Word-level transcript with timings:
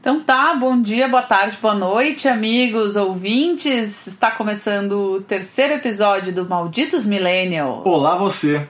Então 0.00 0.22
tá, 0.22 0.54
bom 0.54 0.80
dia, 0.80 1.08
boa 1.08 1.22
tarde, 1.22 1.58
boa 1.60 1.74
noite, 1.74 2.28
amigos, 2.28 2.94
ouvintes. 2.96 4.06
Está 4.06 4.30
começando 4.30 4.92
o 5.16 5.20
terceiro 5.20 5.74
episódio 5.74 6.32
do 6.32 6.48
Malditos 6.48 7.04
Millennials. 7.04 7.82
Olá 7.84 8.16
você, 8.16 8.66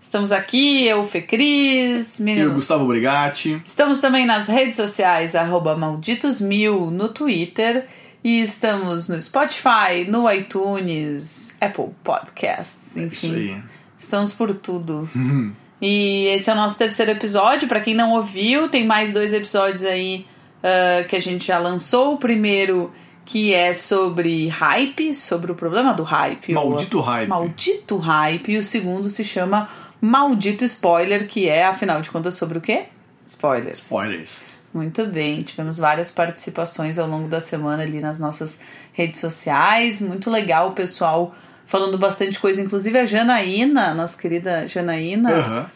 Estamos 0.00 0.32
aqui, 0.32 0.86
eu, 0.86 1.04
Fê 1.04 1.20
Cris, 1.20 2.18
eu 2.20 2.24
menino. 2.24 2.54
Gustavo 2.54 2.86
Brigatti. 2.86 3.60
Estamos 3.64 3.98
também 3.98 4.24
nas 4.24 4.48
redes 4.48 4.76
sociais, 4.76 5.36
arroba 5.36 5.76
malditosmil 5.76 6.90
no 6.90 7.08
Twitter. 7.10 7.86
E 8.22 8.42
estamos 8.42 9.08
no 9.08 9.20
Spotify, 9.20 10.04
no 10.08 10.30
iTunes, 10.30 11.56
Apple 11.60 11.88
Podcasts, 12.04 12.96
Isso 12.96 13.00
enfim. 13.00 13.34
aí. 13.34 13.62
Estamos 13.96 14.32
por 14.32 14.52
tudo. 14.54 15.08
E 15.80 16.26
esse 16.28 16.50
é 16.50 16.52
o 16.52 16.56
nosso 16.56 16.76
terceiro 16.78 17.12
episódio. 17.12 17.66
Pra 17.68 17.80
quem 17.80 17.94
não 17.94 18.12
ouviu, 18.12 18.68
tem 18.68 18.86
mais 18.86 19.12
dois 19.12 19.32
episódios 19.32 19.84
aí 19.84 20.26
ah, 20.62 21.04
que 21.08 21.16
a 21.16 21.20
gente 21.20 21.46
já 21.46 21.58
lançou. 21.58 22.14
O 22.14 22.18
primeiro 22.18 22.92
que 23.24 23.54
é 23.54 23.72
sobre 23.72 24.48
hype, 24.48 25.14
sobre 25.14 25.52
o 25.52 25.54
problema 25.54 25.94
do 25.94 26.02
hype. 26.02 26.52
Maldito 26.52 26.98
ou- 26.98 27.02
hype. 27.04 27.28
Maldito 27.28 27.96
hype. 27.96 28.52
E 28.52 28.58
o 28.58 28.62
segundo 28.62 29.08
se 29.08 29.24
chama 29.24 29.68
Maldito 30.00 30.64
Spoiler, 30.64 31.28
que 31.28 31.48
é, 31.48 31.64
afinal 31.64 32.00
de 32.00 32.10
contas, 32.10 32.34
sobre 32.34 32.58
o 32.58 32.60
quê? 32.60 32.86
Spoilers. 33.26 33.78
Spoilers. 33.78 34.46
Muito 34.72 35.04
bem, 35.06 35.42
tivemos 35.42 35.78
várias 35.78 36.10
participações 36.12 36.96
ao 36.98 37.08
longo 37.08 37.26
da 37.28 37.40
semana 37.40 37.82
ali 37.82 38.00
nas 38.00 38.18
nossas 38.20 38.60
redes 38.92 39.20
sociais. 39.20 40.00
Muito 40.00 40.30
legal 40.30 40.68
o 40.68 40.72
pessoal 40.72 41.34
falando 41.66 41.98
bastante 41.98 42.38
coisa, 42.38 42.62
inclusive 42.62 42.96
a 42.98 43.04
Janaína, 43.04 43.94
nossa 43.94 44.20
querida 44.20 44.66
Janaína, 44.66 45.30
Aham. 45.32 45.70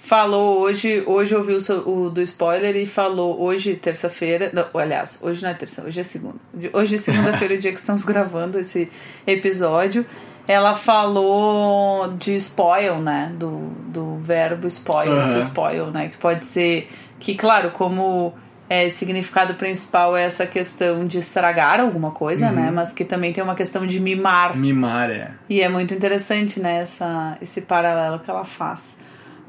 Falou 0.00 0.60
hoje, 0.60 1.04
hoje 1.06 1.36
ouviu 1.36 1.58
o, 1.58 2.06
o 2.06 2.10
do 2.10 2.22
spoiler 2.22 2.74
e 2.74 2.86
falou 2.86 3.40
hoje, 3.40 3.76
terça-feira, 3.76 4.50
aliás, 4.74 5.20
hoje 5.22 5.42
não 5.42 5.50
é 5.50 5.54
terça, 5.54 5.84
hoje 5.84 6.00
é 6.00 6.02
segunda. 6.02 6.36
Hoje 6.72 6.94
é 6.94 6.98
segunda-feira, 6.98 7.54
o 7.54 7.58
dia 7.58 7.70
que 7.70 7.78
estamos 7.78 8.02
gravando 8.04 8.58
esse 8.58 8.90
episódio. 9.26 10.04
Ela 10.48 10.74
falou 10.74 12.12
de 12.16 12.34
spoil, 12.34 12.98
né? 12.98 13.32
Do, 13.38 13.68
do 13.86 14.16
verbo 14.16 14.66
spoil, 14.66 15.12
to 15.28 15.34
Aham. 15.34 15.38
spoil, 15.38 15.86
né? 15.88 16.08
Que 16.08 16.18
pode 16.18 16.44
ser. 16.44 16.88
Que, 17.20 17.36
claro, 17.36 17.70
como 17.70 18.32
é, 18.68 18.88
significado 18.88 19.54
principal 19.54 20.16
é 20.16 20.24
essa 20.24 20.46
questão 20.46 21.06
de 21.06 21.18
estragar 21.18 21.78
alguma 21.78 22.10
coisa, 22.10 22.50
né? 22.50 22.70
Mas 22.70 22.92
que 22.92 23.04
também 23.04 23.32
tem 23.32 23.44
uma 23.44 23.54
questão 23.54 23.86
de 23.86 24.00
mimar. 24.00 24.56
Mimar 24.56 25.10
é. 25.10 25.30
E 25.48 25.60
é 25.60 25.68
muito 25.68 25.94
interessante, 25.94 26.58
né, 26.58 26.78
essa, 26.78 27.36
esse 27.40 27.60
paralelo 27.60 28.18
que 28.18 28.30
ela 28.30 28.44
faz. 28.44 28.98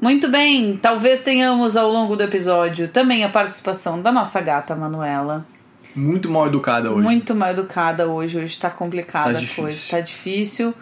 Muito 0.02 0.28
bem, 0.28 0.76
talvez 0.82 1.20
tenhamos 1.22 1.76
ao 1.76 1.88
longo 1.88 2.16
do 2.16 2.24
episódio 2.24 2.88
também 2.88 3.22
a 3.24 3.28
participação 3.28 4.02
da 4.02 4.10
nossa 4.10 4.40
gata 4.40 4.74
Manuela. 4.74 5.46
Muito 5.94 6.28
mal 6.28 6.48
educada 6.48 6.90
hoje. 6.90 7.02
Muito 7.02 7.34
mal 7.36 7.50
educada 7.50 8.08
hoje, 8.08 8.36
hoje 8.38 8.58
tá 8.58 8.68
complicada 8.68 9.34
Tá 9.34 9.38
a 9.38 9.54
coisa, 9.54 9.80
tá 9.88 10.00
difícil. 10.00 10.74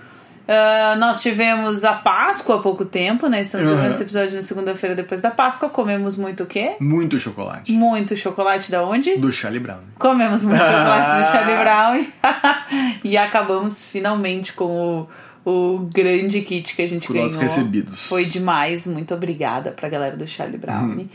Ah, 0.48 0.96
nós 0.98 1.20
tivemos 1.20 1.84
a 1.84 1.92
Páscoa 1.92 2.56
há 2.56 2.58
pouco 2.62 2.84
tempo, 2.84 3.28
né? 3.28 3.40
Estamos 3.42 3.66
Uhum. 3.66 3.72
gravando 3.74 3.94
esse 3.94 4.02
episódio 4.02 4.34
na 4.36 4.42
segunda-feira 4.42 4.96
depois 4.96 5.20
da 5.20 5.30
Páscoa. 5.30 5.68
Comemos 5.68 6.16
muito 6.16 6.44
o 6.44 6.46
quê? 6.46 6.77
Muito 6.80 7.18
chocolate. 7.18 7.70
Muito 7.72 8.16
chocolate 8.16 8.70
da 8.70 8.82
onde? 8.82 9.16
Do 9.18 9.30
Charlie 9.30 9.60
Brown. 9.60 9.80
Comemos 9.98 10.46
muito 10.46 10.64
chocolate 10.64 11.10
do 11.18 11.24
Charlie 11.30 11.56
Brown 11.58 12.06
e 13.05 13.18
acabamos 13.18 13.84
finalmente 13.84 14.52
com 14.55 14.64
o, 15.02 15.08
o 15.44 15.88
grande 15.92 16.41
kit 16.42 16.74
que 16.74 16.83
a 16.83 16.86
gente 16.88 17.06
Com 17.06 17.14
ganhou. 17.14 17.28
recebidos. 17.30 18.06
Foi 18.06 18.24
demais, 18.24 18.86
muito 18.86 19.14
obrigada 19.14 19.70
pra 19.72 19.88
galera 19.88 20.16
do 20.16 20.27
Charlie 20.27 20.58
Brown. 20.58 20.83
Uhum. 20.91 21.08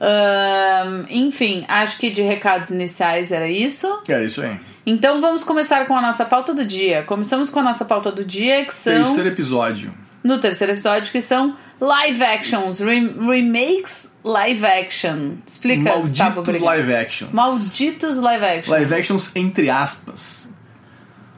Ahn, 0.00 1.06
enfim, 1.10 1.64
acho 1.68 1.98
que 1.98 2.10
de 2.10 2.22
recados 2.22 2.70
iniciais 2.70 3.30
era 3.32 3.48
isso. 3.48 4.02
É 4.08 4.24
isso 4.24 4.42
aí. 4.42 4.58
Então 4.84 5.20
vamos 5.20 5.44
começar 5.44 5.86
com 5.86 5.96
a 5.96 6.02
nossa 6.02 6.24
pauta 6.24 6.52
do 6.52 6.64
dia. 6.64 7.02
Começamos 7.04 7.48
com 7.48 7.60
a 7.60 7.62
nossa 7.62 7.84
pauta 7.84 8.10
do 8.10 8.24
dia, 8.24 8.64
que 8.64 8.74
são 8.74 9.04
Terceiro 9.04 9.28
episódio. 9.28 9.94
no 10.24 10.38
terceiro 10.38 10.72
episódio, 10.72 11.12
que 11.12 11.20
são 11.20 11.56
live 11.80 12.22
actions, 12.22 12.80
rem- 12.80 13.14
remakes 13.20 14.16
live 14.24 14.64
action. 14.66 15.34
Explica, 15.46 15.94
Gustavo 15.96 16.36
Malditos 16.36 16.54
Brigatti. 16.56 16.64
live 16.64 16.94
actions. 16.94 17.32
Malditos 17.32 18.18
live 18.18 18.44
action. 18.44 18.72
Live 18.74 18.94
actions 18.94 19.30
entre 19.36 19.70
aspas. 19.70 20.52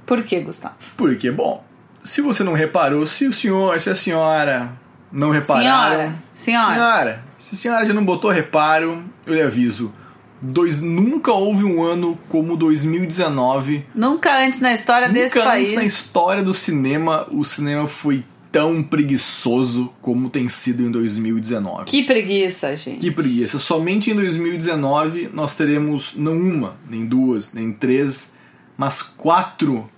Por 0.06 0.22
que, 0.22 0.40
Gustavo? 0.40 0.74
Porque, 0.96 1.30
bom, 1.30 1.62
se 2.04 2.20
você 2.20 2.44
não 2.44 2.52
reparou, 2.52 3.06
se 3.06 3.26
o 3.26 3.32
senhor, 3.32 3.80
se 3.80 3.88
a 3.88 3.94
senhora 3.94 4.70
não 5.10 5.30
repararam. 5.30 5.96
Senhora, 5.96 6.14
senhora. 6.34 6.74
Senhora, 6.74 7.24
se 7.38 7.54
a 7.54 7.56
senhora 7.56 7.86
já 7.86 7.94
não 7.94 8.04
botou 8.04 8.30
reparo, 8.30 9.02
eu 9.26 9.34
lhe 9.34 9.42
aviso. 9.42 9.92
Dois, 10.40 10.82
nunca 10.82 11.32
houve 11.32 11.64
um 11.64 11.82
ano 11.82 12.18
como 12.28 12.54
2019 12.54 13.86
Nunca 13.94 14.44
antes 14.44 14.60
na 14.60 14.74
história 14.74 15.08
desse 15.08 15.38
Nunca 15.38 15.48
país. 15.48 15.70
antes 15.70 15.74
na 15.76 15.84
história 15.84 16.42
do 16.42 16.52
cinema 16.52 17.26
o 17.30 17.44
cinema 17.44 17.86
foi 17.86 18.22
tão 18.52 18.82
preguiçoso 18.82 19.90
como 20.02 20.28
tem 20.28 20.48
sido 20.48 20.82
em 20.82 20.90
2019. 20.90 21.86
Que 21.86 22.02
preguiça, 22.02 22.76
gente. 22.76 22.98
Que 22.98 23.10
preguiça. 23.10 23.58
Somente 23.58 24.10
em 24.10 24.14
2019 24.14 25.30
nós 25.32 25.56
teremos 25.56 26.14
não 26.14 26.36
uma, 26.36 26.76
nem 26.88 27.06
duas, 27.06 27.54
nem 27.54 27.72
três, 27.72 28.34
mas 28.76 29.00
quatro 29.00 29.88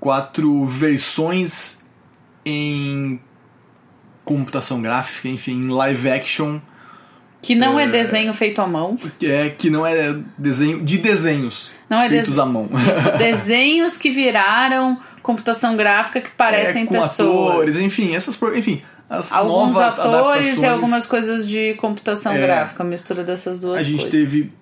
quatro 0.00 0.64
versões 0.64 1.78
em 2.44 3.20
computação 4.24 4.80
gráfica, 4.82 5.28
enfim, 5.28 5.60
em 5.60 5.68
live 5.68 6.10
action, 6.10 6.58
Que 7.40 7.54
não 7.54 7.78
é... 7.78 7.84
É. 7.84 7.88
desenho 7.88 8.32
feito 8.34 8.60
à 8.60 8.66
mão. 8.66 8.96
que 9.18 9.26
é 9.26 9.48
que 9.50 9.70
não 9.70 9.86
é 9.86 10.16
desenho 10.36 10.82
de 10.84 10.98
desenhos 10.98 11.70
Não 11.88 12.00
é 12.00 12.08
feitos 12.08 12.28
dese- 12.28 12.40
à 12.40 12.44
mão. 12.46 12.68
Isso, 12.92 13.10
desenhos 13.18 13.96
que 13.96 14.10
viraram 14.10 14.98
computação 15.22 15.76
gráfica 15.76 16.20
que 16.20 16.30
parecem 16.30 16.82
É, 16.82 16.86
com 16.86 16.94
pessoas. 16.94 17.50
atores, 17.52 17.80
enfim, 17.80 18.14
essas, 18.14 18.38
enfim, 18.54 18.82
as 19.08 19.32
Alguns 19.32 19.74
novas 19.74 19.98
atores 19.98 20.58
e 20.62 20.66
algumas 20.66 21.06
coisas 21.06 21.46
de 21.46 21.74
computação 21.74 22.32
É. 22.32 22.40
gráfica, 22.40 22.84
mistura 22.84 23.24
dessas 23.24 23.58
duas 23.60 23.80
A 23.80 23.82
gente 23.82 24.02
coisas. 24.02 24.10
teve. 24.10 24.52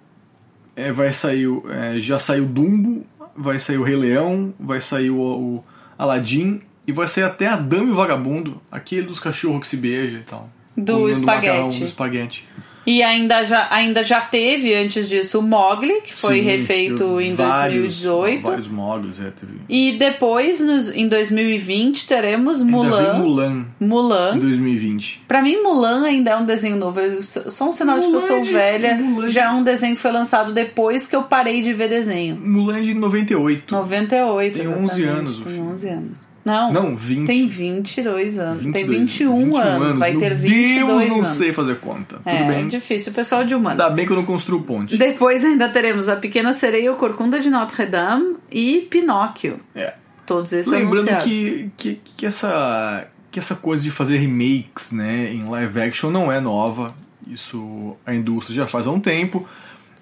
é, 0.77 0.93
vai 0.93 1.13
sair. 1.13 1.49
é, 1.71 1.99
já 1.99 2.19
saiu 2.19 2.45
Dumbo, 2.47 3.05
vai 3.37 3.59
sair 3.59 3.79
o 3.79 3.83
Rei 3.83 3.97
Leão, 3.97 4.55
vai 4.59 4.81
sair 4.81 5.11
o, 5.11 5.21
o 5.21 5.65
Aladdin 5.99 6.63
e 6.87 6.93
vai 6.93 7.09
sair 7.09 7.25
até 7.25 7.47
a 7.47 7.57
Dama 7.57 7.89
e 7.89 7.91
o 7.91 7.95
Vagabundo, 7.95 8.61
aquele 8.71 9.03
dos 9.03 9.21
cachorros 9.21 9.61
que 9.61 9.69
se 9.69 9.77
beija 9.77 10.19
e 10.19 10.23
tal. 10.23 10.49
Do 10.77 11.09
espaguete. 11.09 11.47
macarrão, 11.47 11.69
do 11.69 11.85
espaguete. 11.85 12.49
E 12.87 13.03
ainda 13.03 13.45
já, 13.45 13.67
ainda 13.71 14.03
já 14.03 14.21
teve, 14.21 14.73
antes 14.75 15.09
disso, 15.09 15.41
o 15.41 15.43
Mogli, 15.43 16.03
que 16.03 16.15
foi 16.15 16.37
Sim, 16.37 16.41
refeito 16.43 17.21
em 17.21 17.35
vários- 17.35 18.03
2018. 18.05 18.43
Vários 18.47 18.69
mogos, 18.69 19.21
é, 19.21 19.31
teve. 19.33 19.55
E 19.69 19.93
depois, 19.99 20.61
nos- 20.61 20.89
em 20.95 21.09
2020, 21.09 22.07
teremos 22.07 22.61
Ainda 22.61 22.71
Mulan. 22.73 23.19
Mulan 23.19 23.67
Mulan. 23.81 24.37
em 24.37 24.39
2020. 24.41 25.21
Pra 25.27 25.43
mim, 25.43 25.61
Mulan 25.63 26.05
ainda 26.05 26.31
é 26.31 26.37
um 26.37 26.45
desenho 26.47 26.77
novo. 26.77 27.01
Eu- 27.01 27.21
só 27.23 27.69
um 27.69 27.73
sinal 27.73 27.97
de 27.97 28.03
que 28.03 28.07
eu 28.09 28.13
Mulan 28.13 28.27
sou 28.27 28.41
de- 28.41 28.53
velha. 28.53 28.95
Mulan 28.95 29.27
de- 29.27 29.33
Já 29.33 29.45
é 29.47 29.51
um 29.51 29.63
desenho 29.65 29.95
que 29.97 30.01
foi 30.01 30.13
lançado 30.13 30.53
depois 30.53 31.07
que 31.07 31.17
eu 31.17 31.25
parei 31.25 31.63
de 31.63 31.73
ver 31.73 31.89
desenho. 31.89 32.37
Mulan 32.37 32.81
de 32.83 32.95
98. 32.95 33.75
98, 33.75 34.55
Tem 34.55 34.63
exatamente. 34.63 34.93
11 34.93 35.03
anos 35.05 35.37
Tem 35.39 35.45
filme. 35.53 35.61
11 35.71 35.89
anos. 35.89 36.26
Não, 36.47 36.73
Não, 36.73 36.95
20. 36.97 37.27
tem 37.27 37.49
22 37.49 38.39
anos. 38.39 38.63
tem 38.63 38.87
22, 38.87 39.01
21, 39.01 39.57
anos. 39.57 39.99
Vai 39.99 40.13
Meu 40.13 40.21
ter 40.21 40.35
22 40.37 40.87
Deus, 40.87 41.09
não 41.09 41.17
anos. 41.17 41.29
sei 41.29 41.53
fazer 41.53 41.77
conta. 41.81 42.21
É, 42.25 42.37
Tudo 42.39 42.47
bem. 42.49 42.69
difícil. 42.69 43.11
O 43.11 43.15
pessoal 43.17 43.45
de 43.45 43.53
humanos. 43.53 43.83
Ainda 43.83 43.93
bem 43.93 44.07
que 44.07 44.13
eu 44.13 44.17
não 44.17 44.25
construo 44.25 44.63
ponte. 44.63 44.97
Depois 44.97 45.45
ainda 45.45 45.69
teremos 45.69 46.09
A 46.09 46.15
Pequena 46.15 46.53
Sereia, 46.53 46.93
o 46.93 46.97
Corcunda 46.97 47.41
de 47.41 47.51
Notre 47.51 47.85
Dame 47.87 48.37
e 48.49 48.87
Pinóquio. 48.89 49.59
É. 49.75 49.95
Todos 50.25 50.53
esses 50.53 50.71
Lembrando 50.71 51.09
anunciados. 51.09 51.25
que, 51.25 51.71
que, 51.77 52.01
que, 52.17 52.25
essa, 52.27 53.09
que 53.31 53.41
essa 53.41 53.57
coisa 53.57 53.83
de 53.83 53.91
fazer 53.91 54.19
remakes 54.19 54.93
né, 54.93 55.33
em 55.35 55.43
live 55.49 55.81
action 55.81 56.11
não 56.13 56.31
é 56.31 56.41
nova. 56.41 56.95
Isso 57.27 57.97
a 58.07 58.15
indústria 58.15 58.55
já 58.55 58.67
faz 58.69 58.87
há 58.87 58.91
um 58.93 59.01
tempo. 59.01 59.49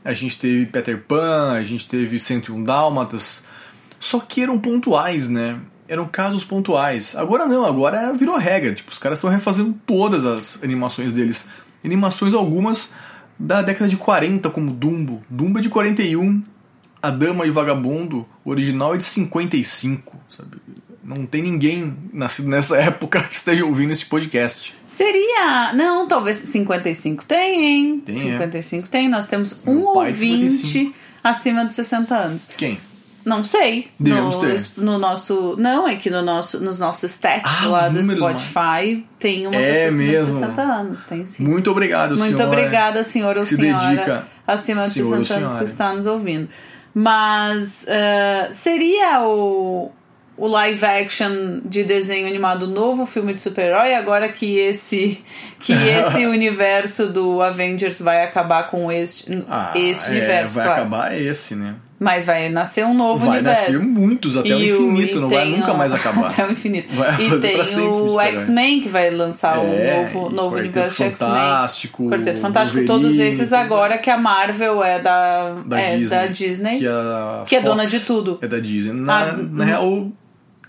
A 0.05 0.13
gente 0.13 0.39
teve 0.39 0.67
Peter 0.67 0.99
Pan, 0.99 1.53
a 1.53 1.65
gente 1.65 1.89
teve 1.89 2.21
101 2.21 2.63
Dálmatas. 2.65 3.47
Só 3.99 4.21
que 4.21 4.43
eram 4.43 4.59
pontuais, 4.59 5.31
né? 5.31 5.57
Eram 5.95 6.09
casos 6.09 6.43
pontuais. 6.43 7.15
Agora 7.15 7.47
não, 7.47 7.65
agora 7.65 8.13
virou 8.15 8.37
regra. 8.37 8.75
Tipo, 8.75 8.91
os 8.91 8.99
caras 8.99 9.19
estão 9.19 9.31
refazendo 9.31 9.79
todas 9.87 10.25
as 10.25 10.61
animações 10.61 11.13
deles. 11.13 11.49
Animações 11.85 12.35
algumas 12.35 12.93
da 13.39 13.63
década 13.63 13.89
de 13.89 13.97
40, 13.97 14.51
como 14.51 14.73
Dumbo. 14.73 15.23
Dumbo 15.31 15.61
é 15.61 15.63
de 15.63 15.69
41. 15.69 16.43
A 17.01 17.11
Dama 17.11 17.47
e 17.47 17.51
o 17.51 17.53
Vagabundo, 17.53 18.27
o 18.45 18.51
original 18.51 18.93
é 18.93 18.97
de 18.97 19.05
55, 19.05 20.21
sabe? 20.29 20.57
Não 21.05 21.27
tem 21.27 21.43
ninguém 21.43 21.97
nascido 22.13 22.49
nessa 22.49 22.77
época 22.83 23.23
que 23.23 23.37
esteja 23.37 23.65
ouvindo 23.65 23.93
esse 23.93 24.07
podcast. 24.07 24.75
Seria. 24.89 25.73
Não, 25.75 26.09
talvez 26.09 26.39
55 26.39 27.25
tem, 27.25 27.65
hein? 27.65 28.03
Tem, 28.05 28.17
é. 28.17 28.33
55 28.33 28.89
tem. 28.89 29.09
Nós 29.09 29.27
temos 29.27 29.57
Meu 29.65 29.91
um 29.91 29.95
pai, 29.95 30.09
ouvinte 30.09 30.51
55. 30.51 30.95
acima 31.23 31.65
dos 31.65 31.75
60 31.75 32.17
anos. 32.17 32.51
Quem? 32.57 32.81
Não 33.25 33.43
sei. 33.43 33.89
Devemos 33.99 34.37
no, 34.37 34.43
ter. 34.43 34.63
no 34.77 34.99
nosso. 34.99 35.55
Não, 35.59 35.89
é 35.89 35.97
que 35.97 36.11
no 36.11 36.21
nosso, 36.23 36.61
nos 36.61 36.79
nossos 36.79 37.11
stats 37.11 37.63
Ah, 37.63 37.69
lá 37.69 37.89
do 37.89 38.03
Spotify 38.05 39.05
tem 39.19 39.47
uma 39.47 39.57
É 39.57 39.87
pessoa 39.87 40.03
mesmo? 40.03 40.31
de 40.33 40.39
60 40.39 40.63
anos. 40.63 41.05
Tem 41.05 41.25
sim. 41.25 41.45
Muito 41.45 41.71
obrigado, 41.71 42.17
Muito 42.19 42.37
senhora. 42.37 42.47
obrigada, 42.47 43.03
senhor 43.03 43.39
ou 43.39 43.45
se 43.45 43.57
senhora 43.57 43.89
dedica. 43.89 44.29
acima 44.47 44.83
de 44.83 44.91
Senhor 44.91 45.19
ou 45.19 45.25
60 45.25 45.35
anos 45.47 45.55
que 45.59 45.65
está 45.65 45.93
nos 45.95 46.07
ouvindo. 46.07 46.49
Mas 46.95 47.87
ah, 47.89 48.49
seria 48.53 49.21
o, 49.23 49.91
o 50.37 50.47
live 50.47 50.85
action 50.85 51.61
de 51.65 51.83
desenho 51.83 52.27
animado 52.29 52.67
novo 52.67 53.05
filme 53.07 53.35
de 53.35 53.41
super-herói 53.41 53.95
agora 53.95 54.29
que 54.29 54.57
esse 54.59 55.23
que 55.59 55.73
esse 55.89 56.27
universo 56.27 57.07
do 57.07 57.41
Avengers 57.43 58.01
vai 58.01 58.23
acabar 58.23 58.65
com 58.65 58.93
este, 58.93 59.45
Ah, 59.49 59.73
esse 59.75 60.07
é, 60.09 60.11
universo, 60.11 60.55
vai 60.57 60.65
claro. 60.67 60.81
acabar 60.83 61.19
esse, 61.21 61.55
né? 61.57 61.75
Mas 61.99 62.27
vai 62.27 62.49
nascer 62.49 62.85
um 62.85 62.93
novo 62.93 63.25
Vai 63.27 63.39
universo. 63.39 63.71
nascer 63.73 63.87
muitos 63.87 64.37
até 64.37 64.55
o 64.55 64.59
E 64.59 64.69
infinito, 64.71 65.19
e 65.19 65.21
não 65.21 65.29
vai 65.29 65.49
nunca 65.49 65.73
o- 65.73 65.79
mais 65.79 65.93
acabar. 65.95 66.27
Até 66.27 66.45
o 66.45 66.51
infinito. 66.51 66.93
Vai 66.93 67.15
e 67.15 67.17
tem 67.41 67.61
o 67.61 67.65
super-herói. 67.65 68.25
X-Men 68.27 68.81
que 68.81 68.89
vai 68.89 69.11
lançar 69.11 69.57
É, 69.59 69.61
um 69.61 70.03
novo, 70.03 70.31
novo 70.35 70.57
universo 70.57 70.97
de 70.97 71.03
X-Men. 71.05 71.31
Fantástico, 71.31 72.11
Quarteto 72.11 72.41
Fantástico, 72.41 72.79
Wolverine, 72.81 73.03
todos 73.03 73.19
esses 73.19 73.53
agora 73.53 73.97
que 73.99 74.11
a 74.11 74.19
Marvel 74.19 74.83
é 74.83 74.99
da, 74.99 75.53
da 75.67 75.81
é, 75.81 75.97
Disney, 75.97 76.19
da 76.19 76.27
Disney. 76.27 76.79
Que, 76.79 76.87
a 76.89 77.45
que 77.47 77.57
é 77.57 77.61
dona 77.61 77.87
de 77.87 78.01
tudo. 78.01 78.39
É 78.43 78.49
da 78.49 78.59
Disney. 78.59 78.93
Na, 78.93 79.21
Ah, 79.23 79.33
na 79.37 79.65
real, 79.65 80.09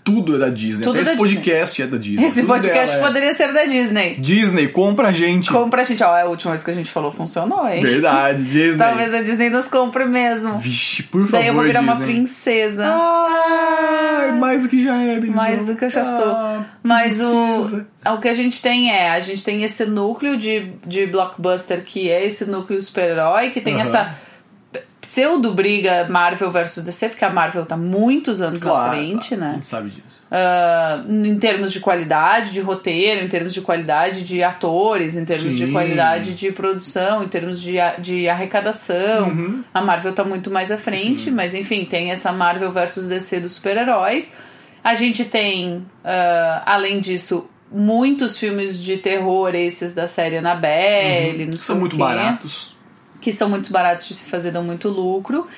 tudo 0.06 0.36
é 0.36 0.38
da 0.38 0.48
Disney. 0.48 0.84
Tudo 0.84 0.94
Até 0.94 1.04
da 1.04 1.10
esse 1.10 1.18
podcast 1.18 1.82
é 1.82 1.86
da 1.88 1.98
Disney. 1.98 2.24
Esse 2.24 2.40
Tudo 2.42 2.46
podcast 2.46 2.96
é. 2.96 3.00
poderia 3.00 3.34
ser 3.34 3.52
da 3.52 3.64
Disney. 3.64 4.14
Disney, 4.20 4.68
compra 4.68 5.08
a 5.08 5.12
gente. 5.12 5.50
Compra 5.50 5.80
a 5.80 5.84
gente. 5.84 6.00
Ó, 6.04 6.16
é 6.16 6.22
a 6.22 6.26
última 6.26 6.52
vez 6.52 6.62
que 6.62 6.70
a 6.70 6.74
gente 6.74 6.88
falou, 6.92 7.10
funcionou, 7.10 7.68
hein? 7.68 7.82
Verdade, 7.82 8.44
Disney. 8.44 8.78
Talvez 8.78 9.12
a 9.12 9.22
Disney 9.22 9.50
nos 9.50 9.66
compre 9.66 10.04
mesmo. 10.04 10.58
Vixe, 10.58 11.02
por 11.02 11.22
favor, 11.22 11.38
Daí 11.38 11.48
eu 11.48 11.54
vou 11.54 11.64
virar 11.64 11.80
uma 11.80 11.96
Disney. 11.96 12.14
princesa. 12.14 12.84
Ai, 12.86 14.30
mais 14.38 14.62
do 14.62 14.68
que 14.68 14.84
já 14.84 14.96
é, 15.02 15.18
Benzão. 15.18 15.34
Mais 15.34 15.66
do 15.66 15.74
que 15.74 15.84
eu 15.84 15.90
já 15.90 16.04
sou. 16.04 16.28
Ah, 16.30 16.64
Mas 16.84 17.20
o, 17.20 17.54
princesa. 17.58 17.88
o 18.06 18.18
que 18.18 18.28
a 18.28 18.32
gente 18.32 18.62
tem 18.62 18.92
é, 18.92 19.10
a 19.10 19.18
gente 19.18 19.42
tem 19.42 19.64
esse 19.64 19.84
núcleo 19.86 20.36
de, 20.36 20.70
de 20.86 21.06
blockbuster 21.06 21.82
que 21.84 22.08
é 22.08 22.24
esse 22.24 22.44
núcleo 22.44 22.80
super-herói, 22.80 23.50
que 23.50 23.60
tem 23.60 23.80
essa 23.80 24.14
pseudo 25.06 25.54
briga 25.54 26.04
Marvel 26.10 26.50
versus 26.50 26.82
DC, 26.82 27.10
porque 27.10 27.24
a 27.24 27.30
Marvel 27.30 27.64
tá 27.64 27.76
muitos 27.76 28.42
anos 28.42 28.60
na 28.60 28.70
Claro, 28.70 28.90
frente, 28.90 29.34
A 29.34 29.36
né? 29.36 29.52
gente 29.54 29.66
sabe 29.68 29.90
disso. 29.90 30.20
Ah, 30.28 31.04
em 31.08 31.38
termos 31.38 31.72
de 31.72 31.78
qualidade 31.78 32.50
de 32.50 32.60
roteiro, 32.60 33.24
em 33.24 33.28
termos 33.28 33.54
de 33.54 33.60
qualidade 33.60 34.24
de 34.24 34.42
atores, 34.42 35.14
em 35.16 35.24
termos 35.24 35.54
de 35.54 35.66
Sim. 35.66 35.72
qualidade 35.72 36.34
de 36.34 36.50
produção, 36.50 37.22
em 37.22 37.28
termos 37.28 37.60
de, 37.62 37.78
a- 37.78 37.94
de 37.96 38.28
arrecadação. 38.28 39.28
Uhum. 39.28 39.62
A 39.72 39.80
Marvel 39.80 40.12
tá 40.12 40.24
muito 40.24 40.50
mais 40.50 40.72
à 40.72 40.76
frente, 40.78 41.30
mas 41.30 41.54
enfim, 41.54 41.84
tem 41.84 42.10
essa 42.10 42.32
Marvel 42.32 42.72
versus 42.72 43.06
DC 43.06 43.38
dos 43.38 43.52
super-heróis. 43.52 44.34
A 44.82 44.94
gente 44.94 45.24
tem, 45.24 45.86
ah, 46.04 46.62
além 46.66 46.98
disso, 46.98 47.48
muitos 47.70 48.38
filmes 48.38 48.82
de 48.82 48.96
terror, 48.96 49.54
esses 49.54 49.92
da 49.92 50.06
série 50.08 50.36
Annabelle, 50.38 51.46
não 51.46 51.52
sei 51.52 51.60
São 51.60 51.76
muito 51.76 51.96
baratos. 51.96 52.75
Que 53.26 53.32
são 53.32 53.48
muito 53.50 53.72
baratos 53.72 54.06
de 54.06 54.14
se 54.14 54.22
fazer, 54.22 54.52
dão 54.52 54.62
muito 54.62 54.88
lucro. 54.88 55.48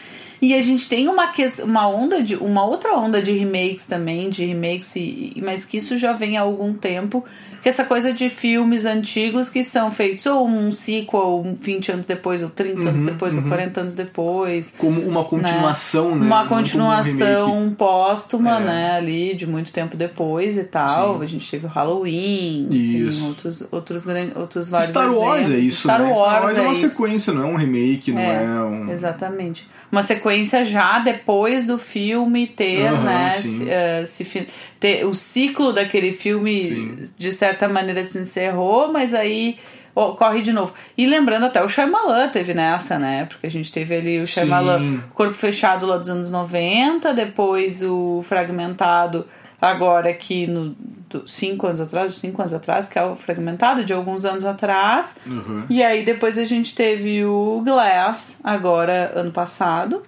E 0.41 0.55
a 0.55 0.62
gente 0.62 0.88
tem 0.88 1.06
uma, 1.06 1.31
uma 1.65 1.87
onda 1.87 2.23
de 2.23 2.35
uma 2.35 2.65
outra 2.65 2.94
onda 2.94 3.20
de 3.20 3.32
remakes 3.32 3.85
também, 3.85 4.31
de 4.31 4.47
remakes, 4.47 4.97
e- 4.97 5.35
mas 5.44 5.67
que 5.67 5.76
isso 5.76 5.94
já 5.99 6.15
vem 6.15 6.38
há 6.38 6.41
algum 6.41 6.73
tempo. 6.73 7.23
Que 7.63 7.69
é 7.69 7.71
essa 7.71 7.85
coisa 7.85 8.13
de 8.13 8.29
filmes 8.29 8.87
antigos 8.87 9.51
que 9.51 9.65
são 9.65 9.91
feitos 9.91 10.25
ou 10.27 10.47
um 10.49 10.71
sequel 10.71 11.57
20 11.61 11.93
anos 11.93 12.07
depois, 12.07 12.43
ou 12.43 12.51
30 12.51 12.89
anos 12.89 13.03
depois, 13.03 13.37
ou 13.37 13.43
40 13.43 13.81
anos 13.81 13.95
depois. 13.95 14.75
Como 14.79 15.01
uma 15.01 15.25
continuação, 15.25 16.15
né? 16.15 16.27
Uma 16.27 16.41
Não 16.43 16.49
como 16.49 16.61
um 16.61 16.63
continuação 16.63 17.55
remake. 17.61 17.75
póstuma, 17.77 18.59
É. 18.59 18.61
né? 18.61 18.91
Ali, 18.97 19.35
de 19.35 19.47
muito 19.47 19.73
tempo 19.73 19.97
depois 19.97 20.57
e 20.57 20.65
tal. 20.65 21.17
Sim. 21.19 21.23
A 21.23 21.27
gente 21.27 21.51
teve 21.51 21.67
o 21.67 21.69
Halloween, 21.69 22.69
Isso. 22.71 23.19
tem 23.19 23.29
outros, 23.29 23.69
outros, 23.73 24.07
outros 24.37 24.69
vários 24.69 24.91
Star 24.91 25.13
Wars 25.13 25.39
é 25.41 25.43
exemplos. 25.55 25.67
isso, 25.67 25.81
Star 25.83 26.01
né? 26.03 26.13
Wars, 26.13 26.19
Star 26.21 26.43
Wars 26.43 26.57
é, 26.57 26.61
uma 26.61 26.73
isso. 26.73 26.89
sequência, 26.89 27.33
não 27.33 27.43
é 27.43 27.47
um 27.47 27.57
remake, 27.57 28.13
não 28.13 28.21
é, 28.21 28.63
um... 28.65 28.91
Exatamente. 28.91 29.69
Uma 29.90 30.02
sequência 30.02 30.64
já 30.64 30.99
depois 30.99 31.64
do 31.64 31.79
filme 31.79 32.46
ter, 32.46 32.88
Aham, 32.88 33.05
né? 33.05 33.32
Se, 33.32 33.70
eh, 33.70 34.05
se 34.06 34.46
ter, 34.79 35.06
o 35.06 35.14
ciclo 35.14 35.73
daquele 35.73 36.12
filme, 36.12 36.62
Sim. 36.62 37.12
de 37.17 37.32
certa 37.32 37.69
maneira, 37.69 38.05
se 38.05 38.19
encerrou, 38.19 38.93
mas 38.93 39.14
aí 39.14 39.58
ocorre 39.94 40.43
de 40.43 40.52
novo. 40.52 40.75
E 40.96 41.06
lembrando 41.06 41.46
até 41.46 41.62
o 41.62 41.69
Shyamalan 41.69 42.29
teve 42.29 42.55
nessa, 42.55 42.99
né? 42.99 43.25
Porque 43.25 43.46
a 43.46 43.50
gente 43.50 43.73
teve 43.73 43.96
ali 43.96 44.19
o 44.19 44.26
Shyamalan 44.26 44.79
Sim. 44.79 45.02
Corpo 45.14 45.35
Fechado 45.35 45.87
lá 45.87 45.96
dos 45.96 46.08
anos 46.08 46.31
90, 46.31 47.14
depois 47.14 47.82
o 47.82 48.23
Fragmentado 48.25 49.26
agora 49.61 50.11
aqui 50.11 50.46
no 50.46 50.76
do- 51.09 51.27
cinco 51.27 51.67
anos 51.67 51.81
atrás, 51.81 52.15
cinco 52.17 52.41
anos 52.43 52.53
atrás, 52.53 52.89
que 52.89 52.99
é 52.99 53.03
o 53.05 53.15
Fragmentado 53.17 53.85
de 53.85 53.93
alguns 53.93 54.25
anos 54.25 54.45
atrás. 54.45 55.17
Uhum. 55.27 55.65
E 55.71 55.83
aí 55.83 56.05
depois 56.05 56.39
a 56.39 56.45
gente 56.45 56.75
teve 56.75 57.25
o 57.25 57.61
Glass, 57.65 58.39
agora 58.45 59.13
ano 59.15 59.31
passado. 59.31 60.03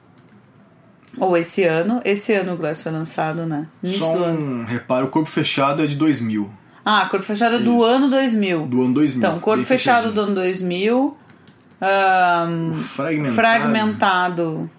Ou 1.18 1.36
esse 1.36 1.64
ano. 1.64 2.00
Esse 2.04 2.32
ano 2.34 2.52
o 2.52 2.56
Glass 2.56 2.82
foi 2.82 2.92
lançado, 2.92 3.44
né? 3.44 3.66
Início 3.82 4.00
Só 4.00 4.14
um 4.14 4.64
reparo, 4.64 5.06
o 5.06 5.10
Corpo 5.10 5.28
Fechado 5.28 5.82
é 5.82 5.86
de 5.86 5.96
2000. 5.96 6.48
Ah, 6.84 7.06
Corpo 7.10 7.26
Fechado 7.26 7.56
é 7.56 7.58
do 7.58 7.72
Isso. 7.74 7.84
ano 7.84 8.08
2000. 8.08 8.66
Do 8.66 8.82
ano 8.84 8.94
2000. 8.94 9.18
Então, 9.18 9.40
Corpo 9.40 9.64
Fechado 9.64 10.12
do 10.12 10.20
ano 10.22 10.34
2000. 10.34 11.16
ahn, 11.80 12.72
Fragmentado. 12.74 13.34
fragmentado 13.34 14.70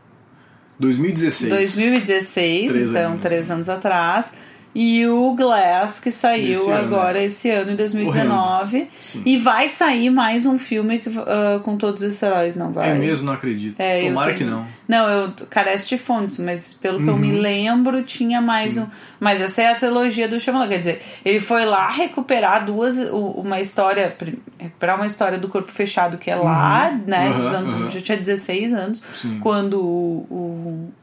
2016. 0.80 1.50
2016, 1.52 2.72
Três 2.72 2.90
então 2.90 3.04
aninhos. 3.06 3.22
três 3.22 3.52
anos 3.52 3.70
atrás. 3.70 4.34
E 4.74 5.06
o 5.06 5.36
Glass, 5.36 6.00
que 6.00 6.10
saiu 6.12 6.48
Desse 6.60 6.70
ano, 6.72 6.86
agora 6.86 7.20
né? 7.20 7.26
esse 7.26 7.50
ano, 7.50 7.72
em 7.72 7.76
2019. 7.76 8.88
Sim. 9.02 9.22
E 9.26 9.38
vai 9.38 9.68
sair 9.68 10.10
mais 10.10 10.46
um 10.46 10.58
filme 10.58 11.00
que, 11.00 11.10
ah, 11.20 11.60
com 11.64 11.76
todos 11.76 12.02
esses 12.04 12.22
heróis, 12.24 12.56
não 12.56 12.72
vai? 12.72 12.92
É 12.92 12.94
mesmo, 12.94 13.26
não 13.26 13.34
acredito. 13.34 13.80
É, 13.80 14.02
eu 14.04 14.08
Tomara 14.08 14.34
que 14.34 14.46
também. 14.46 14.54
não. 14.56 14.82
Não, 14.88 15.10
eu 15.10 15.34
carece 15.50 15.88
de 15.88 15.98
fontes, 15.98 16.38
mas 16.40 16.74
pelo 16.74 17.02
que 17.02 17.08
eu 17.10 17.18
me 17.18 17.32
lembro, 17.32 18.04
tinha 18.04 18.42
mais 18.42 18.78
um. 18.78 18.86
Mas 19.20 19.40
essa 19.40 19.62
é 19.62 19.72
a 19.72 19.76
trilogia 19.76 20.28
do 20.28 20.38
Shyamalan. 20.40 20.68
Quer 20.68 20.80
dizer, 20.80 21.02
ele 21.24 21.40
foi 21.40 21.64
lá 21.66 21.90
recuperar 21.90 22.66
duas. 22.66 22.98
Uma 22.98 23.62
história. 23.62 24.16
Recuperar 24.60 24.96
uma 24.98 25.06
história 25.06 25.38
do 25.38 25.48
corpo 25.48 25.72
fechado 25.72 26.18
que 26.18 26.30
é 26.30 26.36
lá, 26.36 26.92
né? 27.08 27.30
Aham, 27.30 27.40
dos 27.40 27.54
anos. 27.54 27.94
Já 27.94 28.02
tinha 28.02 28.18
16 28.18 28.74
anos. 28.74 29.02
Sim. 29.14 29.40
Quando 29.40 29.80
o. 29.82 30.28
o- 30.30 31.00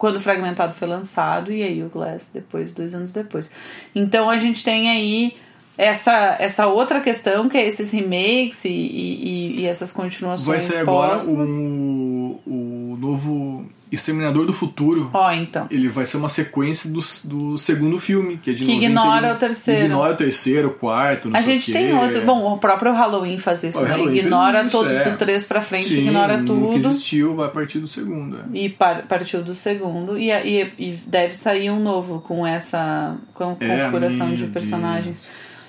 quando 0.00 0.16
o 0.16 0.20
Fragmentado 0.20 0.72
foi 0.72 0.88
lançado, 0.88 1.52
e 1.52 1.62
aí 1.62 1.82
o 1.82 1.90
Glass 1.90 2.30
depois, 2.32 2.72
dois 2.72 2.94
anos 2.94 3.12
depois. 3.12 3.52
Então 3.94 4.30
a 4.30 4.38
gente 4.38 4.64
tem 4.64 4.88
aí 4.88 5.34
essa, 5.76 6.36
essa 6.40 6.66
outra 6.66 7.02
questão, 7.02 7.50
que 7.50 7.58
é 7.58 7.66
esses 7.66 7.90
remakes 7.90 8.64
e, 8.64 8.70
e, 8.70 9.60
e 9.60 9.66
essas 9.66 9.92
continuações 9.92 10.46
Vai 10.46 10.60
ser 10.60 10.78
agora 10.78 11.12
póstumas. 11.12 11.50
o, 11.50 12.40
o 12.46 12.96
novo 12.98 13.66
Exterminador 13.90 14.46
do 14.46 14.52
Futuro. 14.52 15.10
Ó, 15.12 15.30
então. 15.32 15.66
Ele 15.70 15.88
vai 15.88 16.06
ser 16.06 16.16
uma 16.16 16.28
sequência 16.28 16.88
do, 16.90 17.00
do 17.24 17.58
segundo 17.58 17.98
filme, 17.98 18.36
que 18.36 18.50
é 18.50 18.52
de 18.52 18.64
Que 18.64 18.72
91. 18.74 18.84
ignora 18.90 19.34
o 19.34 19.36
terceiro. 19.36 19.84
Ignora 19.86 20.12
o 20.12 20.16
terceiro, 20.16 20.68
o 20.68 20.70
quarto, 20.72 21.28
não 21.28 21.38
A 21.38 21.42
sei 21.42 21.58
gente 21.58 21.70
o 21.70 21.74
quê. 21.74 21.78
tem 21.80 21.98
outro. 21.98 22.20
Bom, 22.22 22.52
o 22.54 22.58
próprio 22.58 22.92
Halloween 22.92 23.36
faz 23.38 23.64
isso, 23.64 23.78
O 23.78 23.82
né? 23.82 23.90
Halloween 23.90 24.16
Ignora 24.18 24.62
isso, 24.62 24.70
todos 24.70 24.92
é. 24.92 25.10
do 25.10 25.16
3 25.16 25.44
pra 25.44 25.60
frente, 25.60 25.88
Sim, 25.88 26.00
ignora 26.06 26.42
tudo. 26.44 26.72
existiu, 26.76 27.34
vai 27.34 27.48
partir 27.50 27.78
do 27.80 27.88
segundo. 27.88 28.36
é. 28.38 28.42
E 28.58 28.68
par- 28.68 29.02
partiu 29.08 29.42
do 29.42 29.54
segundo. 29.54 30.16
E, 30.18 30.30
e, 30.30 30.72
e 30.78 30.92
deve 31.06 31.34
sair 31.34 31.70
um 31.70 31.80
novo 31.80 32.20
com 32.20 32.46
essa 32.46 33.16
com 33.34 33.56
É, 33.60 33.66
configuração 33.78 34.30
de 34.30 34.36
Deus. 34.44 34.50
personagens. 34.52 35.22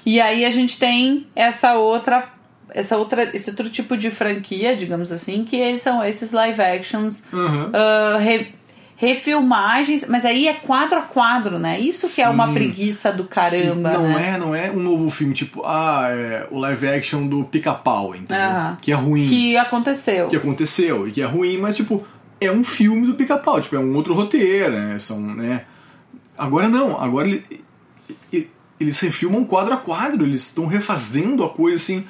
E 0.05 0.19
aí 0.21 0.45
a 0.45 0.49
gente 0.49 0.77
tem 0.79 1.27
essa 1.35 1.73
outra. 1.75 2.27
Essa 2.73 2.97
outra, 2.97 3.35
esse 3.35 3.49
outro 3.49 3.69
tipo 3.69 3.95
de 3.97 4.09
franquia, 4.11 4.75
digamos 4.75 5.11
assim, 5.11 5.43
que 5.43 5.77
são 5.77 6.03
esses 6.03 6.31
live 6.31 6.61
actions 6.61 7.23
Uhum. 7.33 7.69
ah, 7.73 8.17
re- 8.19 8.53
refilmagens, 8.95 10.05
mas 10.07 10.25
aí 10.25 10.47
é 10.47 10.53
quadro 10.53 10.97
a 10.97 11.01
quadro, 11.01 11.57
né? 11.59 11.79
Isso 11.79 12.13
que 12.13 12.21
é 12.21 12.29
uma 12.29 12.47
Sim. 12.47 12.53
preguiça 12.53 13.11
do 13.11 13.25
caramba, 13.25 13.89
Sim, 13.91 13.95
não 13.97 14.07
né? 14.09 14.29
é, 14.29 14.37
não 14.37 14.55
é 14.55 14.71
um 14.71 14.79
novo 14.79 15.09
filme 15.09 15.33
tipo, 15.33 15.61
ah, 15.65 16.07
é 16.09 16.47
o 16.51 16.57
live 16.59 16.87
action 16.87 17.27
do 17.27 17.43
Pica-Pau, 17.43 18.15
entendeu? 18.15 18.45
Aham. 18.45 18.77
Que 18.81 18.91
é 18.91 18.95
ruim. 18.95 19.27
Que 19.27 19.57
aconteceu. 19.57 20.27
que 20.27 20.35
aconteceu 20.35 21.07
e 21.07 21.11
que 21.11 21.21
é 21.21 21.25
ruim, 21.25 21.57
mas 21.57 21.75
tipo, 21.75 22.05
é 22.39 22.51
um 22.51 22.63
filme 22.63 23.05
do 23.07 23.13
pica-pau, 23.15 23.59
tipo, 23.61 23.75
é 23.75 23.79
um 23.79 23.95
outro 23.95 24.13
roteiro, 24.13 24.71
né? 24.71 24.97
São, 24.99 25.19
né? 25.19 25.65
Agora 26.37 26.67
não, 26.69 26.99
agora 26.99 27.27
ele- 27.27 27.43
e- 28.33 28.47
eles 28.79 28.99
refilmam 28.99 29.43
quadro 29.43 29.73
a 29.73 29.77
quadro, 29.77 30.25
eles 30.25 30.47
estão 30.47 30.65
refazendo 30.65 31.43
a 31.43 31.49
coisa 31.49 31.75
assim. 31.75 32.03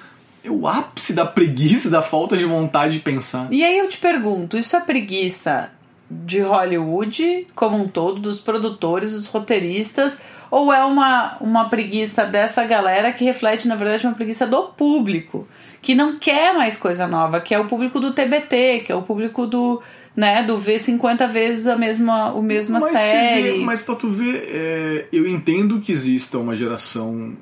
É 0.44 0.50
o 0.50 0.68
ápice 0.68 1.14
da 1.14 1.26
preguiça, 1.26 1.90
da 1.90 2.02
falta 2.02 2.36
de 2.36 2.46
vontade 2.46 2.94
de 2.94 3.00
pensar. 3.00 3.48
E 3.52 3.64
aí 3.64 3.78
eu 3.78 3.88
te 3.88 3.98
pergunto, 3.98 4.58
isso 4.58 4.76
é 4.76 4.80
preguiça 4.80 5.72
de 6.10 6.42
Hollywood 6.42 7.48
como 7.56 7.78
um 7.78 7.88
todo, 7.88 8.20
dos 8.20 8.40
produtores, 8.40 9.14
dos 9.14 9.28
roteiristas, 9.28 10.20
ou 10.50 10.74
é 10.74 10.84
uma, 10.84 11.38
uma 11.40 11.70
preguiça 11.70 12.26
dessa 12.26 12.64
galera 12.66 13.12
que 13.14 13.24
reflete, 13.24 13.68
na 13.68 13.76
verdade, 13.76 14.06
uma 14.06 14.16
preguiça 14.16 14.46
do 14.46 14.64
público, 14.64 15.48
que 15.82 15.96
não 15.96 16.18
quer 16.18 16.54
mais 16.54 16.78
coisa 16.78 17.08
nova, 17.08 17.40
que 17.40 17.56
é 17.56 17.60
o 17.60 17.68
público 17.68 18.00
do 18.00 18.12
TBT, 18.12 18.84
que 18.86 18.92
é 18.92 18.96
o 18.96 19.02
público 19.02 19.48
do 19.48 19.82
né, 20.16 20.44
do 20.44 20.58
ver 20.58 20.78
50 20.78 21.26
vezes 21.28 21.68
a 21.68 21.78
mesma, 21.78 22.34
o 22.34 22.42
mesma 22.42 22.80
mas 22.80 22.92
série. 22.92 23.42
Vê, 23.44 23.58
mas 23.60 23.82
pra 23.82 23.96
tu 23.96 24.10
ver, 24.10 24.44
é, 24.52 25.06
eu 25.12 25.26
entendo 25.26 25.80
que 25.80 25.92
exista 25.92 26.38
uma 26.38 26.54
geração 26.54 27.38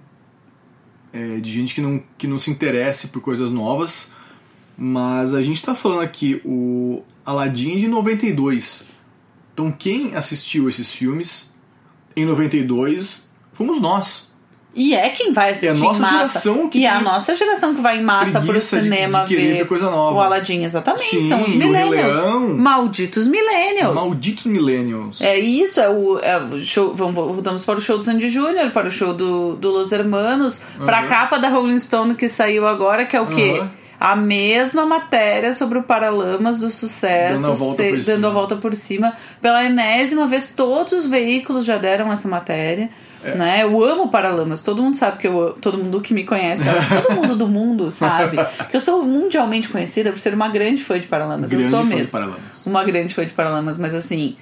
é, 1.12 1.40
de 1.40 1.52
gente 1.52 1.76
que 1.76 1.82
não, 1.82 2.04
que 2.18 2.28
não 2.28 2.40
se 2.40 2.52
interesse 2.52 3.08
por 3.08 3.22
coisas 3.22 3.52
novas, 3.52 4.14
mas 4.78 5.34
a 5.34 5.42
gente 5.42 5.62
tá 5.64 5.76
falando 5.76 6.02
aqui 6.02 6.42
o 6.46 7.04
Aladdin 7.26 7.78
de 7.78 7.88
92. 7.88 8.86
Então 9.54 9.72
quem 9.72 10.16
assistiu 10.16 10.70
esses 10.70 10.92
filmes 10.92 11.54
em 12.16 12.26
92 12.26 13.30
fomos 13.54 13.82
nós. 13.82 14.29
E 14.76 14.94
é 14.94 15.10
quem 15.10 15.34
vai 15.34 15.50
assistir 15.50 15.68
é 15.68 15.72
a 15.72 15.74
nossa 15.74 15.98
em 15.98 16.02
massa. 16.02 16.18
Geração 16.18 16.70
que 16.70 16.80
e 16.80 16.86
é 16.86 16.90
a 16.90 17.02
nossa 17.02 17.34
geração 17.34 17.74
que 17.74 17.82
vai 17.82 17.98
em 17.98 18.04
massa 18.04 18.40
pro 18.40 18.62
cinema 18.62 19.26
de, 19.26 19.36
de 19.36 19.48
ver, 19.48 19.68
coisa 19.68 19.90
nova. 19.90 20.16
o 20.16 20.22
Aladdin, 20.22 20.64
exatamente. 20.64 21.10
Sim, 21.10 21.28
São 21.28 21.42
os 21.42 21.56
millennials. 21.56 22.16
Malditos 22.56 23.28
millennials. 23.28 23.96
Malditos 23.96 24.46
millennials. 24.46 25.22
É 25.22 25.38
isso, 25.40 25.80
é 25.80 25.90
o, 25.90 26.20
é 26.20 26.38
o 26.38 26.64
show. 26.64 26.94
Vamos, 26.96 27.16
voltamos 27.16 27.64
para 27.64 27.80
o 27.80 27.82
show 27.82 27.98
do 27.98 28.04
Sandy 28.04 28.30
Júnior, 28.30 28.70
para 28.72 28.88
o 28.88 28.92
show 28.92 29.14
do, 29.14 29.56
do 29.56 29.72
Los 29.72 29.92
Hermanos, 29.92 30.62
uhum. 30.80 30.86
para 30.86 31.00
a 31.00 31.08
capa 31.08 31.40
da 31.40 31.50
Rolling 31.50 31.80
Stone 31.80 32.14
que 32.14 32.30
saiu 32.30 32.68
agora, 32.68 33.06
que 33.06 33.18
é 33.18 33.22
o 33.22 33.28
quê? 33.28 33.60
Uhum. 33.60 33.68
A 34.00 34.16
mesma 34.16 34.86
matéria 34.86 35.52
sobre 35.52 35.80
o 35.80 35.84
Paralamas 35.84 36.60
do 36.60 36.70
sucesso, 36.70 37.44
dando 37.44 37.52
a 37.52 37.56
volta, 37.56 37.84
se, 37.84 37.90
por, 37.90 38.04
dando 38.04 38.28
a 38.28 38.30
volta 38.30 38.56
por 38.56 38.74
cima. 38.74 39.14
Pela 39.42 39.66
enésima 39.66 40.26
vez, 40.26 40.54
todos 40.56 40.94
os 40.94 41.06
veículos 41.06 41.66
já 41.66 41.78
deram 41.78 42.10
essa 42.14 42.28
matéria. 42.28 42.90
É. 43.24 43.36
Né? 43.36 43.64
Eu 43.64 43.84
amo 43.84 44.10
Paralamas, 44.10 44.62
todo 44.62 44.82
mundo 44.82 44.96
sabe 44.96 45.18
que 45.18 45.28
eu 45.28 45.58
todo 45.60 45.78
mundo 45.78 46.00
que 46.00 46.14
me 46.14 46.24
conhece, 46.24 46.64
todo 47.04 47.16
mundo 47.16 47.36
do 47.36 47.48
mundo 47.48 47.92
sabe 47.92 48.38
que 48.70 48.76
eu 48.76 48.80
sou 48.80 49.04
mundialmente 49.04 49.68
conhecida 49.68 50.12
por 50.12 50.20
ser 50.20 50.34
uma 50.34 50.48
grande 50.48 50.84
fã 50.84 51.00
de 51.00 51.08
Paralamas. 51.08 51.50
Grande 51.50 51.66
eu 51.66 51.70
sou 51.70 51.84
fã 51.84 51.90
mesmo. 51.90 52.06
De 52.06 52.12
Paralamas. 52.12 52.66
Uma 52.66 52.84
grande 52.84 53.14
fã 53.14 53.26
de 53.26 53.34
Paralamas, 53.34 53.78
mas 53.78 53.94
assim, 53.94 54.38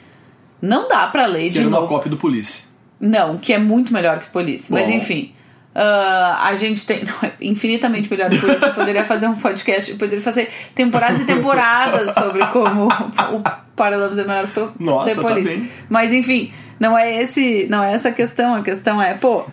não 0.61 0.87
dá 0.87 1.07
pra 1.07 1.25
ler 1.25 1.45
que 1.45 1.49
de 1.49 1.59
era 1.61 1.69
novo. 1.69 1.83
uma 1.83 1.87
cópia 1.87 2.09
do 2.09 2.17
Polícia. 2.17 2.65
Não, 2.99 3.37
que 3.37 3.53
é 3.53 3.57
muito 3.57 3.93
melhor 3.93 4.19
que 4.19 4.29
Polícia. 4.29 4.73
Mas 4.73 4.87
Bom. 4.87 4.93
enfim. 4.93 5.33
Uh, 5.75 6.35
a 6.41 6.55
gente 6.55 6.85
tem. 6.87 7.03
Não, 7.05 7.13
é 7.21 7.33
infinitamente 7.41 8.09
melhor 8.09 8.29
que 8.29 8.39
Polícia. 8.39 8.65
Eu 8.67 8.73
poderia 8.73 9.05
fazer 9.05 9.27
um 9.27 9.35
podcast, 9.35 9.93
poderia 9.93 10.23
fazer 10.23 10.49
temporadas 10.73 11.21
e 11.21 11.25
temporadas 11.25 12.13
sobre 12.15 12.43
como 12.47 12.87
o 12.87 13.43
Paralamas 13.75 14.17
é 14.17 14.23
melhor 14.23 14.47
que 14.47 14.83
Nossa, 14.83 15.13
The 15.15 15.21
Police. 15.21 15.51
Tá 15.51 15.55
bem. 15.57 15.71
Mas 15.87 16.11
enfim, 16.13 16.51
não 16.79 16.97
é 16.97 17.21
esse, 17.21 17.67
não 17.69 17.83
é 17.83 17.93
essa 17.93 18.09
a 18.09 18.11
questão. 18.11 18.55
A 18.55 18.63
questão 18.63 18.99
é, 18.99 19.13
pô, 19.13 19.45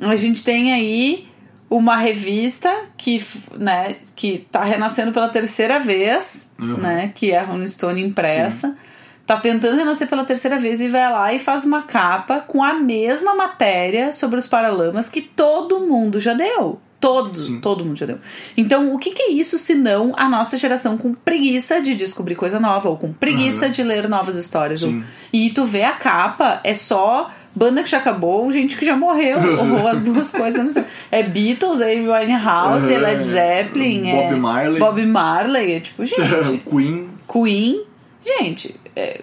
a 0.00 0.16
gente 0.16 0.42
tem 0.42 0.72
aí 0.72 1.28
uma 1.68 1.96
revista 1.96 2.72
que, 2.96 3.22
né, 3.58 3.96
que 4.14 4.46
tá 4.50 4.62
renascendo 4.62 5.12
pela 5.12 5.28
terceira 5.28 5.78
vez, 5.78 6.48
Uhum. 6.58 6.76
né, 6.78 7.12
que 7.14 7.32
é 7.32 7.38
a 7.40 7.42
Rolling 7.44 7.66
Stone 7.66 8.00
impressa. 8.02 8.76
Tá 9.26 9.38
tentando 9.38 9.76
renascer 9.76 10.08
pela 10.08 10.24
terceira 10.24 10.56
vez 10.56 10.80
e 10.80 10.88
vai 10.88 11.10
lá 11.10 11.32
e 11.34 11.38
faz 11.40 11.64
uma 11.64 11.82
capa 11.82 12.40
com 12.40 12.62
a 12.62 12.74
mesma 12.74 13.34
matéria 13.34 14.12
sobre 14.12 14.38
os 14.38 14.46
Paralamas 14.46 15.08
que 15.08 15.20
todo 15.20 15.80
mundo 15.80 16.20
já 16.20 16.32
deu. 16.32 16.78
Todo, 17.00 17.38
Sim. 17.38 17.60
todo 17.60 17.84
mundo 17.84 17.96
já 17.98 18.06
deu. 18.06 18.16
Então, 18.56 18.94
o 18.94 18.98
que, 18.98 19.10
que 19.10 19.22
é 19.24 19.30
isso 19.32 19.58
se 19.58 19.74
não 19.74 20.12
a 20.16 20.28
nossa 20.28 20.56
geração 20.56 20.96
com 20.96 21.12
preguiça 21.12 21.80
de 21.80 21.94
descobrir 21.94 22.36
coisa 22.36 22.58
nova 22.58 22.88
ou 22.88 22.96
com 22.96 23.12
preguiça 23.12 23.66
Uhum. 23.66 23.70
de 23.72 23.82
ler 23.82 24.08
novas 24.08 24.36
histórias? 24.36 24.82
Ou- 24.82 25.02
E 25.32 25.50
tu 25.50 25.66
vê 25.66 25.82
a 25.82 25.92
capa, 25.92 26.60
é 26.64 26.72
só 26.74 27.30
banda 27.54 27.82
que 27.82 27.90
já 27.90 27.98
acabou, 27.98 28.50
gente 28.50 28.76
que 28.76 28.84
já 28.84 28.96
morreu, 28.96 29.38
ou 29.82 29.86
as 29.88 30.02
duas 30.02 30.30
coisas. 30.30 30.62
não 30.62 30.70
sei. 30.70 30.84
É 31.10 31.22
Beatles, 31.22 31.80
é 31.80 31.94
Winehouse, 31.96 32.92
é 32.92 32.98
Led 32.98 33.24
Zeppelin, 33.24 34.02
Bob 34.02 34.34
é 34.34 34.36
Marley. 34.36 34.78
Bob 34.78 35.06
Marley, 35.06 35.72
é 35.74 35.80
tipo, 35.80 36.02
gente, 36.06 36.62
Queen. 36.68 37.08
Queen. 37.30 37.82
Gente, 38.24 38.74
é, 38.96 39.22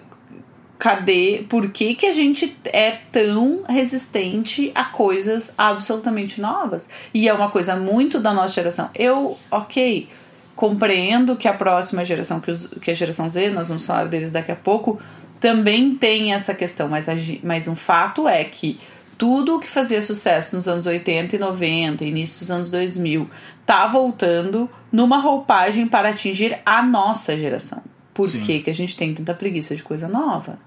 cadê? 0.78 1.46
Por 1.50 1.70
que, 1.72 1.96
que 1.96 2.06
a 2.06 2.14
gente 2.14 2.56
é 2.66 2.92
tão 3.12 3.64
resistente 3.68 4.72
a 4.76 4.86
coisas 4.86 5.54
absolutamente 5.58 6.40
novas? 6.40 6.90
E 7.14 7.28
é 7.28 7.34
uma 7.34 7.50
coisa 7.50 7.76
muito 7.76 8.20
da 8.20 8.34
nossa 8.34 8.54
geração. 8.54 8.90
Eu, 8.94 9.38
ok, 9.50 10.08
compreendo 10.56 11.36
que 11.36 11.48
a 11.48 11.54
próxima 11.54 12.06
geração, 12.06 12.40
que, 12.40 12.52
os- 12.52 12.68
que 12.82 12.92
a 12.92 12.94
geração 12.94 13.28
Z, 13.28 13.50
nós 13.50 13.70
vamos 13.70 13.86
falar 13.86 14.06
deles 14.06 14.32
daqui 14.32 14.52
a 14.52 14.56
pouco, 14.56 15.00
também 15.40 15.96
tem 15.96 16.34
essa 16.34 16.54
questão, 16.54 16.88
mas, 16.88 17.10
a 17.10 17.14
mas 17.44 17.68
um 17.68 17.76
fato 17.76 18.28
é 18.28 18.44
que 18.44 18.80
tudo 19.18 19.56
o 19.56 19.60
que 19.60 19.68
fazia 19.70 20.02
sucesso 20.02 20.56
nos 20.56 20.68
anos 20.68 20.86
80 20.86 21.36
e 21.36 21.40
90, 21.40 22.04
início 22.04 22.40
dos 22.40 22.52
anos 22.52 22.70
2000, 22.70 23.30
tá 23.66 23.88
voltando 23.88 24.70
numa 24.92 25.18
roupagem 25.18 25.88
para 25.88 26.10
atingir 26.10 26.60
a 26.66 26.82
nossa 26.82 27.38
geração. 27.38 27.82
Por 28.14 28.30
que, 28.32 28.60
que 28.60 28.70
a 28.70 28.74
gente 28.74 28.96
tem 28.96 29.14
tanta 29.14 29.34
preguiça 29.34 29.76
de 29.76 29.84
coisa 29.84 30.08
nova? 30.08 30.60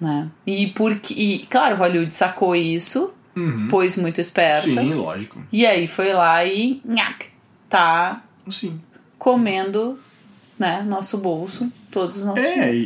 Né? 0.00 0.28
E 0.46 0.66
porque, 0.68 1.14
e, 1.14 1.38
claro, 1.46 1.76
Hollywood 1.76 2.14
sacou 2.14 2.56
isso, 2.56 3.12
Uhum. 3.36 3.68
pôs 3.68 3.96
muito 3.96 4.20
esperta, 4.20 4.62
Sim, 4.66 4.92
lógico. 4.94 5.42
e 5.50 5.64
aí 5.66 5.86
foi 5.86 6.12
lá 6.12 6.44
e 6.44 6.82
nhac, 6.84 7.26
tá 7.68 8.22
Sim. 8.50 8.78
comendo 9.18 9.98
né, 10.58 10.82
nosso 10.86 11.16
bolso, 11.18 11.70
todos 11.90 12.16
os 12.18 12.24
nossos 12.24 12.44
É, 12.44 12.74
e, 12.74 12.78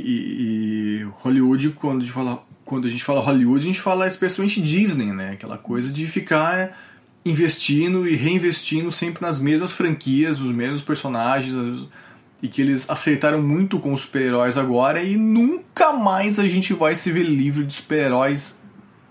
e- 1.01 1.09
Hollywood, 1.21 1.71
quando 1.71 1.99
a, 1.99 2.05
gente 2.05 2.13
fala, 2.13 2.43
quando 2.65 2.87
a 2.87 2.91
gente 2.91 3.03
fala 3.03 3.21
Hollywood, 3.21 3.61
a 3.65 3.67
gente 3.67 3.81
fala 3.81 4.07
especialmente 4.07 4.63
Disney, 4.63 5.13
né? 5.13 5.31
Aquela 5.33 5.59
coisa 5.59 5.93
de 5.93 6.07
ficar 6.07 6.79
investindo 7.25 8.07
e 8.09 8.15
reinvestindo 8.15 8.91
sempre 8.93 9.21
nas 9.23 9.39
mesmas 9.41 9.73
franquias, 9.73 10.41
os 10.41 10.53
mesmos 10.53 10.81
personagens, 10.81 11.55
as- 11.55 11.87
e 12.43 12.49
que 12.49 12.61
eles 12.61 12.89
acertaram 12.89 13.43
muito 13.43 13.79
com 13.79 13.93
os 13.93 14.03
super-heróis 14.03 14.59
agora 14.59 15.03
e 15.03 15.17
nunca 15.17 15.93
mais 15.93 16.39
a 16.39 16.47
gente 16.47 16.73
vai 16.73 16.95
se 16.95 17.11
ver 17.11 17.23
livre 17.25 17.65
de 17.65 17.73
super-heróis 17.73 18.59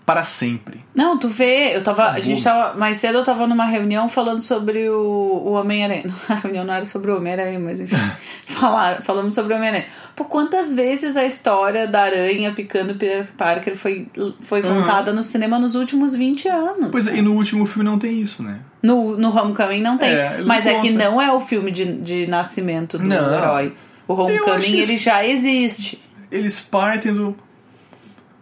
para 0.06 0.22
sempre. 0.22 0.84
Não, 0.94 1.18
tu 1.18 1.28
vê, 1.28 1.76
eu 1.76 1.82
tava. 1.82 2.02
A 2.02 2.06
Acabou. 2.06 2.22
gente 2.22 2.42
tava. 2.42 2.78
Mais 2.78 2.96
cedo 2.98 3.18
eu 3.18 3.24
tava 3.24 3.44
numa 3.48 3.66
reunião 3.66 4.08
falando 4.08 4.40
sobre 4.40 4.88
o, 4.88 5.42
o 5.44 5.52
Homem-Aranha. 5.52 6.04
A 6.30 6.34
reunião 6.34 6.64
não 6.64 6.74
era 6.74 6.86
sobre 6.86 7.10
o 7.10 7.16
Homem-Aranha, 7.16 7.58
mas 7.58 7.80
enfim. 7.80 7.96
falar, 8.46 9.02
falamos 9.02 9.34
sobre 9.34 9.52
o 9.52 9.56
Homem-Aranha. 9.56 9.86
Por 10.16 10.28
quantas 10.28 10.72
vezes 10.72 11.14
a 11.14 11.26
história 11.26 11.86
da 11.86 12.00
aranha 12.02 12.50
picando 12.54 12.94
Peter 12.94 13.28
Parker 13.36 13.76
foi, 13.76 14.08
foi 14.40 14.62
contada 14.62 15.12
no 15.12 15.22
cinema 15.22 15.58
nos 15.58 15.74
últimos 15.74 16.16
20 16.16 16.48
anos? 16.48 16.88
Pois 16.90 17.06
é, 17.06 17.16
e 17.18 17.22
no 17.22 17.34
último 17.34 17.66
filme 17.66 17.88
não 17.88 17.98
tem 17.98 18.18
isso, 18.18 18.42
né? 18.42 18.60
No, 18.82 19.18
no 19.18 19.28
Homecoming 19.28 19.82
não 19.82 19.98
tem. 19.98 20.08
É, 20.08 20.38
não 20.38 20.46
mas 20.46 20.64
é 20.64 20.80
que 20.80 20.90
não 20.90 21.20
é 21.20 21.30
o 21.30 21.38
filme 21.38 21.70
de, 21.70 21.84
de 22.00 22.26
nascimento 22.26 22.96
do 22.96 23.04
Não. 23.04 23.34
herói. 23.34 23.74
O 24.08 24.14
Homecoming 24.14 24.78
ele 24.78 24.96
já 24.96 25.22
existe. 25.22 26.02
eles 26.32 26.60
partem 26.60 27.12
do. 27.12 27.36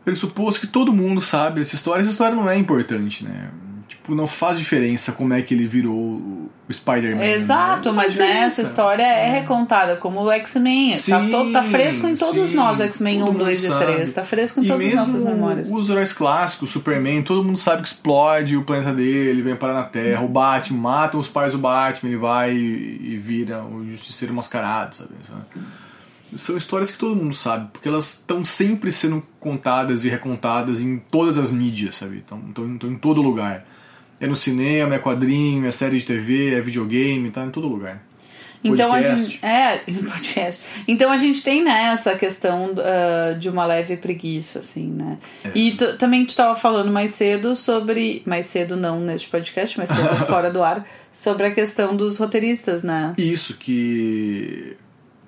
Ele 0.06 0.14
supôs 0.14 0.56
que 0.58 0.68
todo 0.68 0.92
mundo 0.92 1.20
sabe 1.20 1.60
essa 1.60 1.74
história. 1.74 2.02
Essa 2.02 2.10
história 2.10 2.36
não 2.36 2.48
é 2.48 2.56
importante, 2.56 3.24
né? 3.24 3.50
Tipo, 4.04 4.14
não 4.14 4.26
faz 4.26 4.58
diferença 4.58 5.12
como 5.12 5.32
é 5.32 5.40
que 5.40 5.54
ele 5.54 5.66
virou 5.66 5.94
o 5.94 6.50
Spider-Man. 6.70 7.24
Exato, 7.24 7.90
né? 7.90 7.96
Mas 7.96 8.14
né, 8.14 8.40
essa 8.40 8.60
história 8.60 9.02
é 9.02 9.30
recontada 9.40 9.96
como 9.96 10.20
o 10.20 10.30
X-Men. 10.30 10.94
Tá, 10.94 11.22
tá 11.50 11.62
fresco 11.62 12.06
em 12.06 12.14
todos 12.14 12.50
sim, 12.50 12.54
nós, 12.54 12.82
X-Men 12.82 13.20
todo 13.20 13.28
1, 13.30 13.32
mundo 13.32 13.44
2 13.44 13.64
e 13.64 13.66
sabe. 13.66 13.84
3. 13.86 14.12
Tá 14.12 14.22
fresco 14.22 14.60
em 14.60 14.64
E 14.64 14.68
todas 14.68 14.86
as 14.88 14.94
nossas 14.94 15.24
memórias. 15.24 15.70
os 15.70 15.88
heróis 15.88 16.12
clássicos, 16.12 16.70
Superman, 16.70 17.22
todo 17.22 17.42
mundo 17.42 17.56
sabe 17.56 17.80
que 17.80 17.88
explode 17.88 18.58
o 18.58 18.62
planeta 18.62 18.92
dele, 18.92 19.40
vem 19.40 19.56
parar 19.56 19.72
na 19.72 19.84
Terra. 19.84 20.22
O 20.22 20.28
Batman, 20.28 20.78
matam 20.80 21.18
os 21.18 21.28
pais 21.28 21.54
do 21.54 21.58
Batman, 21.58 22.10
ele 22.10 22.18
vai 22.18 22.54
e, 22.54 23.14
e 23.14 23.16
vira 23.16 23.64
o 23.64 23.88
Justiceiro 23.88 24.34
Mascarado, 24.34 24.96
sabe? 24.96 25.12
São 26.36 26.58
histórias 26.58 26.90
que 26.90 26.98
todo 26.98 27.16
mundo 27.16 27.34
sabe, 27.34 27.70
porque 27.72 27.88
elas 27.88 28.18
estão 28.18 28.44
sempre 28.44 28.92
sendo 28.92 29.22
contadas 29.40 30.04
e 30.04 30.10
recontadas 30.10 30.78
em 30.80 30.98
todas 30.98 31.38
as 31.38 31.50
mídias, 31.50 31.94
sabe? 31.94 32.18
Estão 32.18 32.38
em 32.82 32.96
todo 32.96 33.22
lugar. 33.22 33.64
É 34.20 34.26
no 34.26 34.36
cinema, 34.36 34.94
é 34.94 34.98
quadrinho, 34.98 35.66
é 35.66 35.70
série 35.70 35.98
de 35.98 36.04
TV, 36.06 36.54
é 36.54 36.60
videogame, 36.60 37.30
tá 37.30 37.44
em 37.44 37.50
todo 37.50 37.66
lugar. 37.68 38.02
Então 38.64 38.90
a 38.90 38.94
Podcast. 38.96 39.30
gente. 39.32 39.44
É, 39.44 39.78
podcast. 40.10 40.62
Então 40.88 41.12
a 41.12 41.16
gente 41.16 41.42
tem 41.42 41.62
né, 41.62 41.90
essa 41.92 42.14
questão 42.14 42.72
ah, 42.78 43.34
de 43.34 43.50
uma 43.50 43.66
leve 43.66 43.96
preguiça, 43.96 44.60
assim, 44.60 44.86
né? 44.90 45.18
É. 45.44 45.50
E 45.54 45.72
tu- 45.76 45.98
também 45.98 46.24
tu 46.24 46.34
tava 46.34 46.56
falando 46.56 46.90
mais 46.90 47.10
cedo 47.10 47.54
sobre. 47.54 48.22
Mais 48.24 48.46
cedo 48.46 48.74
não 48.74 49.00
neste 49.00 49.28
podcast, 49.28 49.76
mais 49.76 49.90
cedo 49.90 50.08
fora 50.26 50.50
do 50.50 50.62
ar, 50.62 50.86
sobre 51.12 51.46
a 51.46 51.50
questão 51.50 51.94
dos 51.94 52.16
roteiristas, 52.16 52.82
né? 52.82 53.12
Isso, 53.18 53.54
que 53.58 54.76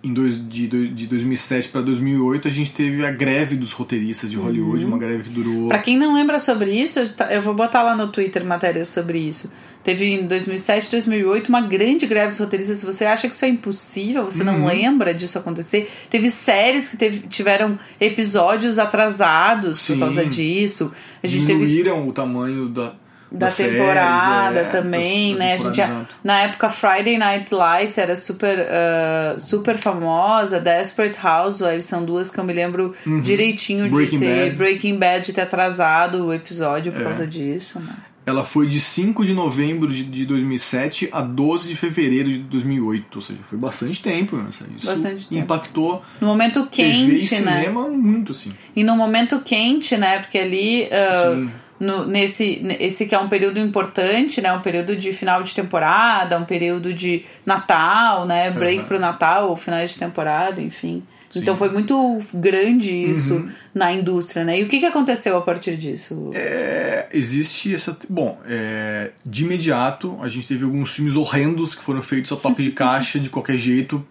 em 0.06 0.12
dois, 0.12 0.36
de, 0.48 0.66
de 0.88 1.06
2007 1.06 1.68
para 1.68 1.80
2008 1.82 2.48
a 2.48 2.50
gente 2.50 2.72
teve 2.72 3.04
a 3.04 3.10
greve 3.10 3.56
dos 3.56 3.72
roteiristas 3.72 4.30
de 4.30 4.36
Hollywood, 4.36 4.84
Uhum. 4.84 4.92
uma 4.92 4.98
greve 4.98 5.24
que 5.24 5.30
durou. 5.30 5.68
Pra 5.68 5.78
quem 5.78 5.98
não 5.98 6.14
lembra 6.14 6.38
sobre 6.38 6.70
isso, 6.72 7.00
eu 7.30 7.42
vou 7.42 7.54
botar 7.54 7.82
lá 7.82 7.96
no 7.96 8.08
Twitter 8.08 8.44
matérias 8.44 8.88
sobre 8.88 9.18
isso. 9.18 9.52
Teve 9.82 10.04
em 10.06 10.26
2007, 10.26 10.90
2008 10.90 11.48
uma 11.48 11.60
grande 11.60 12.06
greve 12.06 12.30
dos 12.30 12.40
roteiristas. 12.40 12.78
Se 12.78 12.84
você 12.86 13.04
acha 13.04 13.28
que 13.28 13.34
isso 13.36 13.44
é 13.44 13.48
impossível, 13.48 14.24
você 14.24 14.42
não 14.42 14.60
Uhum. 14.62 14.66
lembra 14.66 15.14
disso 15.14 15.38
acontecer. 15.38 15.88
Teve 16.10 16.28
séries 16.28 16.88
que 16.88 16.96
teve- 16.96 17.28
tiveram 17.28 17.78
episódios 18.00 18.78
atrasados 18.80 19.78
Sim. 19.78 19.92
por 19.94 20.00
causa 20.00 20.24
disso. 20.26 20.92
A 21.22 21.26
gente 21.28 21.46
teve 21.46 21.60
diminuíram 21.60 22.08
o 22.08 22.12
tamanho 22.12 22.68
da. 22.68 22.94
Da 23.38 23.48
temporada 23.50 24.54
séries, 24.54 24.68
é, 24.68 24.70
também, 24.70 25.30
das- 25.30 25.38
né? 25.38 25.52
A 25.52 25.56
gente 25.56 25.76
já, 25.76 26.06
na 26.24 26.40
época 26.42 26.68
Friday 26.68 27.18
Night 27.18 27.54
Lights 27.54 27.98
era 27.98 28.16
super 28.16 28.58
uh, 28.58 29.40
super 29.40 29.76
famosa, 29.76 30.58
Desperate 30.60 31.18
Housewives 31.24 31.84
são 31.84 32.04
duas 32.04 32.30
que 32.30 32.38
eu 32.38 32.44
me 32.44 32.52
lembro 32.52 32.94
direitinho 33.22 33.84
Uhum. 33.84 33.90
Breaking 33.90 34.18
de 34.18 34.24
ter 34.24 34.44
Bad. 34.46 34.56
Breaking 34.56 34.98
Bad 34.98 35.26
de 35.26 35.32
ter 35.32 35.40
atrasado 35.42 36.26
o 36.26 36.32
episódio 36.34 36.92
por 36.92 37.00
É. 37.00 37.04
causa 37.04 37.26
disso, 37.26 37.78
né? 37.80 37.92
Ela 38.28 38.42
foi 38.42 38.66
de 38.66 38.80
5 38.80 39.24
de 39.24 39.32
novembro 39.32 39.86
de, 39.92 40.02
de 40.02 40.26
2007 40.26 41.08
a 41.12 41.20
12 41.20 41.68
de 41.68 41.76
fevereiro 41.76 42.28
de 42.28 42.38
2008, 42.38 43.14
ou 43.14 43.22
seja, 43.22 43.38
foi 43.48 43.56
bastante 43.56 44.02
tempo. 44.02 44.34
né? 44.36 44.46
Isso 44.50 44.66
Bastante 44.84 45.28
tempo. 45.28 45.40
impactou 45.42 46.02
No 46.20 46.26
momento 46.26 46.66
TV 46.66 46.88
e 46.88 47.18
quente, 47.20 47.34
né? 47.42 47.60
cinema 47.60 47.88
muito, 47.88 48.32
assim. 48.32 48.52
E 48.74 48.82
no 48.82 48.96
momento 48.96 49.40
quente, 49.44 49.96
né? 49.96 50.18
Porque 50.18 50.38
ali 50.38 50.88
uh, 50.88 51.34
Sim. 51.36 51.50
No, 51.78 52.06
nesse 52.06 52.64
esse 52.80 53.06
que 53.06 53.14
é 53.14 53.18
um 53.18 53.28
período 53.28 53.58
importante, 53.58 54.40
né? 54.40 54.52
Um 54.52 54.60
período 54.60 54.96
de 54.96 55.12
final 55.12 55.42
de 55.42 55.54
temporada, 55.54 56.38
um 56.38 56.44
período 56.44 56.92
de 56.94 57.24
Natal, 57.44 58.26
né? 58.26 58.50
Break 58.50 58.80
Uhum. 58.80 58.84
pro 58.86 58.98
Natal, 58.98 59.48
ou 59.50 59.56
finais 59.56 59.92
de 59.92 59.98
temporada, 59.98 60.60
enfim. 60.60 61.02
Sim. 61.28 61.40
Então 61.40 61.56
foi 61.56 61.68
muito 61.68 62.20
grande 62.32 62.92
isso 62.92 63.34
Uhum. 63.34 63.50
na 63.74 63.92
indústria, 63.92 64.44
né? 64.44 64.60
E 64.60 64.62
o 64.62 64.68
que, 64.68 64.78
que 64.78 64.86
aconteceu 64.86 65.36
a 65.36 65.42
partir 65.42 65.76
disso? 65.76 66.30
É, 66.32 67.06
existe 67.12 67.74
essa. 67.74 67.96
Bom, 68.08 68.38
é, 68.46 69.10
de 69.24 69.44
imediato 69.44 70.16
a 70.22 70.28
gente 70.28 70.46
teve 70.46 70.64
alguns 70.64 70.90
filmes 70.94 71.16
horrendos 71.16 71.74
que 71.74 71.82
foram 71.82 72.00
feitos 72.00 72.30
a 72.32 72.36
toque 72.36 72.62
de 72.62 72.70
caixa 72.72 73.18
de 73.18 73.28
qualquer 73.28 73.58
jeito 73.58 74.04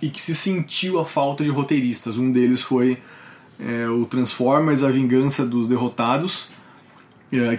e 0.00 0.08
que 0.08 0.20
se 0.20 0.34
sentiu 0.34 0.98
a 0.98 1.04
falta 1.04 1.44
de 1.44 1.50
roteiristas. 1.50 2.16
Um 2.16 2.32
deles 2.32 2.62
foi 2.62 2.98
é, 3.60 3.86
o 3.86 4.04
Transformers: 4.06 4.82
A 4.82 4.90
Vingança 4.90 5.44
dos 5.46 5.68
Derrotados, 5.68 6.48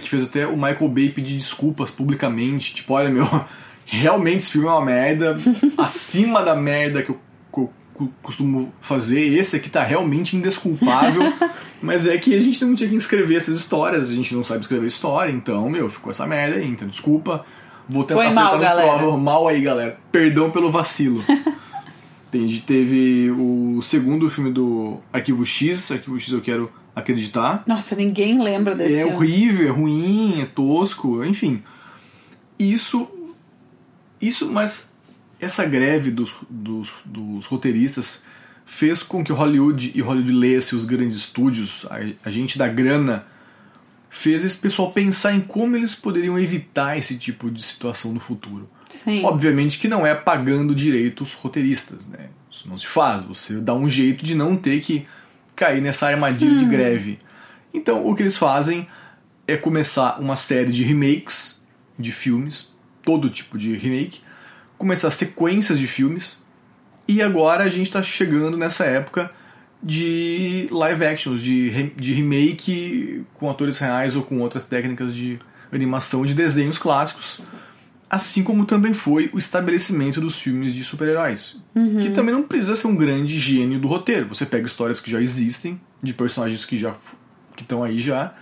que 0.00 0.08
fez 0.08 0.24
até 0.24 0.46
o 0.46 0.56
Michael 0.56 0.88
Bay 0.88 1.08
pedir 1.08 1.36
desculpas 1.36 1.90
publicamente. 1.90 2.74
Tipo, 2.74 2.94
olha, 2.94 3.10
meu, 3.10 3.26
realmente 3.84 4.38
esse 4.38 4.50
filme 4.50 4.68
é 4.68 4.70
uma 4.70 4.84
merda, 4.84 5.36
acima 5.76 6.42
da 6.42 6.54
merda 6.54 7.02
que 7.02 7.10
eu, 7.10 7.20
que 7.52 7.60
eu 7.60 8.10
costumo 8.22 8.72
fazer. 8.80 9.20
Esse 9.36 9.56
aqui 9.56 9.68
tá 9.68 9.82
realmente 9.82 10.36
indesculpável. 10.36 11.22
mas 11.82 12.06
é 12.06 12.16
que 12.16 12.34
a 12.34 12.40
gente 12.40 12.64
não 12.64 12.74
tinha 12.74 12.88
que 12.88 12.96
escrever 12.96 13.36
essas 13.36 13.58
histórias, 13.58 14.08
a 14.08 14.14
gente 14.14 14.34
não 14.34 14.44
sabe 14.44 14.60
escrever 14.60 14.86
história, 14.86 15.30
então, 15.32 15.68
meu, 15.68 15.88
ficou 15.90 16.10
essa 16.10 16.26
merda 16.26 16.56
aí, 16.56 16.66
então 16.68 16.86
desculpa. 16.88 17.44
Vou 17.88 18.04
tentar 18.04 18.22
Foi 18.22 18.32
mal, 18.32 18.58
galera. 18.58 18.96
prova- 18.98 19.18
Mal 19.18 19.46
aí, 19.48 19.60
galera. 19.60 19.98
Perdão 20.10 20.50
pelo 20.50 20.70
vacilo. 20.70 21.22
Entendi. 22.28 22.62
Teve 22.62 23.30
o 23.30 23.80
segundo 23.82 24.28
filme 24.30 24.50
do 24.50 24.98
Arquivo 25.12 25.44
X, 25.44 25.92
Arquivo 25.92 26.18
X 26.18 26.32
eu 26.32 26.40
quero 26.40 26.72
acreditar. 26.94 27.64
Nossa, 27.66 27.96
ninguém 27.96 28.40
lembra 28.40 28.74
desse 28.74 29.00
É 29.00 29.06
horrível, 29.06 29.66
é 29.66 29.70
ruim, 29.70 30.40
é 30.40 30.46
tosco, 30.46 31.24
enfim. 31.24 31.62
Isso. 32.58 33.08
Isso, 34.20 34.50
mas 34.50 34.94
essa 35.40 35.64
greve 35.64 36.10
dos, 36.10 36.32
dos, 36.48 36.90
dos 37.04 37.46
roteiristas 37.46 38.24
fez 38.64 39.02
com 39.02 39.22
que 39.22 39.32
Hollywood 39.32 39.92
e 39.94 40.00
Hollywood 40.00 40.32
lesse 40.32 40.74
os 40.74 40.84
grandes 40.84 41.16
estúdios, 41.16 41.86
a, 41.90 41.98
a 42.24 42.30
gente 42.30 42.56
da 42.56 42.66
grana, 42.66 43.26
fez 44.08 44.44
esse 44.44 44.56
pessoal 44.56 44.92
pensar 44.92 45.34
em 45.34 45.40
como 45.40 45.76
eles 45.76 45.94
poderiam 45.94 46.38
evitar 46.38 46.96
esse 46.96 47.18
tipo 47.18 47.50
de 47.50 47.62
situação 47.62 48.12
no 48.12 48.20
futuro. 48.20 48.70
Sim. 48.88 49.24
Obviamente 49.24 49.78
que 49.78 49.88
não 49.88 50.06
é 50.06 50.14
pagando 50.14 50.74
direito 50.74 51.24
os 51.24 51.32
roteiristas, 51.32 52.08
né? 52.08 52.28
Isso 52.50 52.68
não 52.68 52.78
se 52.78 52.86
faz. 52.86 53.24
Você 53.24 53.54
dá 53.54 53.74
um 53.74 53.88
jeito 53.88 54.24
de 54.24 54.34
não 54.34 54.56
ter 54.56 54.80
que 54.80 55.06
cair 55.54 55.80
nessa 55.80 56.06
armadilha 56.06 56.58
de 56.58 56.64
greve. 56.64 57.18
Então, 57.72 58.06
o 58.06 58.14
que 58.14 58.22
eles 58.22 58.36
fazem 58.36 58.88
é 59.46 59.56
começar 59.56 60.20
uma 60.20 60.36
série 60.36 60.70
de 60.70 60.82
remakes 60.82 61.64
de 61.98 62.10
filmes, 62.10 62.72
todo 63.02 63.30
tipo 63.30 63.58
de 63.58 63.74
remake, 63.76 64.20
começar 64.78 65.10
sequências 65.10 65.78
de 65.78 65.86
filmes, 65.86 66.36
e 67.06 67.20
agora 67.20 67.64
a 67.64 67.68
gente 67.68 67.86
está 67.86 68.02
chegando 68.02 68.56
nessa 68.56 68.84
época 68.84 69.30
de 69.82 70.66
live 70.70 71.04
actions, 71.04 71.42
de, 71.42 71.90
de 71.90 72.12
remake 72.14 73.22
com 73.34 73.50
atores 73.50 73.78
reais 73.78 74.16
ou 74.16 74.22
com 74.22 74.40
outras 74.40 74.64
técnicas 74.64 75.14
de 75.14 75.38
animação 75.70 76.24
de 76.24 76.32
desenhos 76.32 76.78
clássicos. 76.78 77.40
Assim 78.08 78.42
como 78.42 78.64
também 78.64 78.94
foi 78.94 79.30
o 79.32 79.38
estabelecimento 79.38 80.20
dos 80.20 80.38
filmes 80.38 80.74
de 80.74 80.84
super-heróis. 80.84 81.60
Que 82.02 82.10
também 82.10 82.34
não 82.34 82.42
precisa 82.42 82.76
ser 82.76 82.86
um 82.86 82.94
grande 82.94 83.38
gênio 83.38 83.80
do 83.80 83.88
roteiro. 83.88 84.28
Você 84.28 84.46
pega 84.46 84.66
histórias 84.66 85.00
que 85.00 85.10
já 85.10 85.20
existem, 85.20 85.80
de 86.02 86.12
personagens 86.12 86.64
que 86.64 86.76
já 86.76 86.94
que 87.56 87.62
estão 87.62 87.82
aí 87.82 87.98
já. 88.00 88.34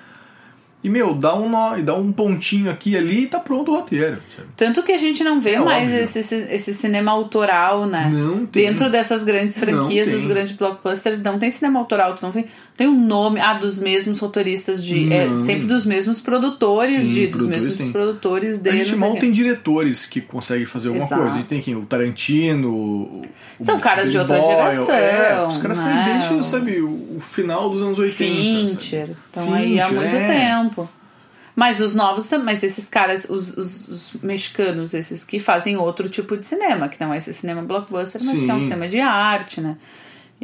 E, 0.84 0.88
meu, 0.88 1.14
dá 1.14 1.34
um 1.36 1.48
nó, 1.48 1.76
e 1.76 1.82
dá 1.82 1.94
um 1.94 2.10
pontinho 2.10 2.68
aqui 2.68 2.90
e 2.90 2.96
ali 2.96 3.22
e 3.22 3.26
tá 3.28 3.38
pronto 3.38 3.70
o 3.70 3.76
roteiro. 3.76 4.18
sabe? 4.28 4.48
Tanto 4.56 4.82
que 4.82 4.90
a 4.90 4.96
gente 4.96 5.22
não 5.22 5.40
vê 5.40 5.52
É 5.52 5.60
mais 5.60 5.92
esse, 5.92 6.18
esse, 6.50 6.74
cinema 6.74 7.12
autoral, 7.12 7.86
né? 7.86 8.10
Não 8.12 8.44
tem. 8.46 8.66
Dentro 8.66 8.90
dessas 8.90 9.22
grandes 9.22 9.56
franquias, 9.56 10.10
dos 10.10 10.26
grandes 10.26 10.50
blockbusters, 10.52 11.20
não 11.22 11.38
tem 11.38 11.50
cinema 11.50 11.78
autoral, 11.78 12.16
tu 12.16 12.22
não 12.24 12.32
tem, 12.32 12.46
tem 12.76 12.88
um 12.88 13.00
nome, 13.06 13.38
ah, 13.40 13.54
dos 13.54 13.78
mesmos 13.78 14.18
roteiristas 14.18 14.82
de. 14.84 15.12
é, 15.12 15.40
sempre 15.40 15.66
dos 15.68 15.86
mesmos 15.86 16.20
produtores, 16.20 17.04
Sim, 17.04 17.12
de, 17.12 17.26
dos 17.28 17.42
produtores 17.42 17.46
mesmos 17.48 17.76
tem. 17.76 17.92
produtores 17.92 18.58
A 18.58 18.62
dele. 18.62 18.76
gente 18.78 18.90
não 18.92 18.98
sei 18.98 19.08
mal 19.08 19.16
tem 19.18 19.30
diretores 19.30 20.06
que 20.06 20.20
conseguem 20.20 20.66
fazer 20.66 20.88
alguma 20.88 21.06
Exato. 21.06 21.20
coisa. 21.22 21.36
A 21.36 21.38
gente 21.38 21.48
tem 21.48 21.60
quem? 21.60 21.76
O 21.76 21.82
Tarantino. 21.86 22.72
o- 22.72 23.22
São 23.60 23.76
o 23.76 23.80
caras 23.80 24.10
de 24.10 24.18
outra 24.18 24.36
Boyle. 24.40 24.56
geração, 24.56 24.94
É, 24.96 25.46
os 25.46 25.58
caras 25.58 25.78
né? 25.84 26.18
são 26.26 26.32
desde, 26.34 26.50
sabe, 26.50 26.80
o 26.80 27.02
o 27.12 27.20
final 27.20 27.68
dos 27.70 27.82
anos 27.82 27.98
80. 27.98 28.34
sabe? 28.34 28.66
Fincher. 28.80 29.10
Estão 29.26 29.52
aí 29.54 29.78
há 29.80 29.88
muito 29.90 30.16
é. 30.16 30.26
tempo. 30.26 30.71
Mas 31.54 31.80
os 31.80 31.94
novos 31.94 32.28
também, 32.28 32.46
mas 32.46 32.62
esses 32.62 32.88
caras, 32.88 33.26
os, 33.28 33.56
os, 33.56 33.88
os 33.88 34.12
mexicanos, 34.22 34.94
esses 34.94 35.22
que 35.22 35.38
fazem 35.38 35.76
outro 35.76 36.08
tipo 36.08 36.36
de 36.36 36.46
cinema, 36.46 36.88
que 36.88 36.98
não 36.98 37.12
é 37.12 37.18
esse 37.18 37.32
cinema 37.34 37.62
blockbuster, 37.62 38.22
mas 38.24 38.38
que 38.38 38.50
é 38.50 38.54
um 38.54 38.58
Sim. 38.58 38.64
cinema 38.64 38.88
de 38.88 39.00
arte, 39.00 39.60
né? 39.60 39.76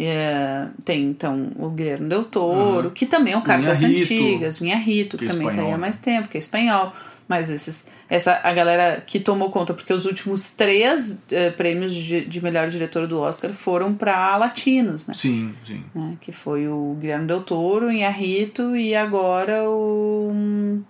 É, 0.01 0.69
tem 0.85 1.05
então 1.07 1.51
o 1.57 1.71
Guilherme 1.71 2.09
Del 2.09 2.23
Toro, 2.23 2.93
que 2.93 3.05
também 3.05 3.33
é 3.33 3.37
um 3.37 3.43
cara 3.43 3.63
das 3.63 3.81
Inharrito, 3.81 4.15
antigas, 4.15 4.61
o 4.61 4.65
Inharrito, 4.65 5.17
que, 5.17 5.25
que 5.25 5.31
é 5.31 5.35
também 5.35 5.53
tá 5.53 5.63
aí 5.63 5.73
há 5.73 5.79
mais 5.79 5.97
tempo, 5.97 6.29
que 6.29 6.37
é 6.37 6.41
espanhol. 6.41 6.93
Mas 7.27 7.51
esses, 7.51 7.87
essa, 8.11 8.41
a 8.43 8.53
galera 8.55 9.03
que 9.07 9.21
tomou 9.21 9.51
conta, 9.51 9.75
porque 9.75 9.93
os 9.93 10.07
últimos 10.07 10.53
três 10.55 11.23
eh, 11.31 11.51
prêmios 11.51 11.93
de, 11.95 12.25
de 12.25 12.43
melhor 12.43 12.69
diretor 12.69 13.07
do 13.07 13.21
Oscar 13.21 13.53
foram 13.53 13.93
para 13.95 14.37
latinos, 14.39 15.07
né? 15.07 15.15
Sim, 15.15 15.55
sim. 15.67 15.85
né, 15.95 16.17
que 16.21 16.33
foi 16.33 16.67
o 16.69 16.97
Guilherme 16.99 17.27
Del 17.27 17.43
Toro, 17.43 17.91
Inharrito 17.93 18.75
e 18.75 18.95
agora 18.95 19.69
o 19.69 20.81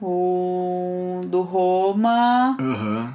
o 0.00 1.20
do 1.26 1.40
Roma 1.42 2.56
Aham. 2.60 3.14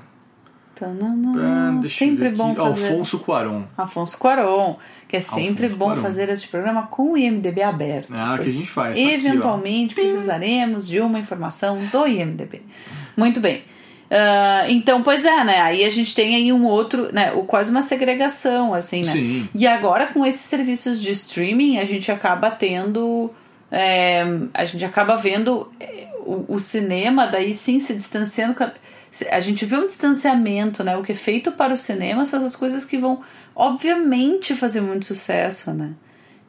Tananã, 0.73 1.79
Ah, 1.79 1.87
sempre 1.87 2.31
bom 2.31 2.47
aqui. 2.53 2.59
fazer 2.59 2.89
Alfonso 2.89 3.19
Cuarón. 3.19 3.63
Afonso 3.77 4.17
Cuarón 4.17 4.77
que 5.11 5.17
é 5.17 5.19
sempre 5.19 5.69
bom 5.69 5.95
fazer 5.95 6.29
este 6.29 6.47
programa 6.47 6.87
com 6.87 7.11
o 7.11 7.17
IMDB 7.17 7.61
aberto 7.61 8.13
Ah, 8.15 8.39
que 8.41 8.49
a 8.49 8.51
gente 8.51 8.67
faz, 8.71 8.97
tá 8.97 9.03
aqui, 9.03 9.13
eventualmente 9.13 9.93
precisaremos 9.93 10.87
de 10.87 10.99
uma 11.01 11.19
informação 11.19 11.77
do 11.91 12.07
IMDB 12.07 12.61
muito 13.15 13.39
bem 13.39 13.61
Ah, 14.09 14.65
então, 14.67 15.01
pois 15.03 15.23
é, 15.25 15.43
né? 15.45 15.61
Aí 15.61 15.85
a 15.85 15.89
gente 15.89 16.13
tem 16.13 16.35
aí 16.35 16.51
um 16.51 16.65
outro, 16.65 17.13
né? 17.13 17.31
Quase 17.47 17.71
uma 17.71 17.81
segregação, 17.81 18.73
assim, 18.73 19.03
né? 19.03 19.11
Sim. 19.13 19.49
E 19.55 19.65
agora 19.65 20.07
com 20.07 20.25
esses 20.25 20.41
serviços 20.41 21.01
de 21.01 21.11
streaming, 21.11 21.77
a 21.79 21.85
gente 21.85 22.11
acaba 22.11 22.51
tendo. 22.51 23.31
é, 23.71 24.21
a 24.53 24.65
gente 24.65 24.83
acaba 24.83 25.15
vendo 25.15 25.71
é, 25.79 26.07
o, 26.25 26.55
o 26.55 26.59
cinema 26.59 27.25
daí 27.25 27.53
sim 27.53 27.79
se 27.79 27.93
distanciando. 27.95 28.53
A 29.29 29.39
gente 29.39 29.65
vê 29.65 29.77
um 29.77 29.85
distanciamento, 29.85 30.83
né? 30.83 30.95
O 30.97 31.03
que 31.03 31.13
é 31.13 31.15
feito 31.15 31.53
para 31.53 31.73
o 31.73 31.77
cinema 31.77 32.25
são 32.25 32.37
essas 32.37 32.55
coisas 32.55 32.83
que 32.83 32.97
vão, 32.97 33.21
obviamente, 33.61 34.55
fazer 34.55 34.81
muito 34.81 35.05
sucesso, 35.05 35.71
né? 35.71 35.91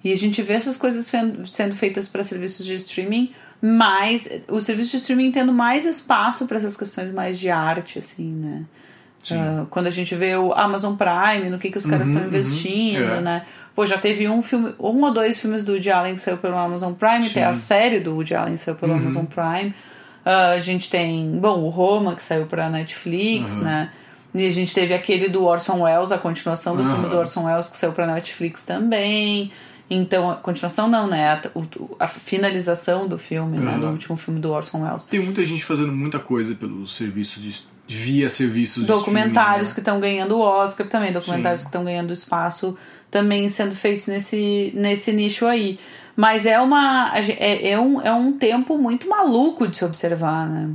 E 0.02 0.10
a 0.10 0.16
gente 0.16 0.40
vê 0.40 0.54
essas 0.54 0.78
coisas 0.78 1.12
sendo 1.44 1.76
feitas 1.76 2.08
para 2.08 2.24
serviços 2.24 2.64
de 2.64 2.74
streaming, 2.74 3.34
mas 3.60 4.28
o 4.48 4.60
serviço 4.62 4.92
de 4.92 4.96
streaming 4.96 5.30
tendo 5.30 5.52
mais 5.52 5.84
espaço 5.84 6.46
para 6.46 6.56
essas 6.56 6.74
questões 6.74 7.10
mais 7.12 7.38
de 7.38 7.50
arte, 7.50 7.98
assim, 7.98 8.32
né? 8.32 8.64
Ah, 9.30 9.66
quando 9.70 9.86
a 9.86 9.90
gente 9.90 10.14
vê 10.14 10.34
o 10.36 10.52
Amazon 10.54 10.96
Prime, 10.96 11.50
no 11.50 11.58
que, 11.58 11.70
que 11.70 11.76
os 11.76 11.86
caras 11.86 12.08
estão 12.08 12.26
investindo, 12.26 13.04
é. 13.04 13.20
né? 13.20 13.46
Pô, 13.76 13.84
já 13.84 13.98
teve 13.98 14.26
um 14.28 14.42
filme, 14.42 14.74
um 14.80 15.02
ou 15.02 15.12
dois 15.12 15.38
filmes 15.38 15.62
do 15.62 15.72
Woody 15.72 15.90
Allen 15.90 16.14
que 16.14 16.20
saiu 16.20 16.38
pelo 16.38 16.56
Amazon 16.56 16.94
Prime, 16.94 17.28
tem 17.28 17.44
a 17.44 17.54
série 17.54 18.00
do 18.00 18.14
Woody 18.14 18.34
Allen 18.34 18.54
que 18.54 18.60
saiu 18.60 18.74
pelo 18.74 18.94
Amazon 18.94 19.26
Prime. 19.26 19.74
Ah, 20.24 20.52
a 20.52 20.60
gente 20.60 20.88
tem, 20.88 21.38
bom, 21.38 21.60
o 21.60 21.68
Roma 21.68 22.16
que 22.16 22.22
saiu 22.22 22.46
pra 22.46 22.70
Netflix, 22.70 23.58
né? 23.58 23.90
E 24.34 24.46
a 24.46 24.50
gente 24.50 24.74
teve 24.74 24.94
aquele 24.94 25.28
do 25.28 25.44
Orson 25.44 25.82
Welles, 25.82 26.10
a 26.10 26.18
continuação 26.18 26.74
do 26.76 26.82
filme 26.84 27.08
do 27.08 27.16
Orson 27.18 27.44
Welles 27.44 27.68
que 27.68 27.76
saiu 27.76 27.92
pra 27.92 28.06
Netflix 28.06 28.62
também. 28.62 29.52
Então, 29.90 30.30
a 30.30 30.36
continuação 30.36 30.88
não, 30.88 31.06
né? 31.06 31.28
A, 31.28 31.40
o- 31.54 31.96
a 32.00 32.06
finalização 32.06 33.06
do 33.06 33.18
filme, 33.18 33.58
né? 33.58 33.72
Do 33.76 33.86
Uhum. 33.86 33.92
último 33.92 34.16
filme 34.16 34.40
do 34.40 34.50
Orson 34.50 34.82
Welles. 34.82 35.04
Tem 35.04 35.20
muita 35.20 35.44
gente 35.44 35.62
fazendo 35.64 35.92
muita 35.92 36.18
coisa 36.18 36.54
pelos 36.54 36.94
serviços 36.96 37.42
de. 37.42 37.72
via 37.86 38.30
serviços 38.30 38.82
de 38.82 38.88
documentários 38.88 39.72
que 39.72 39.80
streaming, 39.80 40.00
né? 40.00 40.08
estão 40.16 40.28
ganhando 40.28 40.36
o 40.38 40.40
Oscar 40.40 40.86
também, 40.86 41.12
documentários 41.12 41.60
Sim. 41.60 41.66
que 41.66 41.68
estão 41.68 41.84
ganhando 41.84 42.10
espaço 42.12 42.74
também 43.10 43.46
sendo 43.50 43.74
feitos 43.76 44.06
nesse, 44.08 44.72
nesse 44.74 45.12
nicho 45.12 45.46
aí. 45.46 45.78
Mas 46.16 46.46
é 46.46 46.58
uma. 46.58 47.12
É, 47.14 47.72
é, 47.72 47.78
um, 47.78 48.00
é 48.00 48.12
um 48.14 48.32
tempo 48.32 48.78
muito 48.78 49.06
maluco 49.10 49.68
de 49.68 49.76
se 49.76 49.84
observar, 49.84 50.48
né? 50.48 50.70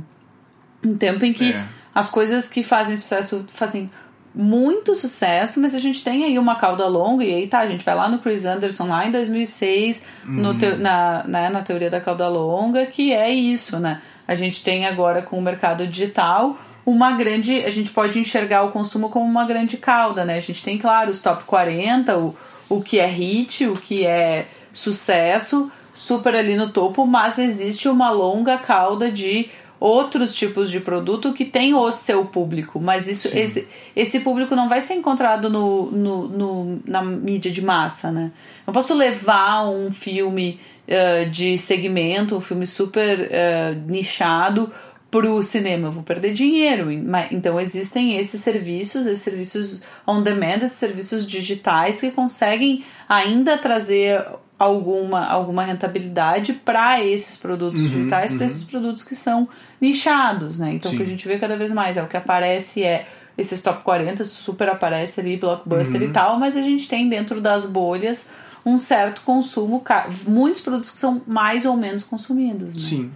Um 0.84 0.96
tempo 0.96 1.24
em 1.24 1.32
que 1.32 1.50
É. 1.52 1.66
as 1.98 2.08
coisas 2.10 2.48
que 2.48 2.62
fazem 2.62 2.96
sucesso 2.96 3.44
fazem 3.52 3.90
muito 4.34 4.94
sucesso, 4.94 5.60
mas 5.60 5.74
a 5.74 5.80
gente 5.80 6.04
tem 6.04 6.24
aí 6.24 6.38
uma 6.38 6.54
cauda 6.56 6.86
longa, 6.86 7.24
e 7.24 7.34
aí 7.34 7.46
tá, 7.48 7.58
a 7.60 7.66
gente 7.66 7.84
vai 7.84 7.94
lá 7.94 8.08
no 8.08 8.18
Chris 8.18 8.44
Anderson 8.44 8.86
lá 8.86 9.06
em 9.06 9.10
2006, 9.10 10.02
no 10.24 10.50
Uhum. 10.50 10.58
teo- 10.58 10.78
na, 10.78 11.24
né, 11.24 11.48
na 11.48 11.62
teoria 11.62 11.90
da 11.90 12.00
cauda 12.00 12.28
longa, 12.28 12.86
que 12.86 13.12
é 13.12 13.30
isso, 13.30 13.78
né? 13.80 14.00
A 14.28 14.34
gente 14.34 14.62
tem 14.62 14.86
agora 14.86 15.22
com 15.22 15.38
o 15.38 15.42
mercado 15.42 15.86
digital 15.86 16.56
uma 16.86 17.12
grande. 17.12 17.64
A 17.64 17.70
gente 17.70 17.90
pode 17.90 18.18
enxergar 18.18 18.62
o 18.62 18.70
consumo 18.70 19.08
como 19.08 19.24
uma 19.24 19.44
grande 19.44 19.76
cauda, 19.76 20.24
né? 20.24 20.36
A 20.36 20.40
gente 20.40 20.62
tem, 20.62 20.78
claro, 20.78 21.10
os 21.10 21.20
top 21.20 21.42
40, 21.44 22.16
o, 22.18 22.36
o 22.68 22.80
que 22.82 22.98
é 23.00 23.06
hit, 23.06 23.66
o 23.66 23.74
que 23.74 24.06
é 24.06 24.46
sucesso, 24.72 25.70
super 25.94 26.34
ali 26.36 26.54
no 26.54 26.68
topo, 26.70 27.06
mas 27.06 27.38
existe 27.38 27.88
uma 27.88 28.10
longa 28.10 28.56
cauda 28.58 29.10
de 29.10 29.48
outros 29.80 30.34
tipos 30.34 30.70
de 30.70 30.80
produto 30.80 31.32
que 31.32 31.44
tem 31.44 31.74
o 31.74 31.90
seu 31.92 32.24
público, 32.26 32.80
mas 32.80 33.08
isso 33.08 33.28
esse, 33.36 33.68
esse 33.94 34.20
público 34.20 34.56
não 34.56 34.68
vai 34.68 34.80
ser 34.80 34.94
encontrado 34.94 35.48
no, 35.48 35.90
no, 35.90 36.28
no- 36.28 36.80
na 36.86 37.02
mídia 37.02 37.50
de 37.50 37.62
massa, 37.62 38.10
né? 38.10 38.32
Não 38.66 38.74
posso 38.74 38.92
levar 38.94 39.68
um 39.68 39.92
filme 39.92 40.58
eh, 40.86 41.26
de 41.26 41.56
segmento, 41.58 42.36
um 42.36 42.40
filme 42.40 42.66
super 42.66 43.28
eh, 43.30 43.74
nichado 43.86 44.70
pro 45.10 45.42
cinema, 45.42 45.88
eu 45.88 45.92
vou 45.92 46.02
perder 46.02 46.32
dinheiro. 46.34 46.88
Então 47.30 47.58
existem 47.58 48.18
esses 48.18 48.40
serviços, 48.42 49.06
esses 49.06 49.24
serviços 49.24 49.82
on 50.06 50.22
demand, 50.22 50.56
esses 50.62 50.72
serviços 50.76 51.26
digitais 51.26 52.00
que 52.00 52.10
conseguem 52.10 52.84
ainda 53.08 53.56
trazer 53.56 54.22
alguma, 54.58 55.24
alguma 55.26 55.64
rentabilidade 55.64 56.52
para 56.52 57.02
esses 57.02 57.36
produtos 57.36 57.80
digitais, 57.80 58.32
para 58.32 58.44
esses 58.44 58.64
produtos 58.64 59.02
que 59.04 59.14
são 59.14 59.48
nichados, 59.80 60.58
né? 60.58 60.74
Então 60.74 60.92
o 60.92 60.96
que 60.96 61.02
a 61.02 61.06
Sim. 61.06 61.12
gente 61.12 61.28
vê 61.28 61.38
cada 61.38 61.56
vez 61.56 61.70
mais 61.70 61.96
é 61.96 62.02
o 62.02 62.08
que 62.08 62.16
aparece 62.16 62.82
é 62.82 63.06
esses 63.36 63.60
top 63.62 63.84
40, 63.84 64.24
super 64.24 64.68
aparece 64.68 65.20
ali, 65.20 65.36
blockbuster 65.36 66.02
e 66.02 66.08
tal, 66.08 66.38
mas 66.40 66.56
a 66.56 66.60
gente 66.60 66.88
tem 66.88 67.08
dentro 67.08 67.40
das 67.40 67.66
bolhas 67.66 68.28
um 68.66 68.76
certo 68.76 69.22
consumo, 69.22 69.82
muitos 70.26 70.60
produtos 70.60 70.90
que 70.90 70.98
são 70.98 71.22
mais 71.24 71.64
ou 71.64 71.76
menos 71.76 72.02
consumidos, 72.02 72.74
né? 72.74 72.80
Sim. 72.80 73.12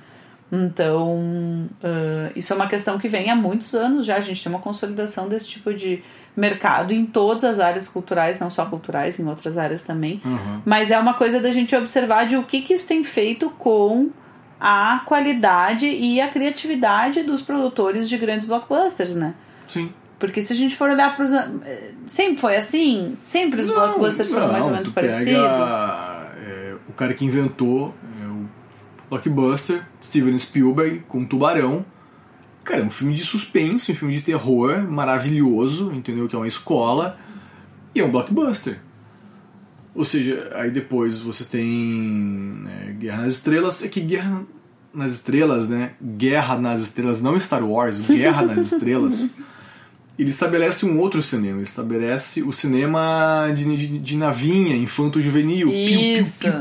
Então, 0.52 1.66
ah, 1.82 2.30
isso 2.36 2.52
é 2.52 2.56
uma 2.56 2.68
questão 2.68 2.98
que 2.98 3.08
vem 3.08 3.30
há 3.30 3.34
muitos 3.34 3.74
anos 3.74 4.04
já. 4.04 4.16
A 4.16 4.20
gente 4.20 4.42
tem 4.42 4.52
uma 4.52 4.60
consolidação 4.60 5.26
desse 5.26 5.48
tipo 5.48 5.72
de 5.72 6.04
mercado 6.36 6.92
em 6.92 7.04
todas 7.04 7.44
as 7.44 7.60
áreas 7.60 7.88
culturais, 7.88 8.38
não 8.38 8.48
só 8.48 8.64
culturais, 8.64 9.18
em 9.18 9.28
outras 9.28 9.58
áreas 9.58 9.82
também. 9.82 10.20
Uhum. 10.24 10.62
Mas 10.64 10.90
é 10.90 10.98
uma 10.98 11.14
coisa 11.14 11.40
da 11.40 11.52
gente 11.52 11.76
observar 11.76 12.26
de 12.26 12.36
o 12.36 12.42
que, 12.42 12.62
que 12.62 12.74
isso 12.74 12.86
tem 12.86 13.04
feito 13.04 13.50
com 13.50 14.10
a 14.58 15.02
qualidade 15.04 15.86
e 15.86 16.20
a 16.20 16.28
criatividade 16.28 17.22
dos 17.22 17.42
produtores 17.42 18.08
de 18.08 18.16
grandes 18.16 18.46
blockbusters, 18.46 19.16
né? 19.16 19.34
Sim. 19.68 19.92
Porque 20.18 20.40
se 20.40 20.52
a 20.52 20.56
gente 20.56 20.76
for 20.76 20.88
olhar 20.88 21.16
para 21.16 21.24
os. 21.24 21.32
Sempre 22.06 22.40
foi 22.40 22.56
assim? 22.56 23.18
Sempre 23.24 23.62
os 23.62 23.68
blockbusters 23.68 24.30
foram 24.30 24.52
mais 24.52 24.64
ou 24.64 24.70
não, 24.70 24.76
menos 24.76 24.88
tu 24.88 24.94
pega, 24.94 25.08
parecidos? 25.08 25.72
é, 26.46 26.74
o 26.88 26.92
cara 26.92 27.12
que 27.12 27.24
inventou 27.24 27.92
é, 28.22 28.26
o 28.26 28.46
blockbuster, 29.10 29.84
Steven 30.00 30.38
Spielberg, 30.38 31.02
com 31.08 31.24
Tubarão. 31.24 31.84
Cara, 32.64 32.80
é 32.80 32.84
um 32.84 32.90
filme 32.90 33.12
de 33.14 33.24
suspense, 33.24 33.90
um 33.90 33.94
filme 33.94 34.14
de 34.14 34.20
terror 34.22 34.82
maravilhoso, 34.88 35.92
entendeu? 35.92 36.28
Que 36.28 36.34
é 36.36 36.38
uma 36.38 36.46
escola. 36.48 37.18
E 37.94 38.00
é 38.00 38.04
um 38.04 38.10
blockbuster. 38.10 38.78
Ou 39.94 40.04
seja, 40.04 40.50
aí 40.54 40.70
depois 40.70 41.18
você 41.20 41.44
tem 41.44 41.66
né, 41.66 42.96
Guerra 42.98 43.22
nas 43.24 43.34
Estrelas. 43.34 43.82
É 43.82 43.88
que 43.88 44.00
Guerra 44.00 44.42
nas 44.94 45.12
Estrelas, 45.12 45.68
né? 45.68 45.90
Guerra 46.00 46.58
nas 46.58 46.80
Estrelas, 46.80 47.20
não 47.20 47.38
Star 47.38 47.64
Wars, 47.64 48.00
Guerra 48.00 48.42
nas 48.42 48.72
Estrelas. 48.72 49.30
Ele 50.18 50.28
estabelece 50.28 50.84
um 50.86 50.98
outro 51.00 51.22
cinema. 51.22 51.56
Ele 51.56 51.62
estabelece 51.64 52.42
o 52.42 52.52
cinema 52.52 53.48
de, 53.56 53.64
de, 53.76 53.98
de 53.98 54.16
navinha, 54.16 54.76
infanto-juvenil. 54.76 55.68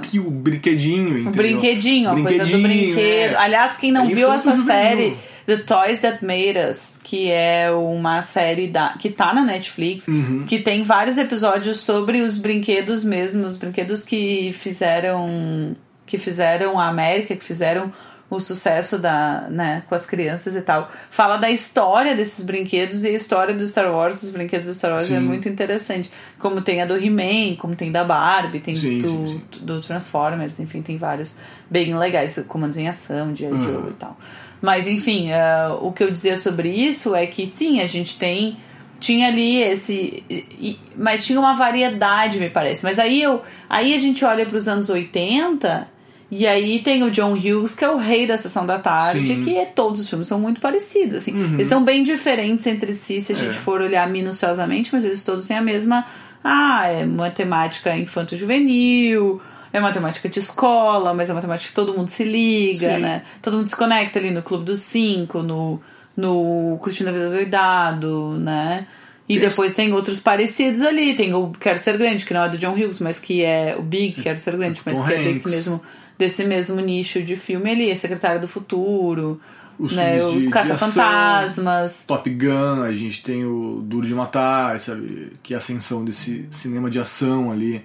Piu, 0.10 0.32
brinquedinho, 0.32 1.10
O 1.16 1.18
entendeu? 1.20 1.32
brinquedinho, 1.34 2.10
a 2.10 2.14
coisa 2.14 2.30
do 2.46 2.52
Brinquedinho, 2.52 2.68
brinquedo. 2.96 3.32
é. 3.34 3.36
Aliás, 3.36 3.78
quem 3.78 3.92
não 3.92 4.06
É 4.06 4.16
viu 4.16 4.32
essa 4.32 4.52
infanto-juvenil. 4.52 4.66
série, 4.66 5.18
The 5.46 5.58
Toys 5.58 6.00
That 6.02 6.24
Made 6.24 6.58
Us, 6.70 7.00
que 7.04 7.32
é 7.32 7.72
uma 7.72 8.22
série 8.22 8.68
da, 8.68 8.96
que 9.00 9.10
tá 9.10 9.34
na 9.34 9.44
Netflix, 9.44 10.08
Uhum. 10.08 10.46
que 10.48 10.60
tem 10.60 10.84
vários 10.84 11.18
episódios 11.18 11.80
sobre 11.80 12.22
os 12.22 12.38
brinquedos 12.38 13.04
mesmo, 13.04 13.46
os 13.48 13.58
brinquedos 13.58 14.04
que 14.04 14.54
fizeram 14.54 15.76
que 16.06 16.18
fizeram 16.18 16.78
a 16.78 16.88
América, 16.88 17.36
que 17.38 17.44
fizeram 17.44 17.92
o 18.30 18.40
sucesso 18.40 18.98
da, 18.98 19.48
né, 19.50 19.84
com 19.90 19.96
as 19.96 20.06
crianças 20.06 20.56
e 20.56 20.62
tal. 20.62 20.90
Fala 21.10 21.36
da 21.38 21.50
história 21.50 22.16
desses 22.16 22.44
brinquedos 22.46 23.04
e 23.04 23.10
a 23.10 23.12
história 23.12 23.54
do 23.54 23.66
Star 23.68 23.92
Wars, 23.94 24.22
dos 24.22 24.30
brinquedos 24.30 24.68
do 24.68 24.74
Star 24.74 24.92
Wars 24.92 25.06
é 25.12 25.20
Sim. 25.20 25.20
muito 25.20 25.50
interessante. 25.50 26.10
Como 26.40 26.62
tem 26.62 26.82
a 26.82 26.86
do 26.86 26.96
He-Man, 26.98 27.56
como 27.58 27.76
tem 27.76 27.92
da 27.92 28.04
Barbie, 28.06 28.60
tem 28.62 28.76
Sim, 28.76 29.00
do, 29.00 29.28
sim, 29.28 29.42
do 29.62 29.82
Transformers, 29.82 30.60
enfim, 30.62 30.82
tem 30.82 30.98
vários 30.98 31.36
bem 31.70 31.94
legais, 31.98 32.42
comandos 32.48 32.78
em 32.78 32.88
ação, 32.88 33.36
G.I. 33.36 33.52
Uhum. 33.52 33.64
Joe 33.64 33.90
e 33.90 33.94
tal. 33.94 34.18
Mas 34.62 34.88
enfim, 34.88 35.32
ah, 35.32 35.76
o 35.82 35.92
que 35.92 36.04
eu 36.04 36.12
dizia 36.12 36.36
sobre 36.36 36.70
isso 36.70 37.16
é 37.16 37.26
que 37.26 37.48
sim, 37.48 37.80
a 37.82 37.88
gente 37.88 38.18
tem. 38.18 38.58
Tinha 39.00 39.30
ali 39.30 39.58
esse. 39.64 40.24
e- 40.30 40.78
mas 40.96 41.26
tinha 41.26 41.40
uma 41.40 41.54
variedade, 41.56 42.40
me 42.40 42.50
parece. 42.50 42.84
Mas 42.84 43.00
aí, 43.00 43.20
eu, 43.22 43.42
aí 43.68 43.96
a 43.96 44.00
gente 44.00 44.24
olha 44.24 44.46
para 44.46 44.56
os 44.56 44.68
anos 44.68 44.90
80 44.92 45.88
e 46.30 46.46
aí 46.46 46.80
tem 46.80 47.02
o 47.04 47.10
John 47.10 47.34
Hughes, 47.34 47.74
que 47.74 47.84
é 47.84 47.90
o 47.90 47.98
rei 47.98 48.28
da 48.28 48.38
sessão 48.38 48.64
da 48.66 48.78
tarde, 48.78 49.26
Sim. 49.26 49.38
Uhum. 49.40 49.44
que 49.44 49.58
é- 49.58 49.66
todos 49.66 50.00
os 50.02 50.08
filmes 50.08 50.28
são 50.28 50.40
muito 50.40 50.62
parecidos. 50.62 51.16
Assim. 51.16 51.34
Eles 51.56 51.68
são 51.68 51.84
bem 51.84 52.04
diferentes 52.04 52.68
entre 52.68 52.94
si, 52.94 53.20
se 53.20 53.34
a 53.34 53.36
gente 53.36 53.58
É. 53.58 53.62
for 53.62 53.82
olhar 53.82 54.08
minuciosamente, 54.08 54.92
mas 54.94 55.04
eles 55.04 55.24
todos 55.24 55.48
têm 55.48 55.58
a 55.58 55.62
mesma. 55.64 56.06
Ah, 56.44 56.88
é 56.88 57.04
uma 57.04 57.32
temática 57.32 57.96
infanto-juvenil, 57.98 59.42
é 59.74 59.80
uma 59.80 59.92
temática 59.92 60.28
de 60.30 60.40
escola, 60.40 61.14
mas 61.14 61.30
é 61.30 61.34
uma 61.34 61.42
temática 61.42 61.70
que 61.70 61.76
todo 61.76 61.94
mundo 61.94 62.10
se 62.10 62.24
liga, 62.24 62.96
Sim. 62.96 63.02
né? 63.02 63.24
Todo 63.42 63.58
mundo 63.58 63.68
se 63.68 63.76
conecta 63.76 64.20
ali 64.20 64.32
no 64.32 64.42
Clube 64.44 64.66
dos 64.66 64.80
Cinco, 64.82 65.42
no, 65.42 65.82
no 66.16 66.78
Curtindo 66.82 67.10
a 67.10 67.14
Vida 67.14 67.30
Doidado, 67.30 68.38
né? 68.40 68.86
E 69.30 69.40
Tem- 69.40 69.48
depois 69.50 69.74
tem 69.74 69.94
outros 69.94 70.20
parecidos 70.20 70.82
ali. 70.82 71.14
Tem 71.14 71.34
o 71.34 71.52
Quero 71.52 71.80
Ser 71.80 71.98
Grande, 71.98 72.26
que 72.26 72.34
não 72.34 72.44
é 72.44 72.50
do 72.50 72.58
John 72.58 72.74
Hughes, 72.74 73.00
mas 73.00 73.18
que 73.20 73.44
é 73.46 73.76
o 73.80 73.82
Big 73.82 74.22
Quero 74.22 74.38
Ser 74.38 74.58
Grande, 74.58 74.82
mas 74.86 74.98
Tom 74.98 75.06
que 75.06 75.14
é 75.14 75.18
Hanks. 75.20 75.34
desse 75.34 75.50
mesmo, 75.50 75.82
desse 76.18 76.44
mesmo 76.44 76.82
nicho 76.82 77.22
de 77.24 77.38
filme 77.38 77.72
ali. 77.72 77.90
É 77.90 77.96
Secretário 77.96 78.42
do 78.42 78.48
Futuro, 78.48 79.40
Os 79.80 79.94
né? 79.96 80.22
Os 80.22 80.50
Caça-Fantasmas. 80.50 82.04
Top 82.08 82.30
Gun, 82.30 82.84
a 82.84 82.92
gente 82.94 83.24
tem 83.24 83.46
o 83.46 83.82
Duro 83.84 84.06
de 84.06 84.14
Matar, 84.14 84.80
sabe? 84.80 85.34
Que 85.42 85.54
é 85.54 85.56
a 85.56 85.60
ascensão 85.60 86.04
desse 86.04 86.46
cinema 86.52 86.90
de 86.90 87.00
ação 87.00 87.52
ali, 87.52 87.84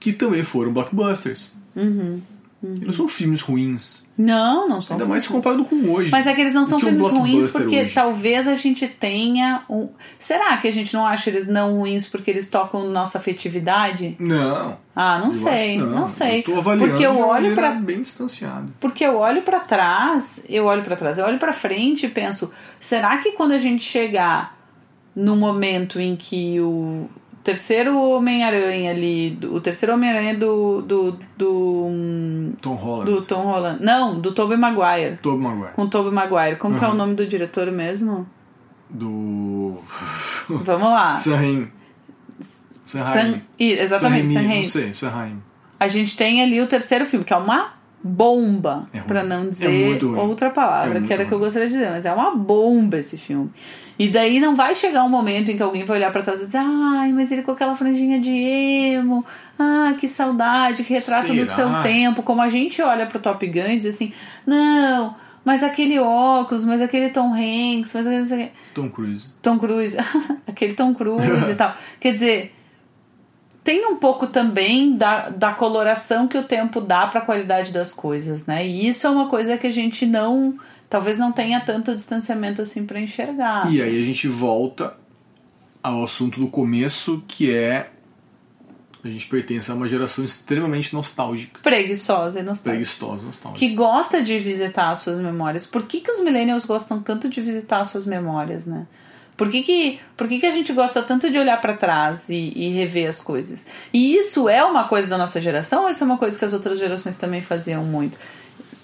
que 0.00 0.12
também 0.12 0.42
foram 0.42 0.72
blockbusters. 0.72 1.52
Uhum, 1.76 2.20
E 2.64 2.84
não 2.84 2.92
são 2.92 3.06
filmes 3.06 3.40
ruins. 3.40 4.02
Não, 4.18 4.68
não 4.68 4.82
são 4.82 4.94
Ainda 4.96 5.04
filmes 5.06 5.08
mais 5.08 5.26
comparado 5.26 5.64
com 5.64 5.76
hoje. 5.92 6.10
Mas 6.10 6.26
é 6.26 6.34
que 6.34 6.40
eles 6.42 6.52
não 6.52 6.62
O 6.62 6.66
são 6.66 6.78
é 6.78 6.82
um 6.82 6.84
filmes 6.84 7.06
ruins 7.10 7.52
porque 7.52 7.80
hoje? 7.82 7.94
talvez 7.94 8.46
a 8.48 8.54
gente 8.54 8.86
tenha 8.86 9.62
um. 9.68 9.88
Será 10.18 10.56
que 10.58 10.68
a 10.68 10.70
gente 10.70 10.92
não 10.92 11.06
acha 11.06 11.30
eles 11.30 11.48
não 11.48 11.76
ruins 11.78 12.06
porque 12.06 12.30
eles 12.30 12.50
tocam 12.50 12.86
nossa 12.90 13.16
afetividade? 13.16 14.16
Não. 14.18 14.76
Ah, 14.94 15.18
não 15.18 15.28
eu 15.28 15.32
sei, 15.32 15.78
que 15.78 15.82
não, 15.84 16.06
sei. 16.08 16.40
Eu 16.40 16.44
tô 16.44 16.56
avaliando 16.58 16.90
porque 16.90 17.06
eu 17.06 17.18
olho 17.18 17.54
para 17.54 17.70
bem 17.72 18.02
distanciada. 18.02 18.66
porque 18.78 19.04
eu 19.06 19.16
olho 19.16 19.40
pra 19.40 19.60
trás, 19.60 20.44
eu 20.48 20.64
olho 20.66 20.82
pra 20.82 20.96
trás, 20.96 21.16
eu 21.18 21.24
olho 21.24 21.38
pra 21.38 21.52
frente 21.54 22.04
e 22.04 22.08
penso, 22.10 22.52
será 22.78 23.16
que 23.18 23.32
quando 23.32 23.52
a 23.52 23.58
gente 23.58 23.84
chegar 23.84 24.58
no 25.16 25.34
momento 25.34 25.98
em 25.98 26.14
que 26.14 26.60
o 26.60 27.08
terceiro 27.42 27.98
Homem-Aranha 27.98 28.90
ali, 28.90 29.38
o 29.44 29.60
terceiro 29.60 29.94
Homem-Aranha 29.94 30.34
do 30.36 30.82
do 30.82 31.18
do, 31.36 31.86
hum, 31.88 32.52
Tom 32.60 32.74
Holland. 32.74 33.10
do 33.10 33.22
Tom 33.22 33.42
Holland, 33.42 33.82
não, 33.82 34.20
do 34.20 34.32
Tobey 34.32 34.56
Maguire. 34.58 35.18
Tobey 35.22 35.40
Maguire. 35.42 35.72
Com 35.72 35.82
o 35.82 35.88
Tobey 35.88 36.12
Maguire. 36.12 36.56
Como 36.56 36.78
que 36.78 36.84
é 36.84 36.88
o 36.88 36.90
Uhum. 36.90 36.96
nome 36.96 37.14
do 37.14 37.26
diretor 37.26 37.70
mesmo? 37.70 38.26
Do... 38.88 39.76
Vamos 40.48 40.88
lá. 40.90 41.14
Sam 41.14 41.68
Ih, 43.58 43.72
exatamente, 43.78 44.34
Raimi. 44.34 44.56
Não 44.62 44.64
sei, 44.64 44.94
Sam 44.94 45.10
Raimi. 45.10 45.42
A 45.78 45.86
gente 45.86 46.16
tem 46.16 46.42
ali 46.42 46.60
o 46.60 46.66
terceiro 46.66 47.06
filme, 47.06 47.24
que 47.24 47.32
é 47.32 47.36
uma 47.36 47.74
bomba, 48.02 48.88
É 48.92 49.00
pra 49.00 49.22
não 49.22 49.44
É 49.44 49.48
dizer 49.48 49.98
ruim. 50.00 50.16
outra 50.16 50.50
palavra, 50.50 50.98
É 50.98 51.02
que 51.02 51.12
era 51.12 51.24
que 51.24 51.32
eu 51.32 51.38
gostaria 51.38 51.68
de 51.68 51.74
dizer, 51.74 51.90
mas 51.90 52.04
é 52.04 52.12
uma 52.12 52.34
bomba 52.34 52.98
esse 52.98 53.16
filme. 53.16 53.50
E 54.00 54.08
daí 54.08 54.40
não 54.40 54.56
vai 54.56 54.74
chegar 54.74 55.04
um 55.04 55.10
momento 55.10 55.50
em 55.50 55.58
que 55.58 55.62
alguém 55.62 55.84
vai 55.84 55.98
olhar 55.98 56.10
pra 56.10 56.22
trás 56.22 56.40
e 56.40 56.46
dizer, 56.46 56.56
ai, 56.56 57.12
mas 57.12 57.30
ele 57.30 57.42
com 57.42 57.50
aquela 57.50 57.74
franjinha 57.74 58.18
de 58.18 58.30
emo, 58.30 59.22
ah, 59.58 59.92
que 59.98 60.08
saudade, 60.08 60.84
que 60.84 60.94
retrato 60.94 61.34
do 61.34 61.46
Será? 61.46 61.46
seu 61.46 61.82
tempo, 61.82 62.22
como 62.22 62.40
a 62.40 62.48
gente 62.48 62.80
olha 62.80 63.04
pro 63.04 63.18
Top 63.18 63.46
Gun 63.46 63.66
e 63.66 63.76
diz 63.76 63.94
assim, 63.94 64.10
não, 64.46 65.14
mas 65.44 65.62
aquele 65.62 65.98
óculos, 65.98 66.64
mas 66.64 66.80
aquele 66.80 67.10
Tom 67.10 67.34
Hanks, 67.34 67.92
mas 67.92 68.06
aquele 68.06 68.20
não 68.20 68.24
sei 68.24 68.38
o 68.38 68.46
quê." 68.46 68.52
Tom 68.74 68.88
Cruise. 68.88 69.28
Tom 69.42 69.58
Cruise, 69.58 69.98
aquele 70.48 70.72
Tom 70.72 70.94
Cruise 70.94 71.50
e 71.50 71.54
tal. 71.54 71.76
Quer 72.00 72.14
dizer, 72.14 72.54
tem 73.62 73.86
um 73.86 73.96
pouco 73.96 74.26
também 74.26 74.96
da, 74.96 75.28
da 75.28 75.52
coloração 75.52 76.26
que 76.26 76.38
o 76.38 76.44
tempo 76.44 76.80
dá 76.80 77.06
para 77.06 77.20
a 77.20 77.22
qualidade 77.22 77.70
das 77.70 77.92
coisas, 77.92 78.46
né? 78.46 78.66
E 78.66 78.88
isso 78.88 79.06
é 79.06 79.10
uma 79.10 79.26
coisa 79.26 79.58
que 79.58 79.66
a 79.66 79.70
gente 79.70 80.06
não. 80.06 80.54
Talvez 80.90 81.16
não 81.16 81.30
tenha 81.30 81.60
tanto 81.60 81.94
distanciamento 81.94 82.60
assim 82.60 82.84
para 82.84 83.00
enxergar. 83.00 83.72
E 83.72 83.80
aí 83.80 84.02
a 84.02 84.04
gente 84.04 84.26
volta 84.26 84.96
ao 85.80 86.02
assunto 86.02 86.40
do 86.40 86.48
começo, 86.48 87.22
que 87.28 87.54
é. 87.54 87.90
A 89.02 89.08
gente 89.08 89.28
pertence 89.28 89.70
a 89.70 89.74
uma 89.74 89.88
geração 89.88 90.24
extremamente 90.24 90.92
nostálgica. 90.92 91.60
Preguiçosa 91.62 92.40
e 92.40 92.42
nostálgica. 92.42 92.70
Preguiçosa, 92.70 93.24
nostálgica. 93.24 93.58
Que 93.58 93.74
gosta 93.74 94.20
de 94.20 94.38
visitar 94.38 94.90
as 94.90 94.98
suas 94.98 95.18
memórias. 95.20 95.64
Por 95.64 95.84
que, 95.84 96.00
que 96.00 96.10
os 96.10 96.20
millennials 96.20 96.66
gostam 96.66 97.00
tanto 97.00 97.28
de 97.28 97.40
visitar 97.40 97.80
as 97.80 97.88
suas 97.88 98.04
memórias, 98.04 98.66
né? 98.66 98.86
Por 99.38 99.48
que, 99.48 99.62
que, 99.62 100.00
por 100.18 100.28
que, 100.28 100.38
que 100.38 100.44
a 100.44 100.50
gente 100.50 100.70
gosta 100.74 101.02
tanto 101.02 101.30
de 101.30 101.38
olhar 101.38 101.58
para 101.62 101.72
trás 101.72 102.28
e, 102.28 102.52
e, 102.54 102.74
rever 102.74 103.08
as 103.08 103.22
coisas? 103.22 103.64
E 103.90 104.14
isso 104.14 104.50
é 104.50 104.62
uma 104.62 104.84
coisa 104.84 105.08
da 105.08 105.16
nossa 105.16 105.40
geração 105.40 105.84
ou 105.84 105.88
isso 105.88 106.04
é 106.04 106.06
uma 106.06 106.18
coisa 106.18 106.38
que 106.38 106.44
as 106.44 106.52
outras 106.52 106.78
gerações 106.78 107.16
também 107.16 107.40
faziam 107.40 107.82
muito? 107.82 108.18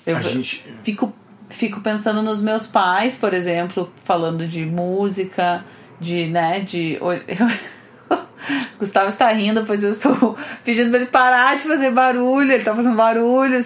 Eu 0.07 0.17
a 0.17 0.21
gente... 0.21 0.65
fico, 0.83 1.13
fico 1.49 1.81
pensando 1.81 2.23
nos 2.23 2.41
meus 2.41 2.67
pais, 2.67 3.17
por 3.17 3.33
exemplo, 3.35 3.91
falando 4.05 4.47
de 4.47 4.65
música, 4.65 5.65
de, 6.01 6.27
né, 6.29 6.61
de... 6.61 6.99
Gustavo 8.79 9.09
está 9.09 9.29
rindo, 9.31 9.65
pois 9.67 9.83
eu 9.83 9.91
estou 9.91 10.37
pedindo 10.65 10.91
para 10.91 11.01
ele 11.01 11.07
parar 11.11 11.57
de 11.57 11.65
fazer 11.65 11.91
barulho. 11.91 12.51
Ele 12.51 12.59
está 12.59 12.75
fazendo 12.75 12.97
barulho, 12.97 13.59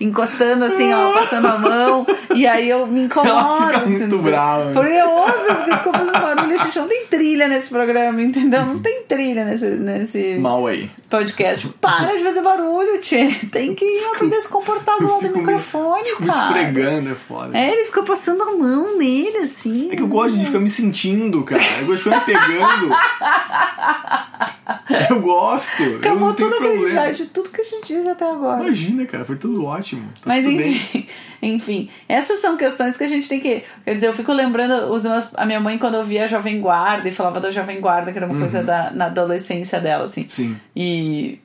encostando 0.00 0.64
assim, 0.64 0.92
ó, 0.92 1.12
passando 1.12 1.46
a 1.46 1.58
mão. 1.58 2.06
E 2.34 2.46
aí 2.46 2.68
eu 2.68 2.86
me 2.86 3.02
incomodo. 3.02 3.30
Ela 3.34 3.66
fica 3.68 3.80
muito 3.86 3.96
entendeu? 3.96 4.18
brava. 4.22 4.72
Porque 4.72 4.92
é 4.92 5.06
óbvio, 5.06 5.56
porque 5.56 5.76
ficou 5.76 5.92
fazendo 5.92 6.12
barulho. 6.20 6.54
A 6.54 6.64
gente 6.64 6.78
não 6.78 6.88
tem 6.88 7.06
trilha 7.06 7.48
nesse 7.48 7.68
programa, 7.70 8.22
entendeu? 8.22 8.66
Não 8.66 8.78
tem 8.78 9.02
trilha 9.04 9.44
nesse, 9.44 9.66
nesse 9.70 10.34
Mal 10.38 10.66
aí. 10.66 10.90
podcast. 11.08 11.68
Para 11.80 12.16
de 12.16 12.22
fazer 12.22 12.42
barulho, 12.42 13.00
Tchê. 13.00 13.34
Tem 13.50 13.74
que 13.74 13.86
aprender 14.14 14.36
a 14.36 14.40
se 14.40 14.48
comportar 14.48 14.98
do 14.98 15.08
lado 15.08 15.28
do 15.28 15.38
microfone, 15.38 16.04
fico 16.04 16.26
cara. 16.26 16.40
me 16.40 16.46
esfregando, 16.46 17.10
é 17.10 17.14
foda. 17.14 17.56
É, 17.58 17.72
ele 17.72 17.84
fica 17.86 18.02
passando 18.02 18.42
a 18.42 18.52
mão 18.56 18.98
nele, 18.98 19.38
assim. 19.38 19.88
É 19.92 19.96
que 19.96 20.02
eu 20.02 20.08
gosto 20.08 20.36
de 20.36 20.44
ficar 20.46 20.58
me 20.58 20.68
sentindo, 20.70 21.42
cara. 21.42 21.62
Eu 21.80 21.86
gosto 21.86 22.04
de 22.04 22.10
ficar 22.10 22.26
me 22.26 22.26
pegando. 22.26 22.88
Eu 25.10 25.20
gosto. 25.20 25.82
eu 25.82 25.98
Acabou 25.98 26.34
tenho 26.34 26.50
toda 26.50 26.56
a 26.56 26.68
credibilidade 26.68 27.16
de 27.24 27.26
tudo 27.26 27.50
que 27.50 27.60
a 27.60 27.64
gente 27.64 27.86
disse 27.86 28.08
até 28.08 28.30
agora. 28.30 28.62
Imagina, 28.62 29.06
cara, 29.06 29.24
foi 29.24 29.36
tudo 29.36 29.64
ótimo. 29.64 30.08
Tá 30.14 30.22
Mas 30.26 30.44
tudo 30.44 30.60
enfim, 30.60 31.06
enfim, 31.42 31.90
essas 32.08 32.40
são 32.40 32.56
questões 32.56 32.96
que 32.96 33.04
a 33.04 33.06
gente 33.06 33.28
tem 33.28 33.40
que. 33.40 33.64
Quer 33.84 33.94
dizer, 33.94 34.08
eu 34.08 34.12
fico 34.12 34.32
lembrando 34.32 34.92
os 34.92 35.04
meus, 35.04 35.28
a 35.34 35.46
minha 35.46 35.60
mãe 35.60 35.78
quando 35.78 35.94
eu 35.94 36.04
via 36.04 36.24
a 36.24 36.26
Jovem 36.26 36.60
Guarda 36.60 37.08
e 37.08 37.12
falava 37.12 37.40
da 37.40 37.50
Jovem 37.50 37.80
Guarda, 37.80 38.12
que 38.12 38.18
era 38.18 38.26
uma 38.26 38.38
coisa 38.38 38.62
da, 38.62 38.90
na 38.90 39.06
adolescência 39.06 39.80
dela, 39.80 40.04
assim. 40.04 40.22
Uhum. 40.22 40.28
Sim. 40.28 40.56
E 40.76 41.38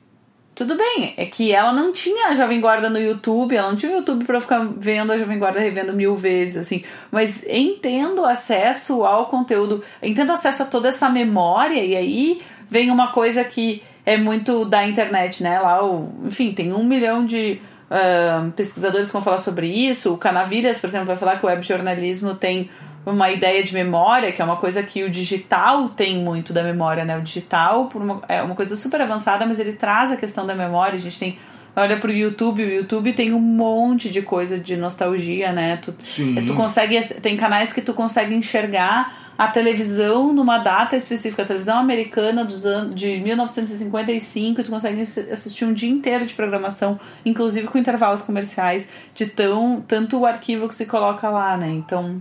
tudo 0.54 0.76
bem, 0.76 1.14
é 1.16 1.24
que 1.24 1.52
ela 1.52 1.72
não 1.72 1.92
tinha 1.92 2.28
a 2.28 2.34
Jovem 2.34 2.60
Guarda 2.60 2.90
no 2.90 2.98
YouTube, 2.98 3.56
ela 3.56 3.70
não 3.70 3.76
tinha 3.76 3.92
o 3.92 3.96
YouTube 3.96 4.24
pra 4.24 4.40
ficar 4.40 4.68
vendo 4.76 5.12
a 5.12 5.16
Jovem 5.16 5.38
Guarda 5.38 5.60
revendo 5.60 5.92
mil 5.92 6.14
vezes, 6.14 6.56
assim. 6.56 6.84
Mas 7.10 7.44
entendo 7.48 8.24
acesso 8.24 9.04
ao 9.04 9.26
conteúdo, 9.26 9.82
entendo 10.02 10.32
acesso 10.32 10.64
a 10.64 10.66
toda 10.66 10.88
essa 10.88 11.08
memória, 11.08 11.82
e 11.82 11.96
aí 11.96 12.38
vem 12.68 12.90
uma 12.90 13.10
coisa 13.12 13.42
que 13.42 13.82
é 14.04 14.16
muito 14.16 14.64
da 14.64 14.86
internet, 14.86 15.42
né? 15.42 15.60
Lá, 15.60 15.84
o, 15.84 16.12
enfim, 16.24 16.52
tem 16.52 16.72
um 16.72 16.84
milhão 16.84 17.24
de 17.24 17.60
ah, 17.90 18.48
pesquisadores 18.54 19.08
que 19.08 19.12
vão 19.12 19.22
falar 19.22 19.38
sobre 19.38 19.66
isso. 19.66 20.14
O 20.14 20.18
Canavilhas, 20.18 20.78
por 20.78 20.86
exemplo, 20.86 21.08
vai 21.08 21.16
falar 21.16 21.38
que 21.38 21.44
o 21.44 21.48
webjornalismo 21.48 22.34
tem 22.34 22.70
uma 23.04 23.30
ideia 23.30 23.62
de 23.62 23.72
memória, 23.72 24.30
que 24.32 24.42
é 24.42 24.44
uma 24.44 24.56
coisa 24.56 24.82
que 24.82 25.02
o 25.02 25.10
digital 25.10 25.88
tem 25.88 26.18
muito 26.18 26.52
da 26.52 26.62
memória, 26.62 27.04
né? 27.04 27.16
O 27.16 27.22
digital 27.22 27.86
por 27.86 28.02
uma, 28.02 28.22
é 28.28 28.42
uma 28.42 28.54
coisa 28.54 28.76
super 28.76 29.00
avançada, 29.00 29.46
mas 29.46 29.58
ele 29.58 29.72
traz 29.72 30.12
a 30.12 30.16
questão 30.16 30.46
da 30.46 30.54
memória. 30.54 30.96
A 30.96 31.00
gente 31.00 31.18
tem. 31.18 31.38
Olha 31.74 31.98
pro 31.98 32.10
YouTube, 32.10 32.64
o 32.64 32.68
YouTube 32.68 33.12
tem 33.12 33.32
um 33.32 33.40
monte 33.40 34.10
de 34.10 34.20
coisa 34.20 34.58
de 34.58 34.76
nostalgia, 34.76 35.52
né? 35.52 35.76
Tu, 35.76 35.94
Sim. 36.02 36.44
tu 36.44 36.54
consegue. 36.54 37.00
Tem 37.20 37.36
canais 37.36 37.72
que 37.72 37.80
tu 37.80 37.94
consegue 37.94 38.36
enxergar 38.36 39.30
a 39.38 39.48
televisão 39.48 40.34
numa 40.34 40.58
data 40.58 40.94
específica, 40.94 41.42
a 41.42 41.46
televisão 41.46 41.78
americana 41.78 42.44
dos 42.44 42.66
anos 42.66 42.94
de 42.94 43.18
1955, 43.20 44.60
e 44.60 44.64
tu 44.64 44.70
consegue 44.70 45.00
assistir 45.00 45.64
um 45.64 45.72
dia 45.72 45.88
inteiro 45.88 46.26
de 46.26 46.34
programação, 46.34 47.00
inclusive 47.24 47.66
com 47.66 47.78
intervalos 47.78 48.20
comerciais, 48.20 48.86
de 49.14 49.24
tão 49.24 49.82
tanto 49.88 50.18
o 50.18 50.26
arquivo 50.26 50.68
que 50.68 50.74
se 50.74 50.84
coloca 50.84 51.30
lá, 51.30 51.56
né? 51.56 51.68
Então, 51.68 52.20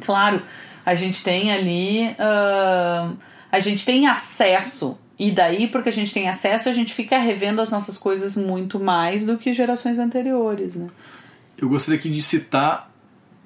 claro, 0.00 0.42
a 0.84 0.94
gente 0.94 1.22
tem 1.22 1.52
ali. 1.52 2.14
ahn, 2.18 3.16
a 3.50 3.58
gente 3.58 3.84
tem 3.84 4.06
acesso. 4.06 4.98
E 5.18 5.30
daí, 5.30 5.66
porque 5.66 5.90
a 5.90 5.92
gente 5.92 6.14
tem 6.14 6.28
acesso, 6.28 6.68
a 6.68 6.72
gente 6.72 6.94
fica 6.94 7.18
revendo 7.18 7.60
as 7.60 7.70
nossas 7.70 7.98
coisas 7.98 8.36
muito 8.36 8.80
mais 8.80 9.26
do 9.26 9.36
que 9.36 9.52
gerações 9.52 9.98
anteriores, 9.98 10.76
né? 10.76 10.88
Eu 11.58 11.68
gostaria 11.68 11.98
aqui 11.98 12.08
de 12.08 12.22
citar 12.22 12.90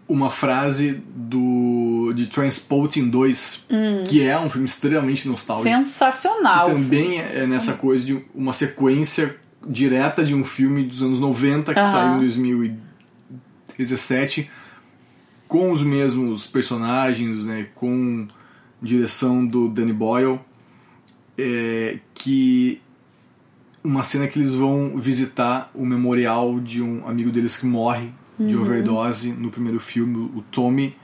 uma 0.08 0.30
frase 0.30 1.02
do 1.14 2.12
de 2.14 2.26
Transporting 2.26 3.08
2, 3.08 3.66
que 4.06 4.22
é 4.22 4.38
um 4.38 4.48
filme 4.48 4.66
extremamente 4.66 5.26
nostálgico. 5.26 5.68
Sensacional. 5.68 6.66
que 6.66 6.72
também 6.72 7.18
é 7.18 7.22
sensacional. 7.22 7.48
nessa 7.48 7.72
coisa 7.72 8.04
de 8.04 8.24
uma 8.32 8.52
sequência 8.52 9.36
direta 9.66 10.22
de 10.22 10.34
um 10.34 10.44
filme 10.44 10.84
dos 10.84 11.02
anos 11.02 11.18
90 11.18 11.74
que 11.74 11.82
saiu 11.82 12.16
em 12.16 12.18
2017 12.18 14.48
com 15.54 15.70
os 15.70 15.84
mesmos 15.84 16.48
personagens, 16.48 17.46
né, 17.46 17.68
com 17.76 18.26
direção 18.82 19.46
do 19.46 19.68
Danny 19.68 19.92
Boyle, 19.92 20.40
é, 21.38 22.00
que 22.12 22.82
uma 23.84 24.02
cena 24.02 24.26
que 24.26 24.36
eles 24.36 24.52
vão 24.52 24.98
visitar 24.98 25.70
o 25.72 25.86
memorial 25.86 26.58
de 26.58 26.82
um 26.82 27.06
amigo 27.06 27.30
deles 27.30 27.56
que 27.56 27.66
morre 27.66 28.08
de 28.36 28.56
overdose 28.56 29.30
no 29.30 29.48
primeiro 29.48 29.78
filme, 29.78 30.16
o 30.34 30.42
Tommy. 30.50 30.96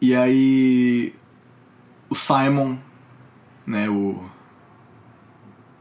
E 0.00 0.14
aí 0.14 1.12
o 2.08 2.14
Simon, 2.14 2.78
né, 3.66 3.86
o 3.86 4.24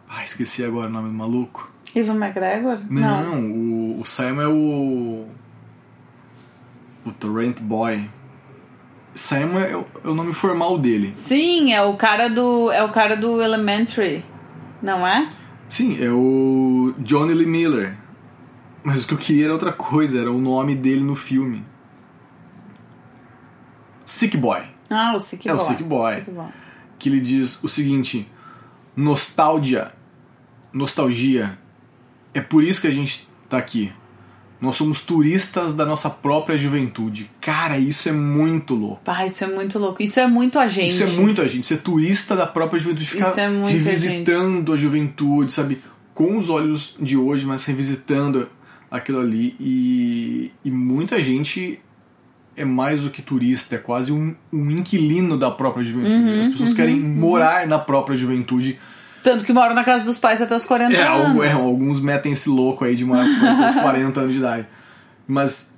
Ah, 0.09 0.25
esqueci 0.25 0.61
agora 0.61 0.89
o 0.89 0.91
nome 0.91 1.07
do 1.07 1.15
maluco. 1.15 1.71
Ivan 1.95 2.15
McGregor? 2.15 2.81
Não, 2.89 3.45
O, 3.49 4.01
o 4.01 4.05
Simon 4.05 4.41
é 4.41 4.47
o 4.49 5.25
o 7.05 7.11
Torrent 7.11 7.59
Boy. 7.59 8.09
Simon 9.13 9.59
é 9.59 9.75
o, 9.75 9.85
é 10.03 10.07
o 10.07 10.13
nome 10.13 10.33
formal 10.33 10.77
dele. 10.77 11.11
Sim, 11.13 11.73
é 11.73 11.81
o 11.81 11.95
cara 11.95 12.29
do. 12.29 12.71
É 12.71 12.83
o 12.83 12.89
cara 12.89 13.15
do 13.15 13.41
Elementary, 13.41 14.23
não 14.81 15.05
é? 15.05 15.29
Sim, 15.67 15.97
é 16.01 16.09
o 16.09 16.93
Johnny 16.99 17.33
Lee 17.33 17.45
Miller. 17.45 17.97
Mas 18.83 19.03
o 19.03 19.07
que 19.07 19.13
eu 19.13 19.17
queria 19.17 19.45
era 19.45 19.53
outra 19.53 19.71
coisa, 19.71 20.19
era 20.19 20.31
o 20.31 20.39
nome 20.39 20.75
dele 20.75 21.03
no 21.03 21.15
filme. 21.15 21.63
Sick 24.05 24.35
Boy. 24.35 24.63
Ah, 24.89 25.13
o 25.15 25.19
Sick 25.19 25.47
É 25.47 25.53
o 25.53 25.57
Boy. 25.57 25.65
Sick 25.65 25.83
Boy. 25.83 26.15
Sick 26.15 26.31
Boy. 26.31 26.47
Que 26.97 27.09
ele 27.09 27.21
diz 27.21 27.63
o 27.63 27.69
seguinte: 27.69 28.27
nostalgia, 28.95 29.93
nostalgia. 30.73 31.57
É 32.33 32.41
por 32.41 32.63
isso 32.63 32.81
que 32.81 32.87
a 32.87 32.91
gente 32.91 33.27
tá 33.49 33.57
aqui. 33.57 33.91
Nós 34.61 34.75
somos 34.75 35.01
turistas 35.01 35.73
da 35.73 35.87
nossa 35.87 36.07
própria 36.07 36.55
juventude. 36.55 37.31
Cara, 37.41 37.79
isso 37.79 38.07
é 38.07 38.11
muito 38.11 38.75
louco. 38.75 39.01
Pá, 39.03 39.25
isso 39.25 39.43
é 39.43 39.47
muito 39.47 39.79
louco. 39.79 40.03
Isso 40.03 40.19
é 40.19 40.27
muito 40.27 40.59
a 40.59 40.67
gente. 40.67 40.93
Isso 40.93 41.03
é 41.03 41.07
muito 41.07 41.41
a 41.41 41.47
gente, 41.47 41.65
ser 41.65 41.77
turista 41.77 42.35
da 42.35 42.45
própria 42.45 42.79
juventude, 42.79 43.07
ficar 43.07 43.29
Isso 43.29 43.39
é 43.39 43.49
muito 43.49 43.69
a 43.69 43.71
revisitando 43.71 44.71
a, 44.71 44.77
juventude, 44.77 45.51
sabe? 45.51 45.79
Com 46.13 46.37
os 46.37 46.51
olhos 46.51 46.95
de 47.01 47.17
hoje, 47.17 47.43
mas 47.47 47.65
revisitando 47.65 48.47
aquilo 48.91 49.19
ali. 49.19 49.55
E, 49.59 50.51
e 50.63 50.69
muita 50.69 51.19
gente 51.19 51.79
é 52.55 52.63
mais 52.63 53.01
do 53.01 53.09
que 53.09 53.23
turista, 53.23 53.75
é 53.75 53.79
quase 53.79 54.11
um, 54.11 54.35
um 54.53 54.69
inquilino 54.69 55.39
da 55.39 55.49
própria 55.49 55.83
juventude. 55.83 56.13
Uhum, 56.13 56.41
As 56.41 56.47
pessoas 56.49 56.73
querem 56.73 56.99
morar 56.99 57.65
na 57.65 57.79
própria 57.79 58.15
juventude. 58.15 58.77
Tanto 59.23 59.45
que 59.45 59.53
moram 59.53 59.73
na 59.75 59.83
casa 59.83 60.03
dos 60.03 60.17
pais 60.17 60.41
até 60.41 60.55
os 60.55 60.65
40 60.65 60.95
É, 60.95 61.01
anos. 61.07 61.25
algu- 61.27 61.43
é, 61.43 61.51
alguns 61.51 61.99
metem 61.99 62.33
esse 62.33 62.49
louco 62.49 62.83
aí 62.85 62.95
de 62.95 63.05
morar 63.05 63.23
com 63.25 63.67
os 63.69 63.75
40 63.81 64.19
anos 64.21 64.33
de 64.33 64.39
idade. 64.39 64.65
Mas 65.27 65.70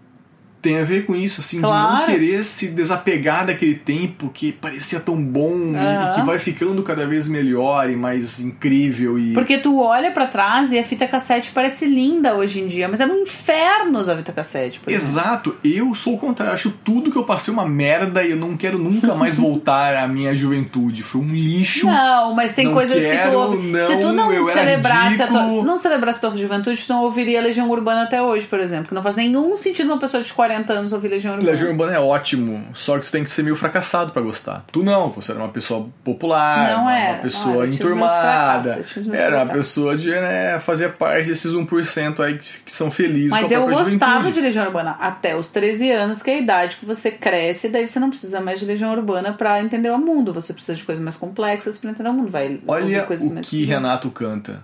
tem 0.64 0.80
a 0.80 0.84
ver 0.84 1.06
com 1.06 1.14
isso, 1.16 1.42
assim, 1.42 1.58
de 1.58 1.62
não 1.62 1.70
Claro. 1.70 2.06
querer 2.06 2.44
se 2.44 2.68
desapegar 2.70 3.46
daquele 3.46 3.76
tempo 3.76 4.32
que 4.34 4.52
parecia 4.52 5.00
tão 5.00 5.22
bom 5.22 5.56
e- 5.76 6.12
e, 6.12 6.16
que 6.16 6.22
vai 6.26 6.40
ficando 6.40 6.82
cada 6.82 7.06
vez 7.06 7.28
melhor 7.28 7.90
e 7.90 7.96
mais 7.96 8.40
incrível 8.40 9.20
e 9.20 9.34
Porque 9.34 9.58
tu 9.58 9.80
olha 9.82 10.10
pra 10.12 10.26
trás 10.26 10.72
e 10.72 10.80
a 10.80 10.84
fita 10.84 11.06
cassete 11.06 11.52
parece 11.54 11.86
linda 11.86 12.34
hoje 12.34 12.60
em 12.62 12.68
dia, 12.68 12.88
mas 12.88 13.02
é 13.02 13.06
um 13.06 13.22
inferno 13.24 14.00
usar 14.00 14.14
a 14.14 14.18
fita 14.18 14.32
cassete. 14.32 14.80
Exato, 14.88 15.56
eu 15.64 15.94
sou 15.94 16.16
o 16.16 16.18
contrário, 16.18 16.54
acho 16.54 16.72
tudo 16.84 17.12
que 17.12 17.18
eu 17.18 17.24
passei 17.24 17.54
uma 17.54 17.66
merda 17.68 18.24
e 18.24 18.32
eu 18.32 18.38
não 18.38 18.56
quero 18.56 18.78
nunca 18.80 19.14
mais 19.16 19.36
voltar 19.36 19.96
à 19.98 20.08
minha 20.08 20.34
juventude. 20.36 21.04
Foi 21.04 21.20
um 21.22 21.28
lixo. 21.34 21.86
Não, 21.88 22.34
mas 22.34 22.54
tem 22.54 22.66
Não 22.66 22.74
coisas 22.74 23.04
que 23.04 23.10
tu 23.10 23.12
quero, 23.12 23.38
ouve. 23.38 23.68
não, 23.68 23.88
se 23.88 23.98
tu 23.98 24.14
não 24.14 24.46
celebrasse 24.46 25.22
a 25.22 25.28
tua, 25.28 25.50
se 25.50 25.60
tu 25.60 25.66
não 25.66 25.76
celebrasse 25.78 26.26
a 26.26 26.30
tua 26.30 26.38
juventude, 26.40 26.82
tu 26.82 26.94
não 26.94 27.04
ouviria 27.04 27.40
a 27.40 27.44
Legião 27.44 27.70
Urbana 27.70 28.04
até 28.04 28.22
hoje, 28.22 28.46
por 28.46 28.60
exemplo. 28.60 28.88
Que 28.88 28.94
não 28.96 29.04
faz 29.04 29.16
nenhum 29.16 29.56
sentido 29.56 29.88
uma 29.88 29.98
pessoa 30.00 30.24
de 30.24 30.32
40 30.32 30.53
40 30.54 30.74
anos 30.74 30.94
ouvir 30.94 31.08
Legião 31.10 31.34
Urbana. 31.34 31.52
Legião 31.52 31.70
Urbana 31.72 31.94
é 31.94 32.00
ótimo, 32.00 32.68
só 32.74 33.00
que 33.00 33.06
tu 33.06 33.12
tem 33.12 33.24
que 33.24 33.30
ser 33.30 33.44
meio 33.44 33.56
fracassado 33.56 34.12
pra 34.12 34.22
gostar. 34.22 34.64
Tu 34.72 34.84
não, 34.84 35.10
você 35.10 35.32
era 35.32 35.42
uma 35.42 35.50
pessoa 35.50 35.90
popular, 36.04 36.72
Não 36.72 36.84
uma, 36.84 36.98
era, 36.98 37.18
pessoa 37.20 37.54
não, 37.54 37.62
meus 37.62 37.76
enturmada, 37.76 38.74
fracassos, 38.74 39.14
era 39.14 39.44
uma 39.44 39.54
pessoa 39.54 39.98
de 39.98 40.12
né, 40.12 40.60
fazer 40.60 40.94
parte 40.94 41.28
desses 41.28 41.52
1% 41.52 42.20
aí 42.20 42.38
que, 42.38 42.50
que 42.66 42.72
são 42.72 42.92
felizes 42.92 43.32
Mas 43.32 43.52
eu 43.52 43.66
gostava 43.68 43.86
juventude. 43.86 44.32
de 44.34 44.42
Legião 44.42 44.66
Urbana 44.66 44.92
até 45.00 45.36
os 45.36 45.50
13 45.50 45.92
anos, 45.92 46.22
que 46.22 46.30
é 46.30 46.36
a 46.36 46.40
idade 46.40 46.76
que 46.78 46.86
você 46.86 47.10
cresce, 47.12 47.68
e 47.68 47.70
daí 47.72 47.88
você 47.88 48.00
não 48.00 48.10
precisa 48.10 48.40
mais 48.40 48.60
de 48.60 48.66
Legião 48.66 48.92
Urbana 48.92 49.34
pra 49.34 49.62
entender 49.62 49.90
o 49.90 49.98
mundo. 49.98 50.34
Você 50.34 50.54
precisa 50.54 50.78
de 50.78 50.84
coisas 50.84 51.04
mais 51.04 51.16
complexas 51.16 51.78
pra 51.78 51.90
entender 51.90 52.10
o 52.10 52.14
mundo. 52.14 52.30
Vai 52.30 52.60
Olha 52.68 53.04
coisas 53.04 53.30
o 53.30 53.34
mais 53.34 53.50
que 53.50 53.66
Renato 53.66 54.10
canta. 54.12 54.62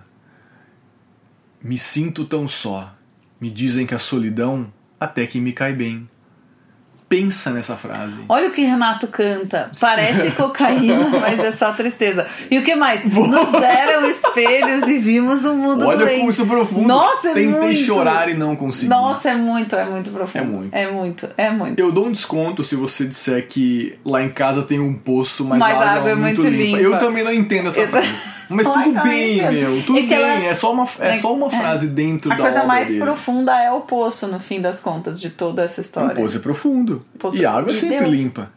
Me 1.62 1.78
sinto 1.78 2.24
tão 2.24 2.48
só. 2.48 2.94
Me 3.40 3.50
dizem 3.50 3.86
que 3.86 3.94
a 3.94 3.98
solidão 3.98 4.70
até 5.00 5.26
que 5.26 5.40
me 5.40 5.52
cai 5.52 5.72
bem. 5.72 6.06
Pensa 7.08 7.50
nessa 7.50 7.74
frase. 7.74 8.20
Olha 8.28 8.48
o 8.50 8.52
que 8.52 8.62
Renato 8.62 9.08
canta. 9.08 9.68
Parece 9.80 10.30
cocaína, 10.38 11.08
mas 11.08 11.40
é 11.40 11.50
só 11.50 11.72
tristeza. 11.72 12.24
E 12.48 12.56
o 12.56 12.62
que 12.62 12.76
mais? 12.76 13.02
Nos 13.04 13.48
deram 13.50 14.08
espelhos 14.08 14.86
e 14.88 14.96
vimos 14.96 15.44
o 15.44 15.56
mundo 15.56 15.84
Olha 15.88 15.98
doente. 16.04 16.18
como 16.18 16.30
isso 16.30 16.42
é 16.42 16.46
profundo. 16.46 16.86
Nossa, 16.86 17.30
é 17.30 17.34
Tentei 17.34 17.50
muito. 17.50 17.80
chorar 17.80 18.28
e 18.28 18.34
não 18.34 18.54
consegui. 18.54 18.86
Nossa, 18.88 19.30
é 19.30 19.34
muito, 19.34 19.74
é 19.74 19.84
muito 19.84 20.12
profundo. 20.12 20.38
É 20.40 20.44
muito. 20.46 20.72
É 20.72 20.88
muito, 20.92 21.28
é 21.36 21.50
muito. 21.50 21.80
Eu 21.80 21.90
dou 21.90 22.06
um 22.06 22.12
desconto 22.12 22.62
se 22.62 22.76
você 22.76 23.04
disser 23.04 23.44
que 23.48 23.98
lá 24.04 24.22
em 24.22 24.28
casa 24.28 24.62
tem 24.62 24.78
um 24.78 24.94
poço, 24.94 25.44
mas, 25.44 25.58
Mas 25.58 25.78
a 25.80 25.90
água 25.94 26.10
é 26.10 26.14
muito 26.14 26.42
limpa. 26.42 26.78
Eu 26.78 26.96
também 27.00 27.24
não 27.24 27.32
entendo 27.34 27.70
essa 27.70 27.80
Eu- 27.80 27.88
frase. 27.88 28.06
Mas 28.50 28.66
tudo 28.66 29.02
bem, 29.02 29.38
entendo. 29.38 29.52
meu. 29.52 29.82
Tudo 29.86 29.98
É 29.98 30.02
bem. 30.02 30.12
ela- 30.12 30.44
É 30.44 30.54
só 30.54 30.72
uma, 30.72 30.88
é 30.98 31.16
só 31.16 31.32
uma 31.34 31.46
é. 31.46 31.50
frase 31.50 31.86
dentro 31.88 32.32
A 32.32 32.34
da 32.34 32.42
coisa 32.42 32.56
obra 32.58 32.68
mais 32.68 32.88
dele. 32.88 33.00
profunda 33.00 33.56
é 33.62 33.70
o 33.72 33.80
poço, 33.80 34.26
no 34.26 34.40
fim 34.40 34.60
das 34.60 34.80
contas, 34.80 35.20
de 35.20 35.30
toda 35.30 35.62
essa 35.62 35.80
história. 35.80 36.14
poço 36.14 36.36
é 36.36 36.40
profundo. 36.40 37.04
Poço- 37.18 37.38
E 37.38 37.46
a 37.46 37.52
água 37.52 37.70
é 37.70 37.74
e 37.74 37.78
sempre 37.78 37.98
deu. 38.00 38.10
limpa. 38.10 38.50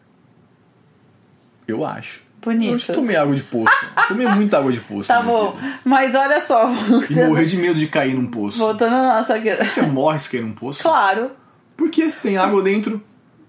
Eu 1.67 1.85
acho. 1.85 2.21
Bonito. 2.41 2.73
Eu 2.73 2.77
já 2.79 2.93
tomei 2.93 3.15
água 3.15 3.33
de 3.35 3.43
poço. 3.43 3.73
tomei 4.07 4.27
muita 4.27 4.57
água 4.57 4.71
de 4.71 4.81
poço. 4.81 5.07
Tá 5.07 5.21
bom. 5.21 5.51
vida. 5.53 5.79
Mas 5.85 6.13
olha 6.13 6.39
só, 6.41 6.69
E 6.69 6.75
voltando, 6.75 7.27
morrer 7.29 7.45
de 7.45 7.57
medo 7.57 7.79
de 7.79 7.87
cair 7.87 8.13
num 8.13 8.27
poço. 8.27 8.57
voltando 8.57 8.93
à 8.93 9.17
nossa. 9.17 9.39
Você 9.39 9.81
morre 9.83 10.19
se 10.19 10.29
cair 10.29 10.41
num 10.43 10.51
poço? 10.51 10.83
Claro. 10.83 11.31
Porque 11.77 12.09
se 12.09 12.21
tem 12.21 12.37
água 12.37 12.61
dentro, 12.61 13.01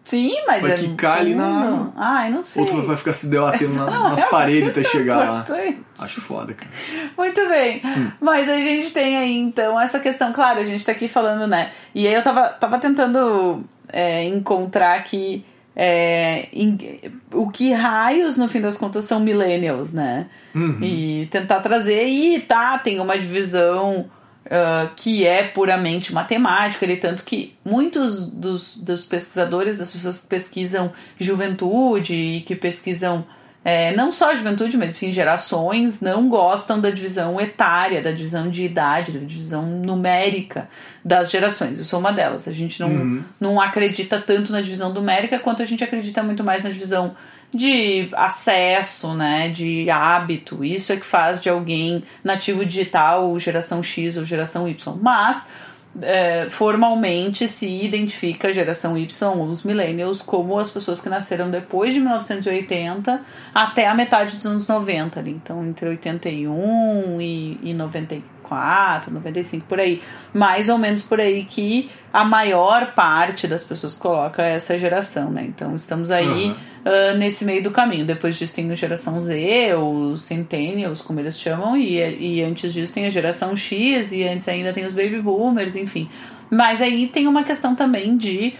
Sim, 0.04 0.34
mas 0.46 0.60
Vai 0.62 0.72
é. 0.72 0.74
quicar 0.76 1.18
ali 1.20 1.34
na 1.34 1.46
água. 1.62 1.92
Ai, 1.96 2.30
não 2.30 2.44
sei. 2.44 2.62
ou 2.62 2.68
tu 2.68 2.82
vai 2.82 2.96
ficar 2.96 3.14
se 3.14 3.26
debatendo 3.28 3.72
na- 3.86 3.90
Não, 3.90 4.10
nas 4.10 4.20
é 4.22 4.26
paredes 4.26 4.68
até 4.68 4.82
chegar 4.84 5.16
lá. 5.30 5.40
importante. 5.40 5.78
Acho 5.98 6.20
foda, 6.20 6.52
cara. 6.52 6.70
Muito 7.16 7.48
bem. 7.48 7.80
Hum. 7.84 8.10
Mas 8.20 8.48
a 8.48 8.56
gente 8.58 8.92
tem 8.92 9.16
aí, 9.16 9.34
então, 9.38 9.80
essa 9.80 9.98
questão, 9.98 10.32
claro, 10.32 10.60
a 10.60 10.64
gente 10.64 10.84
tá 10.84 10.92
aqui 10.92 11.08
falando, 11.08 11.46
né? 11.46 11.70
E 11.94 12.06
aí 12.06 12.12
eu 12.12 12.22
tava, 12.22 12.48
tava 12.48 12.78
tentando 12.78 13.64
é, 13.90 14.24
encontrar 14.24 14.94
aqui 14.96 15.42
é, 15.74 16.48
em- 16.52 16.78
o 17.32 17.50
que 17.50 17.72
raios, 17.72 18.36
no 18.36 18.46
fim 18.46 18.60
das 18.60 18.76
contas, 18.76 19.04
são 19.06 19.18
millennials, 19.18 19.92
né? 19.92 20.26
Uhum. 20.54 20.78
E 20.82 21.26
tentar 21.30 21.60
trazer. 21.60 22.06
E 22.06 22.40
tá, 22.40 22.76
tem 22.78 23.00
uma 23.00 23.18
divisão. 23.18 24.04
Ah, 24.50 24.90
que 24.94 25.26
é 25.26 25.42
puramente 25.42 26.12
matemática, 26.12 26.84
ele 26.84 26.96
tanto 26.96 27.24
que 27.24 27.54
muitos 27.64 28.22
dos, 28.22 28.76
dos 28.76 29.04
pesquisadores, 29.04 29.78
das 29.78 29.90
pessoas 29.90 30.20
que 30.20 30.26
pesquisam 30.26 30.92
juventude 31.18 32.14
e 32.14 32.40
que 32.42 32.54
pesquisam 32.54 33.24
é, 33.64 33.96
não 33.96 34.12
só 34.12 34.30
a 34.30 34.34
juventude, 34.34 34.76
mas 34.76 34.94
enfim, 34.94 35.10
gerações, 35.10 36.00
não 36.00 36.28
gostam 36.28 36.78
da 36.78 36.90
divisão 36.90 37.40
etária, 37.40 38.02
da 38.02 38.12
divisão 38.12 38.50
de 38.50 38.62
idade, 38.62 39.12
da 39.12 39.24
divisão 39.24 39.64
numérica 39.64 40.68
das 41.02 41.30
gerações. 41.30 41.78
Eu 41.78 41.84
sou 41.86 41.98
uma 41.98 42.12
delas. 42.12 42.46
A 42.46 42.52
gente 42.52 42.78
não, 42.78 43.24
não 43.40 43.58
acredita 43.60 44.20
tanto 44.20 44.52
na 44.52 44.60
divisão 44.60 44.92
numérica 44.92 45.38
quanto 45.38 45.62
a 45.62 45.64
gente 45.64 45.82
acredita 45.82 46.22
muito 46.22 46.44
mais 46.44 46.62
na 46.62 46.68
divisão 46.68 47.16
de 47.54 48.10
acesso, 48.14 49.14
né, 49.14 49.48
de 49.48 49.88
hábito. 49.88 50.62
Isso 50.62 50.92
é 50.92 50.96
que 50.96 51.06
faz 51.06 51.40
de 51.40 51.48
alguém 51.48 52.02
nativo 52.22 52.66
digital, 52.66 53.38
geração 53.38 53.82
X 53.82 54.18
ou 54.18 54.24
geração 54.24 54.68
Y. 54.68 54.98
Mas 55.00 55.46
é, 56.02 56.48
formalmente 56.50 57.46
se 57.46 57.66
identifica 57.66 58.48
a 58.48 58.52
geração 58.52 58.96
Y, 58.96 59.06
os 59.48 59.62
millennials, 59.62 60.22
como 60.22 60.58
as 60.58 60.70
pessoas 60.70 61.00
que 61.00 61.08
nasceram 61.08 61.50
depois 61.50 61.92
de 61.92 62.00
1980 62.00 63.20
até 63.54 63.86
a 63.86 63.94
metade 63.94 64.36
dos 64.36 64.46
anos 64.46 64.66
90 64.66 65.20
ali. 65.20 65.30
Então, 65.30 65.64
entre 65.64 65.88
81 65.88 67.20
e, 67.20 67.58
e 67.62 67.74
94, 68.44 69.12
95, 69.12 69.66
por 69.66 69.80
aí. 69.80 70.02
Mais 70.32 70.68
ou 70.68 70.78
menos 70.78 71.02
por 71.02 71.20
aí 71.20 71.44
que 71.44 71.90
a 72.12 72.24
maior 72.24 72.92
parte 72.94 73.48
das 73.48 73.64
pessoas 73.64 73.94
coloca 73.94 74.42
essa 74.42 74.78
geração, 74.78 75.30
né? 75.30 75.44
Então, 75.48 75.74
estamos 75.74 76.10
aí 76.10 76.48
Uhum. 76.48 76.56
ah, 76.84 77.14
nesse 77.14 77.44
meio 77.44 77.62
do 77.62 77.70
caminho. 77.70 78.04
Depois 78.04 78.36
disso 78.36 78.54
tem 78.54 78.70
a 78.70 78.74
geração 78.74 79.18
Z, 79.18 79.74
ou 79.74 80.16
Centennials, 80.16 81.00
como 81.00 81.18
eles 81.20 81.38
chamam, 81.38 81.76
e, 81.76 81.98
e 82.38 82.42
antes 82.42 82.72
disso 82.72 82.92
tem 82.92 83.06
a 83.06 83.10
geração 83.10 83.56
X, 83.56 84.12
e 84.12 84.22
antes 84.28 84.46
ainda 84.48 84.72
tem 84.72 84.84
os 84.84 84.92
Baby 84.92 85.20
Boomers, 85.20 85.74
enfim. 85.76 86.08
Mas 86.50 86.80
aí 86.80 87.08
tem 87.08 87.26
uma 87.26 87.42
questão 87.42 87.74
também 87.74 88.16
de 88.16 88.54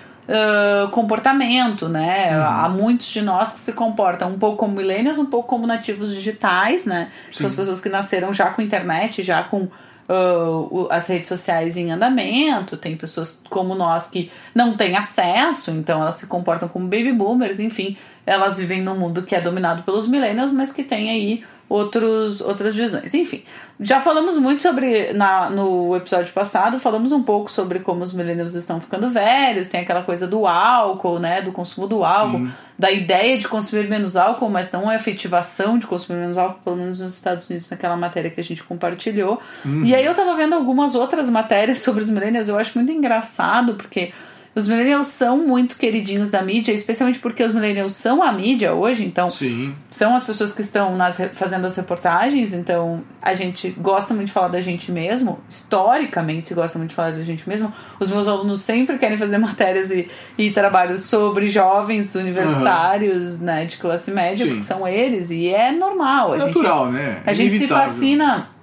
comportamento, 0.91 1.89
né? 1.89 2.31
Há 2.35 2.69
muitos 2.69 3.07
de 3.13 3.21
nós 3.23 3.53
que 3.53 3.59
se 3.61 3.73
comportam 3.73 4.31
um 4.31 4.39
pouco 4.39 4.57
como 4.59 4.75
millennials, 4.75 5.19
um 5.19 5.27
pouco 5.27 5.49
como 5.49 5.67
nativos 5.67 6.15
digitais, 6.15 6.87
né? 6.87 7.11
São 7.31 7.47
as 7.47 7.55
pessoas 7.55 7.81
que 7.81 7.89
nasceram 7.89 8.33
já 8.33 8.51
com 8.51 8.63
internet, 8.63 9.23
já 9.23 9.43
com 9.43 9.69
o- 10.09 10.87
as 10.91 11.07
redes 11.07 11.29
sociais 11.29 11.77
em 11.79 11.91
andamento, 11.91 12.77
tem 12.77 12.95
pessoas 12.97 13.41
como 13.49 13.75
nós 13.75 14.07
que 14.07 14.31
não 14.55 14.77
têm 14.77 14.97
acesso, 14.97 15.71
então 15.71 16.03
elas 16.03 16.17
se 16.17 16.27
comportam 16.27 16.69
como 16.69 16.85
baby 16.87 17.11
boomers, 17.13 17.59
enfim, 17.59 17.97
elas 18.27 18.59
vivem 18.59 18.83
num 18.83 18.95
mundo 18.99 19.23
que 19.23 19.35
é 19.35 19.41
dominado 19.41 19.83
pelos 19.83 20.07
millennials, 20.07 20.53
mas 20.53 20.71
que 20.71 20.83
tem 20.83 21.11
aí 21.11 21.45
outros, 21.75 22.41
outras 22.41 22.77
visões. 22.77 23.15
Enfim, 23.15 23.43
já 23.81 24.01
falamos 24.01 24.39
muito 24.39 24.63
sobre, 24.63 25.13
na, 25.13 25.51
no 25.51 25.97
episódio 25.97 26.33
passado, 26.33 26.79
falamos 26.79 27.11
um 27.11 27.23
pouco 27.23 27.51
sobre 27.51 27.81
como 27.81 28.05
os 28.05 28.13
millennials 28.13 28.55
estão 28.55 28.81
ficando 28.81 29.11
velhos, 29.11 29.67
tem 29.67 29.81
aquela 29.81 30.03
coisa 30.03 30.25
do 30.29 30.47
álcool, 30.47 31.19
né, 31.19 31.43
do 31.43 31.51
consumo 31.51 31.89
do 31.89 32.05
álcool, 32.05 32.39
Sim. 32.39 32.53
da 32.79 32.93
ideia 32.93 33.37
de 33.37 33.49
consumir 33.49 33.89
menos 33.89 34.17
álcool, 34.17 34.49
mas 34.49 34.71
não 34.71 34.89
a 34.89 34.95
efetivação 34.95 35.77
de 35.77 35.87
consumir 35.89 36.21
menos 36.21 36.39
álcool, 36.39 36.61
pelo 36.63 36.77
menos 36.77 37.01
nos 37.01 37.13
Estados 37.13 37.51
Unidos, 37.51 37.69
naquela 37.69 37.97
matéria 37.97 38.31
que 38.31 38.41
a 38.41 38.45
gente 38.45 38.63
compartilhou. 38.63 39.41
E 39.83 39.95
aí 39.97 40.05
eu 40.05 40.15
tava 40.15 40.33
vendo 40.37 40.55
algumas 40.55 40.95
outras 40.95 41.29
matérias 41.29 41.81
sobre 41.83 42.03
os 42.03 42.09
millennials, 42.09 42.49
eu 42.49 42.57
acho 42.57 42.79
muito 42.79 42.93
engraçado, 42.93 43.75
porque 43.75 44.13
os 44.55 44.69
millennials 44.69 45.09
são 45.09 45.39
muito 45.39 45.77
queridinhos 45.77 46.31
da 46.31 46.41
mídia, 46.41 46.73
especialmente 46.73 47.19
porque 47.19 47.43
os 47.43 47.53
millennials 47.53 47.95
são 47.95 48.23
a 48.23 48.31
mídia 48.31 48.73
hoje, 48.73 49.05
então 49.05 49.29
Sim. 49.29 49.75
são 49.91 50.15
as 50.15 50.23
pessoas 50.23 50.53
que 50.53 50.63
estão 50.63 50.97
nas, 50.97 51.21
fazendo 51.33 51.67
as 51.67 51.75
reportagens, 51.77 52.55
então 52.55 53.03
a 53.21 53.35
gente 53.35 53.71
gosta 53.71 54.15
muito 54.15 54.29
de 54.29 54.33
falar 54.33 54.49
da 54.49 54.61
gente 54.61 54.93
mesmo, 54.93 55.41
historicamente 55.49 56.47
se 56.47 56.55
gosta 56.55 56.79
muito 56.79 56.91
de 56.91 56.97
falar 56.97 57.11
da 57.11 57.23
gente 57.23 57.49
mesmo. 57.49 57.73
Os 57.99 58.09
meus 58.09 58.29
alunos 58.29 58.61
sempre 58.61 58.97
querem 58.97 59.17
fazer 59.17 59.39
matérias 59.39 59.91
e, 59.91 60.09
e 60.39 60.51
trabalhos 60.51 61.03
sobre 61.03 61.49
jovens 61.49 62.15
universitários, 62.15 63.41
né, 63.41 63.65
de 63.65 63.77
classe 63.77 64.11
média, 64.11 64.45
Sim. 64.45 64.51
porque 64.53 64.63
são 64.63 64.87
eles, 64.87 65.31
e 65.31 65.49
é 65.49 65.73
normal. 65.73 66.35
É 66.35 66.37
a 66.37 66.39
gente, 66.41 66.47
natural, 66.55 66.93
né? 66.93 67.23
É 67.27 67.31
a 67.31 67.33
gente 67.33 67.59
se 67.59 67.67
fascina 67.67 68.54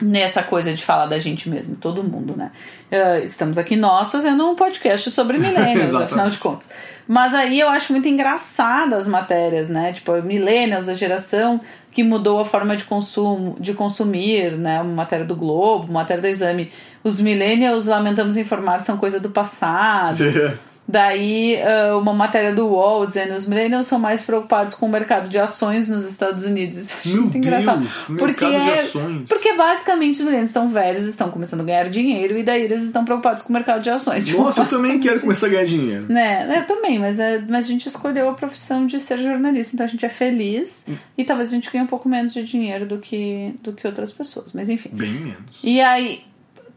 nessa 0.00 0.42
coisa 0.42 0.72
de 0.72 0.84
falar 0.84 1.06
da 1.06 1.18
gente 1.18 1.48
mesmo, 1.48 1.76
todo 1.76 2.04
mundo, 2.04 2.36
né? 2.36 2.50
Eh, 2.90 3.24
estamos 3.24 3.56
aqui 3.56 3.76
nós 3.76 4.12
fazendo 4.12 4.46
um 4.48 4.54
podcast 4.54 5.10
sobre 5.10 5.38
millennials, 5.38 5.94
afinal 5.94 6.28
de 6.28 6.38
contas. 6.38 6.68
Mas 7.08 7.34
aí 7.34 7.58
eu 7.60 7.68
acho 7.68 7.92
muito 7.92 8.08
engraçada 8.08 8.96
as 8.96 9.08
matérias, 9.08 9.68
né? 9.68 9.92
Tipo, 9.92 10.20
millennials, 10.22 10.88
a 10.88 10.94
geração 10.94 11.60
que 11.92 12.02
mudou 12.02 12.38
a 12.40 12.44
forma 12.44 12.76
de 12.76 12.84
consumo, 12.84 13.56
de 13.58 13.72
consumir, 13.72 14.52
né? 14.52 14.80
Uma 14.82 14.92
matéria 14.92 15.24
do 15.24 15.34
Globo, 15.34 15.84
uma 15.84 16.00
matéria 16.00 16.22
da 16.22 16.28
Exame. 16.28 16.70
Os 17.02 17.18
millennials, 17.18 17.86
lamentamos 17.86 18.36
informar, 18.36 18.80
são 18.80 18.98
coisa 18.98 19.18
do 19.18 19.30
passado. 19.30 20.18
Daí, 20.88 21.60
ah, 21.62 21.96
uma 21.96 22.12
matéria 22.12 22.54
do 22.54 22.66
UOL 22.66 23.06
dizendo 23.06 23.34
os 23.34 23.46
millennials 23.46 23.86
são 23.86 23.98
mais 23.98 24.22
preocupados 24.22 24.74
com 24.74 24.86
o 24.86 24.88
mercado 24.88 25.28
de 25.28 25.38
ações 25.38 25.88
nos 25.88 26.04
Estados 26.04 26.44
Unidos. 26.44 26.78
Isso 26.78 26.96
eu 27.16 27.22
muito 27.22 27.38
engraçado. 27.38 27.80
Deus, 27.80 28.18
porque 28.18 28.46
mercado 28.46 28.92
de 28.92 28.98
é. 28.98 29.24
Porque 29.28 29.52
basicamente 29.54 30.14
os 30.14 30.20
millennials 30.20 30.48
estão 30.48 30.68
velhos, 30.68 31.04
estão 31.04 31.30
começando 31.30 31.60
a 31.60 31.64
ganhar 31.64 31.88
dinheiro 31.88 32.38
e 32.38 32.42
daí 32.42 32.62
eles 32.62 32.82
estão 32.82 33.04
preocupados 33.04 33.42
com 33.42 33.50
o 33.50 33.52
mercado 33.52 33.82
de 33.82 33.90
ações. 33.90 34.26
Tipo, 34.26 34.42
Nossa, 34.44 34.62
eu 34.62 34.68
também 34.68 35.00
quero 35.00 35.20
começar 35.20 35.46
a 35.46 35.50
ganhar 35.50 35.64
dinheiro. 35.64 36.06
né, 36.46 36.58
eu 36.58 36.66
também, 36.66 36.98
mas, 36.98 37.18
é, 37.18 37.38
mas 37.48 37.64
a 37.64 37.68
gente 37.68 37.86
escolheu 37.88 38.28
a 38.28 38.34
profissão 38.34 38.86
de 38.86 39.00
ser 39.00 39.18
jornalista, 39.18 39.74
então 39.74 39.84
a 39.84 39.88
gente 39.88 40.04
é 40.04 40.08
feliz 40.08 40.86
e 41.16 41.24
talvez 41.24 41.48
a 41.48 41.52
gente 41.52 41.70
ganhe 41.70 41.84
um 41.84 41.88
pouco 41.88 42.08
menos 42.08 42.32
de 42.32 42.42
dinheiro 42.42 42.86
do 42.86 42.98
que, 42.98 43.54
do 43.62 43.72
que 43.72 43.86
outras 43.86 44.12
pessoas, 44.12 44.52
mas 44.52 44.68
enfim. 44.68 44.90
Bem 44.92 45.12
menos. 45.12 45.58
E 45.62 45.80
aí, 45.80 46.22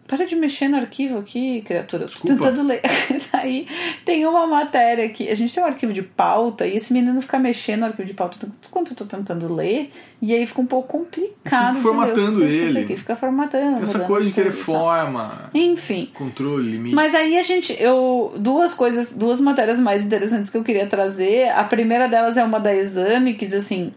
para 0.10 0.26
de 0.26 0.36
mexer 0.36 0.67
no 0.67 0.76
arquivo 0.76 1.19
aqui, 1.19 1.62
criatura. 1.62 2.06
Desculpa. 2.06 2.36
Tô 2.36 2.44
tentando 2.44 2.67
ler. 2.67 2.81
Aí 3.31 3.67
tem 4.04 4.25
uma 4.25 4.48
matéria 4.48 5.06
aqui. 5.06 5.29
A 5.29 5.36
gente 5.36 5.54
tem 5.54 5.63
um 5.63 5.67
arquivo 5.67 5.94
de 5.94 6.02
pauta 6.02 6.65
e 6.65 6.75
esse 6.75 6.92
menino 6.92 7.21
fica 7.21 7.38
mexendo 7.38 7.81
no 7.81 7.86
arquivo 7.86 8.08
de 8.08 8.15
pauta 8.15 8.50
enquanto 8.67 8.90
eu 8.90 8.98
tô 8.98 9.06
tentando 9.06 9.54
ler. 9.54 9.92
E 10.19 10.33
aí 10.33 10.46
fica 10.46 10.60
um 10.60 10.65
pouco 10.65 10.88
complicado. 10.88 11.77
Fica 11.77 11.88
formatando 11.88 12.44
ele. 12.44 12.79
Aqui. 12.79 12.98
Fica 12.98 13.15
formatando. 13.15 13.83
Essa 13.83 14.00
coisa 14.00 14.27
de 14.27 14.33
querer 14.33 14.52
forma. 14.52 15.50
Enfim. 15.54 16.10
Controle, 16.13 16.71
limite. 16.71 16.96
Mas 16.96 17.13
aí 17.13 17.38
a 17.38 17.44
gente. 17.44 17.77
Eu, 17.79 18.33
duas 18.38 18.73
coisas, 18.73 19.13
duas 19.13 19.40
matérias 19.40 19.79
mais 19.79 20.04
interessantes 20.04 20.50
que 20.52 20.58
eu 20.58 20.63
queria 20.63 20.88
trazer. 20.88 21.50
A 21.50 21.63
primeira 21.63 22.08
delas 22.10 22.36
é 22.36 22.44
uma 22.44 22.60
da 22.60 22.75
Exame, 22.75 23.36
que 23.36 23.46
diz 23.46 23.54
assim 23.54 23.94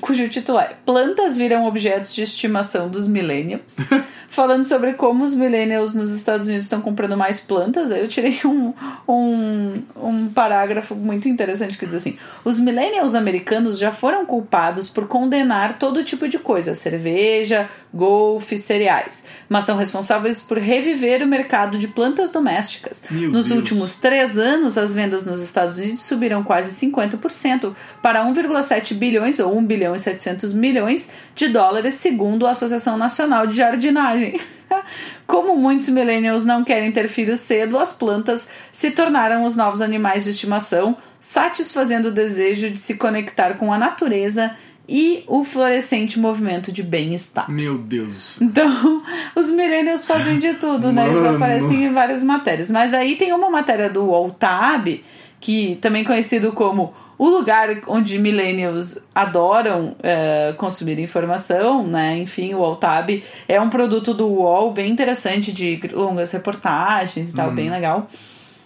cujo 0.00 0.28
título 0.28 0.58
é 0.58 0.74
Plantas 0.84 1.36
viram 1.36 1.64
objetos 1.64 2.12
de 2.12 2.22
estimação 2.22 2.88
dos 2.88 3.06
millennials, 3.06 3.76
falando 4.28 4.64
sobre 4.64 4.94
como 4.94 5.22
os 5.22 5.32
millennials 5.32 5.94
nos 5.94 6.10
Estados 6.10 6.48
Unidos 6.48 6.64
estão 6.64 6.80
comprando 6.80 7.16
mais 7.16 7.38
plantas. 7.38 7.92
Aí 7.92 8.00
eu 8.00 8.08
tirei 8.08 8.38
um, 8.44 8.74
um, 9.08 9.82
um 9.96 10.28
parágrafo 10.28 10.96
muito 10.96 11.28
interessante 11.28 11.78
que 11.78 11.86
diz 11.86 11.94
assim: 11.94 12.18
Os 12.44 12.58
millennials 12.58 13.14
americanos 13.14 13.78
já 13.78 13.92
foram 13.92 14.26
culpados 14.26 14.90
por 14.90 15.06
condenar 15.06 15.78
todo 15.78 16.02
tipo 16.02 16.28
de 16.28 16.38
coisa, 16.40 16.74
cerveja, 16.74 17.68
golfe, 17.92 18.56
cereais, 18.56 19.24
mas 19.48 19.64
são 19.64 19.76
responsáveis 19.76 20.40
por 20.40 20.58
reviver 20.58 21.22
o 21.22 21.26
mercado 21.26 21.76
de 21.76 21.88
plantas 21.88 22.30
domésticas. 22.30 23.02
Meu 23.10 23.30
Nos 23.30 23.48
Deus. 23.48 23.58
últimos 23.58 23.96
três 23.96 24.38
anos, 24.38 24.78
as 24.78 24.94
vendas 24.94 25.26
nos 25.26 25.40
Estados 25.42 25.78
Unidos 25.78 26.02
subiram 26.02 26.42
quase 26.42 26.74
50% 26.86 27.74
para 28.00 28.24
1,7 28.24 28.94
bilhões 28.94 29.40
ou 29.40 29.56
1 29.56 29.64
bilhão 29.64 29.94
e 29.94 29.98
700 29.98 30.52
milhões 30.54 31.10
de 31.34 31.48
dólares, 31.48 31.94
segundo 31.94 32.46
a 32.46 32.52
Associação 32.52 32.96
Nacional 32.96 33.46
de 33.46 33.56
Jardinagem. 33.56 34.40
Como 35.26 35.56
muitos 35.56 35.88
millennials 35.88 36.44
não 36.44 36.64
querem 36.64 36.92
ter 36.92 37.08
filhos 37.08 37.40
cedo, 37.40 37.78
as 37.78 37.92
plantas 37.92 38.48
se 38.72 38.90
tornaram 38.90 39.44
os 39.44 39.56
novos 39.56 39.80
animais 39.80 40.24
de 40.24 40.30
estimação, 40.30 40.96
satisfazendo 41.20 42.08
o 42.08 42.12
desejo 42.12 42.70
de 42.70 42.78
se 42.78 42.94
conectar 42.94 43.54
com 43.54 43.72
a 43.72 43.78
natureza 43.78 44.56
e 44.90 45.22
o 45.28 45.44
florescente 45.44 46.18
movimento 46.18 46.72
de 46.72 46.82
bem-estar. 46.82 47.48
Meu 47.48 47.78
Deus. 47.78 48.36
Então, 48.40 49.00
os 49.36 49.48
millennials 49.48 50.04
fazem 50.04 50.40
de 50.40 50.54
tudo, 50.54 50.90
né? 50.90 51.08
Eles 51.08 51.24
aparecem 51.24 51.84
em 51.84 51.92
várias 51.92 52.24
matérias. 52.24 52.72
Mas 52.72 52.92
aí 52.92 53.14
tem 53.14 53.32
uma 53.32 53.48
matéria 53.48 53.88
do 53.88 54.12
Altab, 54.12 55.00
que 55.38 55.76
também 55.76 56.02
conhecido 56.02 56.50
como 56.50 56.92
o 57.16 57.28
lugar 57.28 57.68
onde 57.86 58.18
millennials 58.18 59.06
adoram 59.14 59.94
é, 60.02 60.54
consumir 60.56 60.98
informação, 60.98 61.86
né? 61.86 62.18
Enfim, 62.18 62.52
o 62.54 62.64
Altab 62.64 63.22
é 63.46 63.60
um 63.60 63.70
produto 63.70 64.12
do 64.12 64.26
UOL 64.26 64.72
bem 64.72 64.90
interessante, 64.90 65.52
de 65.52 65.80
longas 65.92 66.32
reportagens 66.32 67.30
e 67.30 67.36
tal, 67.36 67.52
bem 67.52 67.70
legal. 67.70 68.08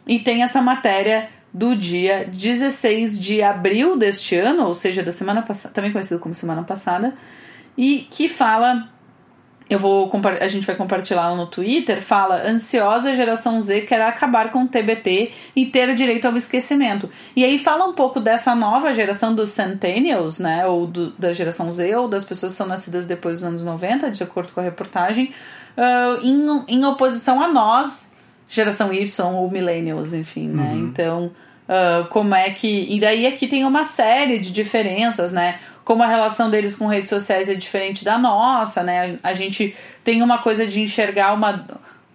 E 0.06 0.18
tem 0.18 0.42
essa 0.42 0.62
matéria 0.62 1.28
do 1.54 1.76
dia 1.76 2.28
16 2.30 3.18
de 3.20 3.40
abril 3.40 3.96
deste 3.96 4.34
ano, 4.36 4.66
ou 4.66 4.74
seja, 4.74 5.04
da 5.04 5.12
semana 5.12 5.40
passada, 5.40 5.72
também 5.72 5.92
conhecido 5.92 6.18
como 6.18 6.34
semana 6.34 6.64
passada, 6.64 7.14
e 7.78 8.08
que 8.10 8.28
fala 8.28 8.88
eu 9.70 9.78
vou 9.78 10.10
a 10.42 10.46
gente 10.48 10.66
vai 10.66 10.76
compartilhar 10.76 11.34
no 11.34 11.46
Twitter, 11.46 12.02
fala 12.02 12.42
ansiosa 12.46 13.14
geração 13.14 13.58
Z 13.58 13.80
quer 13.82 14.02
acabar 14.02 14.52
com 14.52 14.64
o 14.64 14.68
TBT 14.68 15.30
e 15.56 15.64
ter 15.64 15.94
direito 15.94 16.26
ao 16.26 16.36
esquecimento. 16.36 17.08
E 17.34 17.42
aí 17.42 17.58
fala 17.58 17.86
um 17.86 17.94
pouco 17.94 18.20
dessa 18.20 18.54
nova 18.54 18.92
geração 18.92 19.34
dos 19.34 19.48
centennials, 19.50 20.38
né, 20.38 20.66
ou 20.66 20.86
do- 20.86 21.12
da 21.12 21.32
geração 21.32 21.72
Z 21.72 21.96
ou 21.96 22.08
das 22.08 22.24
pessoas 22.24 22.52
que 22.52 22.58
são 22.58 22.66
nascidas 22.66 23.06
depois 23.06 23.38
dos 23.38 23.44
anos 23.44 23.62
90, 23.62 24.10
de 24.10 24.22
acordo 24.22 24.52
com 24.52 24.60
a 24.60 24.62
reportagem, 24.62 25.32
ah, 25.78 26.18
em, 26.22 26.44
em 26.68 26.84
oposição 26.84 27.40
a 27.42 27.48
nós, 27.48 28.12
geração 28.46 28.92
Y 28.92 29.08
ou 29.34 29.50
millennials, 29.50 30.12
enfim, 30.12 30.46
né? 30.46 30.72
Então, 30.76 31.30
ah, 31.68 32.06
como 32.10 32.34
é 32.34 32.50
que. 32.50 32.86
E 32.94 33.00
daí 33.00 33.26
aqui 33.26 33.46
tem 33.46 33.64
uma 33.64 33.84
série 33.84 34.38
de 34.38 34.52
diferenças, 34.52 35.32
né? 35.32 35.58
Como 35.84 36.02
a 36.02 36.06
relação 36.06 36.48
deles 36.50 36.74
com 36.76 36.86
redes 36.86 37.10
sociais 37.10 37.48
é 37.48 37.54
diferente 37.54 38.04
da 38.04 38.16
nossa, 38.18 38.82
né? 38.82 39.18
A 39.22 39.32
gente 39.34 39.74
tem 40.02 40.22
uma 40.22 40.38
coisa 40.38 40.66
de 40.66 40.80
enxergar 40.80 41.34
uma, 41.34 41.66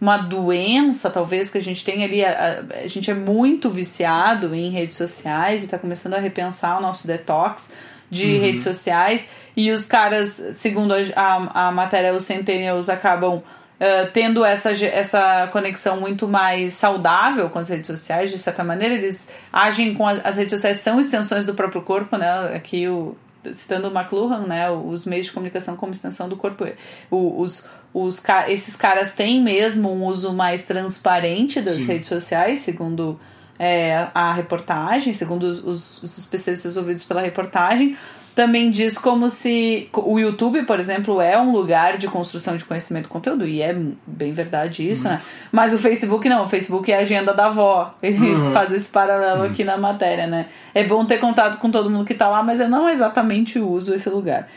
uma 0.02 0.18
doença, 0.18 1.10
talvez, 1.10 1.50
que 1.50 1.58
a 1.60 1.62
gente 1.62 1.86
tem 1.86 2.04
ali. 2.04 2.26
A, 2.26 2.32
a- 2.32 2.84
a 2.84 2.88
gente 2.88 3.12
é 3.12 3.14
muito 3.14 3.70
viciado 3.70 4.56
em 4.56 4.70
redes 4.72 4.98
sociais 4.98 5.64
e 5.64 5.68
tá 5.68 5.78
começando 5.78 6.16
a 6.16 6.20
repensar 6.20 6.80
o 6.80 6.82
nosso 6.82 7.06
detox 7.06 7.72
de 8.10 8.38
redes 8.38 8.64
sociais. 8.64 9.28
E 9.56 9.70
os 9.72 9.86
caras, 9.86 10.30
segundo 10.56 10.94
a, 10.94 10.98
a, 11.16 11.68
a 11.68 11.72
matéria, 11.72 12.12
os 12.14 12.24
Centennials 12.24 12.90
acabam 12.90 13.44
Uh, 13.80 14.12
tendo 14.12 14.44
essa, 14.44 14.72
essa 14.72 15.48
conexão 15.54 16.02
muito 16.02 16.28
mais 16.28 16.74
saudável 16.74 17.50
com 17.50 17.60
as 17.60 17.70
redes 17.70 17.88
sociais, 17.88 18.30
de 18.30 18.38
certa 18.38 18.62
maneira, 18.62 18.94
eles 18.94 19.30
agem 19.54 19.94
com 19.94 20.06
as, 20.06 20.20
as 20.26 20.36
redes 20.36 20.52
sociais, 20.52 20.78
são 20.78 21.00
extensões 21.00 21.46
do 21.46 21.54
próprio 21.54 21.82
corpo, 21.82 22.18
né? 22.18 22.54
Aqui, 22.54 22.90
o, 22.90 23.16
citando 23.54 23.88
o 23.88 23.98
McLuhan, 23.98 24.46
né? 24.46 24.70
Os 24.70 25.06
meios 25.06 25.28
de 25.28 25.32
comunicação 25.32 25.78
como 25.78 25.94
extensão 25.94 26.28
do 26.28 26.36
corpo. 26.36 26.66
Os, 27.10 27.68
os, 27.94 28.22
esses 28.50 28.76
caras 28.76 29.14
têm 29.14 29.42
mesmo 29.42 29.92
um 29.92 30.04
uso 30.04 30.34
mais 30.34 30.64
transparente 30.64 31.62
das 31.62 31.76
Sim. 31.76 31.88
redes 31.88 32.10
sociais, 32.10 32.60
segundo 32.60 33.18
é, 33.58 34.08
a 34.14 34.34
reportagem, 34.34 35.14
segundo 35.14 35.44
os, 35.44 36.04
os 36.04 36.18
especialistas 36.18 36.78
ouvidos 36.78 37.04
pela 37.04 37.22
reportagem. 37.22 37.98
Também 38.40 38.72
diz 38.72 38.98
como 38.98 39.30
se 39.30 39.90
o 39.94 40.18
YouTube, 40.18 40.64
por 40.64 40.80
exemplo, 40.80 41.20
é 41.20 41.38
um 41.38 41.52
lugar 41.52 41.98
de 41.98 42.08
construção 42.08 42.56
de 42.56 42.64
conhecimento 42.64 43.08
e 43.08 43.10
conteúdo, 43.10 43.46
e 43.46 43.62
é 43.62 43.78
bem 44.08 44.32
verdade 44.32 44.90
isso, 44.90 45.10
né? 45.10 45.22
Mas 45.52 45.74
o 45.74 45.78
Facebook 45.78 46.30
não, 46.30 46.44
o 46.44 46.48
Facebook 46.48 46.90
é 46.90 46.96
a 46.96 47.02
agenda 47.02 47.34
da 47.34 47.48
avó. 47.48 47.94
Ele 48.02 48.32
Uhum. 48.32 48.54
faz 48.54 48.72
esse 48.72 48.88
paralelo 48.88 49.44
aqui 49.44 49.66
na 49.66 49.76
matéria, 49.78 50.26
né? 50.26 50.46
É 50.74 50.86
bom 50.86 51.04
ter 51.04 51.18
contato 51.18 51.58
com 51.58 51.70
todo 51.70 51.90
mundo 51.90 52.06
que 52.06 52.14
tá 52.14 52.30
lá, 52.30 52.42
mas 52.42 52.62
eu 52.62 52.70
não 52.70 52.88
exatamente 52.88 53.60
uso 53.60 53.94
esse 53.94 54.10
lugar. 54.10 54.48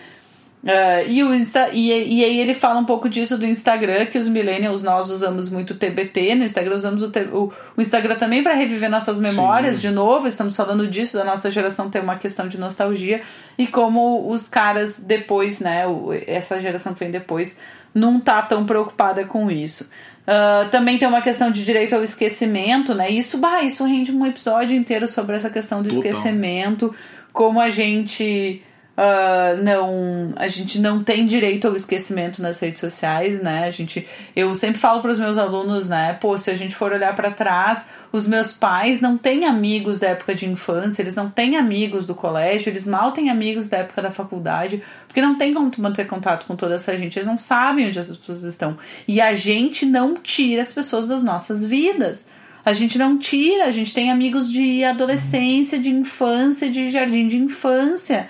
Ah, 0.64 1.02
e, 1.02 1.24
o 1.24 1.34
Insta, 1.34 1.70
e, 1.72 1.88
e 1.90 2.24
aí 2.24 2.38
ele 2.38 2.54
fala 2.54 2.78
um 2.78 2.84
pouco 2.84 3.08
disso 3.08 3.36
do 3.36 3.44
Instagram, 3.44 4.06
que 4.06 4.16
os 4.16 4.28
millennials 4.28 4.82
nós 4.84 5.10
usamos 5.10 5.48
muito 5.48 5.74
TBT, 5.74 6.36
no 6.36 6.44
Instagram 6.44 6.74
usamos 6.76 7.02
o, 7.02 7.10
o, 7.32 7.52
o 7.76 7.80
Instagram 7.80 8.14
também 8.14 8.42
para 8.44 8.54
reviver 8.54 8.88
nossas 8.88 9.18
memórias, 9.18 9.80
de 9.80 9.90
novo, 9.90 10.26
estamos 10.28 10.54
falando 10.54 10.86
disso, 10.86 11.16
da 11.16 11.24
nossa 11.24 11.50
geração 11.50 11.90
ter 11.90 12.00
uma 12.00 12.16
questão 12.16 12.46
de 12.46 12.58
nostalgia, 12.58 13.22
e 13.58 13.66
como 13.66 14.28
os 14.28 14.48
caras 14.48 14.96
depois, 14.98 15.58
né, 15.58 15.84
o- 15.86 16.10
essa 16.28 16.60
geração 16.60 16.94
que 16.94 17.00
vem 17.00 17.10
depois, 17.10 17.58
não 17.92 18.20
tá 18.20 18.40
tão 18.42 18.64
preocupada 18.64 19.24
com 19.24 19.50
isso. 19.50 19.90
Ah, 20.24 20.68
também 20.70 20.96
tem 20.96 21.08
uma 21.08 21.20
questão 21.20 21.50
de 21.50 21.64
direito 21.64 21.96
ao 21.96 22.04
esquecimento, 22.04 22.94
né? 22.94 23.10
Isso, 23.10 23.38
bah, 23.38 23.62
isso 23.62 23.84
rende 23.84 24.12
um 24.12 24.24
episódio 24.24 24.76
inteiro 24.76 25.08
sobre 25.08 25.34
essa 25.34 25.50
questão 25.50 25.82
do 25.82 25.88
Total. 25.88 26.04
esquecimento, 26.04 26.94
como 27.32 27.60
a 27.60 27.68
gente 27.68 28.62
ah, 28.94 29.54
não 29.62 30.34
a 30.36 30.48
gente 30.48 30.78
não 30.78 31.02
tem 31.02 31.24
direito 31.24 31.66
ao 31.66 31.74
esquecimento 31.74 32.42
nas 32.42 32.60
redes 32.60 32.78
sociais, 32.78 33.40
né? 33.40 33.64
A 33.64 33.70
gente 33.70 34.06
eu 34.36 34.54
sempre 34.54 34.78
falo 34.78 35.00
para 35.00 35.10
os 35.10 35.18
meus 35.18 35.38
alunos, 35.38 35.88
né? 35.88 36.12
Pô, 36.20 36.36
se 36.36 36.50
a 36.50 36.54
gente 36.54 36.74
for 36.74 36.92
olhar 36.92 37.14
para 37.14 37.30
trás, 37.30 37.88
os 38.12 38.26
meus 38.26 38.52
pais 38.52 39.00
não 39.00 39.16
têm 39.16 39.46
amigos 39.46 39.98
da 39.98 40.08
época 40.08 40.34
de 40.34 40.46
infância, 40.46 41.00
eles 41.00 41.16
não 41.16 41.30
têm 41.30 41.56
amigos 41.56 42.04
do 42.04 42.14
colégio, 42.14 42.68
eles 42.68 42.86
mal 42.86 43.12
têm 43.12 43.30
amigos 43.30 43.66
da 43.66 43.78
época 43.78 44.02
da 44.02 44.10
faculdade, 44.10 44.82
porque 45.08 45.22
não 45.22 45.38
tem 45.38 45.54
como 45.54 45.72
manter 45.78 46.06
contato 46.06 46.46
com 46.46 46.54
toda 46.54 46.74
essa 46.74 46.94
gente, 46.96 47.18
eles 47.18 47.26
não 47.28 47.38
sabem 47.38 47.86
onde 47.86 47.98
essas 47.98 48.18
pessoas 48.18 48.42
estão. 48.42 48.76
E 49.08 49.22
a 49.22 49.34
gente 49.34 49.86
não 49.86 50.14
tira 50.14 50.60
as 50.60 50.72
pessoas 50.72 51.06
das 51.06 51.22
nossas 51.22 51.64
vidas. 51.64 52.26
A 52.64 52.72
gente 52.72 52.96
não 52.96 53.18
tira, 53.18 53.64
a 53.64 53.70
gente 53.72 53.92
tem 53.92 54.10
amigos 54.10 54.52
de 54.52 54.84
adolescência, 54.84 55.80
de 55.80 55.90
infância, 55.90 56.70
de 56.70 56.90
jardim 56.90 57.26
de 57.26 57.36
infância 57.36 58.28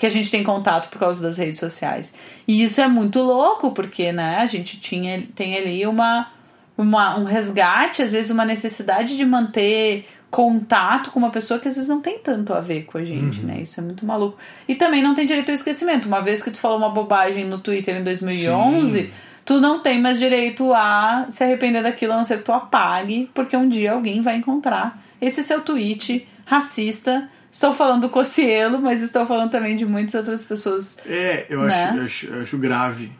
que 0.00 0.06
a 0.06 0.10
gente 0.10 0.30
tem 0.30 0.42
contato 0.42 0.88
por 0.88 0.98
causa 0.98 1.22
das 1.22 1.36
redes 1.36 1.60
sociais. 1.60 2.14
E 2.48 2.62
isso 2.62 2.80
é 2.80 2.88
muito 2.88 3.20
louco, 3.20 3.72
porque 3.72 4.10
né, 4.10 4.38
a 4.38 4.46
gente 4.46 4.80
tinha, 4.80 5.22
tem 5.34 5.54
ali 5.54 5.86
uma, 5.86 6.28
uma, 6.76 7.18
um 7.18 7.24
resgate, 7.24 8.00
às 8.00 8.10
vezes 8.10 8.30
uma 8.30 8.46
necessidade 8.46 9.14
de 9.14 9.26
manter 9.26 10.08
contato 10.30 11.10
com 11.10 11.18
uma 11.18 11.28
pessoa 11.28 11.60
que 11.60 11.68
às 11.68 11.74
vezes 11.74 11.86
não 11.86 12.00
tem 12.00 12.18
tanto 12.18 12.54
a 12.54 12.60
ver 12.60 12.84
com 12.84 12.96
a 12.96 13.04
gente, 13.04 13.40
né? 13.40 13.58
Isso 13.60 13.78
é 13.78 13.82
muito 13.82 14.06
maluco. 14.06 14.38
E 14.66 14.74
também 14.74 15.02
não 15.02 15.14
tem 15.14 15.26
direito 15.26 15.50
ao 15.50 15.54
esquecimento. 15.54 16.08
Uma 16.08 16.22
vez 16.22 16.42
que 16.42 16.50
tu 16.50 16.58
falou 16.58 16.78
uma 16.78 16.88
bobagem 16.88 17.44
no 17.44 17.58
Twitter 17.58 17.94
em 17.94 18.02
2011, 18.02 19.02
Sim. 19.02 19.10
tu 19.44 19.60
não 19.60 19.80
tem 19.80 20.00
mais 20.00 20.18
direito 20.18 20.72
a 20.72 21.26
se 21.28 21.44
arrepender 21.44 21.82
daquilo, 21.82 22.14
a 22.14 22.16
não 22.16 22.24
ser 22.24 22.38
que 22.38 22.44
tu 22.44 22.52
apague, 22.52 23.28
porque 23.34 23.54
um 23.54 23.68
dia 23.68 23.92
alguém 23.92 24.22
vai 24.22 24.36
encontrar 24.36 24.98
esse 25.20 25.42
seu 25.42 25.60
tweet 25.60 26.26
racista. 26.46 27.28
Estou 27.50 27.74
falando 27.74 28.02
do 28.02 28.08
Cocielo, 28.08 28.80
mas 28.80 29.02
estou 29.02 29.26
falando 29.26 29.50
também 29.50 29.74
de 29.76 29.84
muitas 29.84 30.14
outras 30.14 30.44
pessoas. 30.44 30.98
É, 31.04 31.46
eu, 31.48 31.62
Né? 31.62 31.72
acho, 31.84 31.96
eu 31.96 32.04
acho, 32.04 32.26
eu 32.26 32.42
acho 32.42 32.58
grave. 32.58 33.10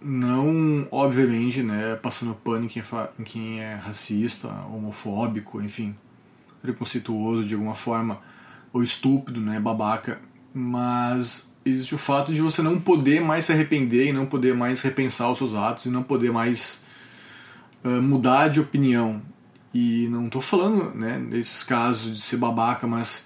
Não, 0.00 0.86
obviamente, 0.90 1.62
né, 1.62 1.94
passando 1.94 2.34
pano 2.34 2.64
em 2.64 2.68
quem, 2.68 2.82
fa- 2.82 3.10
em 3.18 3.22
quem 3.22 3.60
é 3.60 3.74
racista, 3.74 4.48
homofóbico, 4.72 5.62
enfim, 5.62 5.94
preconceituoso 6.60 7.44
de 7.44 7.54
alguma 7.54 7.76
forma, 7.76 8.18
ou 8.72 8.82
estúpido, 8.82 9.40
né, 9.40 9.60
babaca. 9.60 10.18
Mas 10.52 11.56
existe 11.64 11.94
o 11.94 11.98
fato 11.98 12.32
de 12.32 12.40
você 12.42 12.62
não 12.62 12.80
poder 12.80 13.20
mais 13.20 13.44
se 13.44 13.52
arrepender 13.52 14.08
e 14.08 14.12
não 14.12 14.26
poder 14.26 14.54
mais 14.56 14.80
repensar 14.80 15.30
os 15.30 15.38
seus 15.38 15.54
atos 15.54 15.86
e 15.86 15.88
não 15.88 16.02
poder 16.02 16.32
mais 16.32 16.84
uh, 17.84 18.02
mudar 18.02 18.48
de 18.48 18.58
opinião. 18.60 19.22
E 19.72 20.08
não 20.10 20.28
tô 20.28 20.40
falando, 20.40 20.92
né, 20.96 21.16
nesses 21.16 21.62
casos 21.62 22.16
de 22.16 22.20
ser 22.22 22.38
babaca, 22.38 22.88
mas 22.88 23.24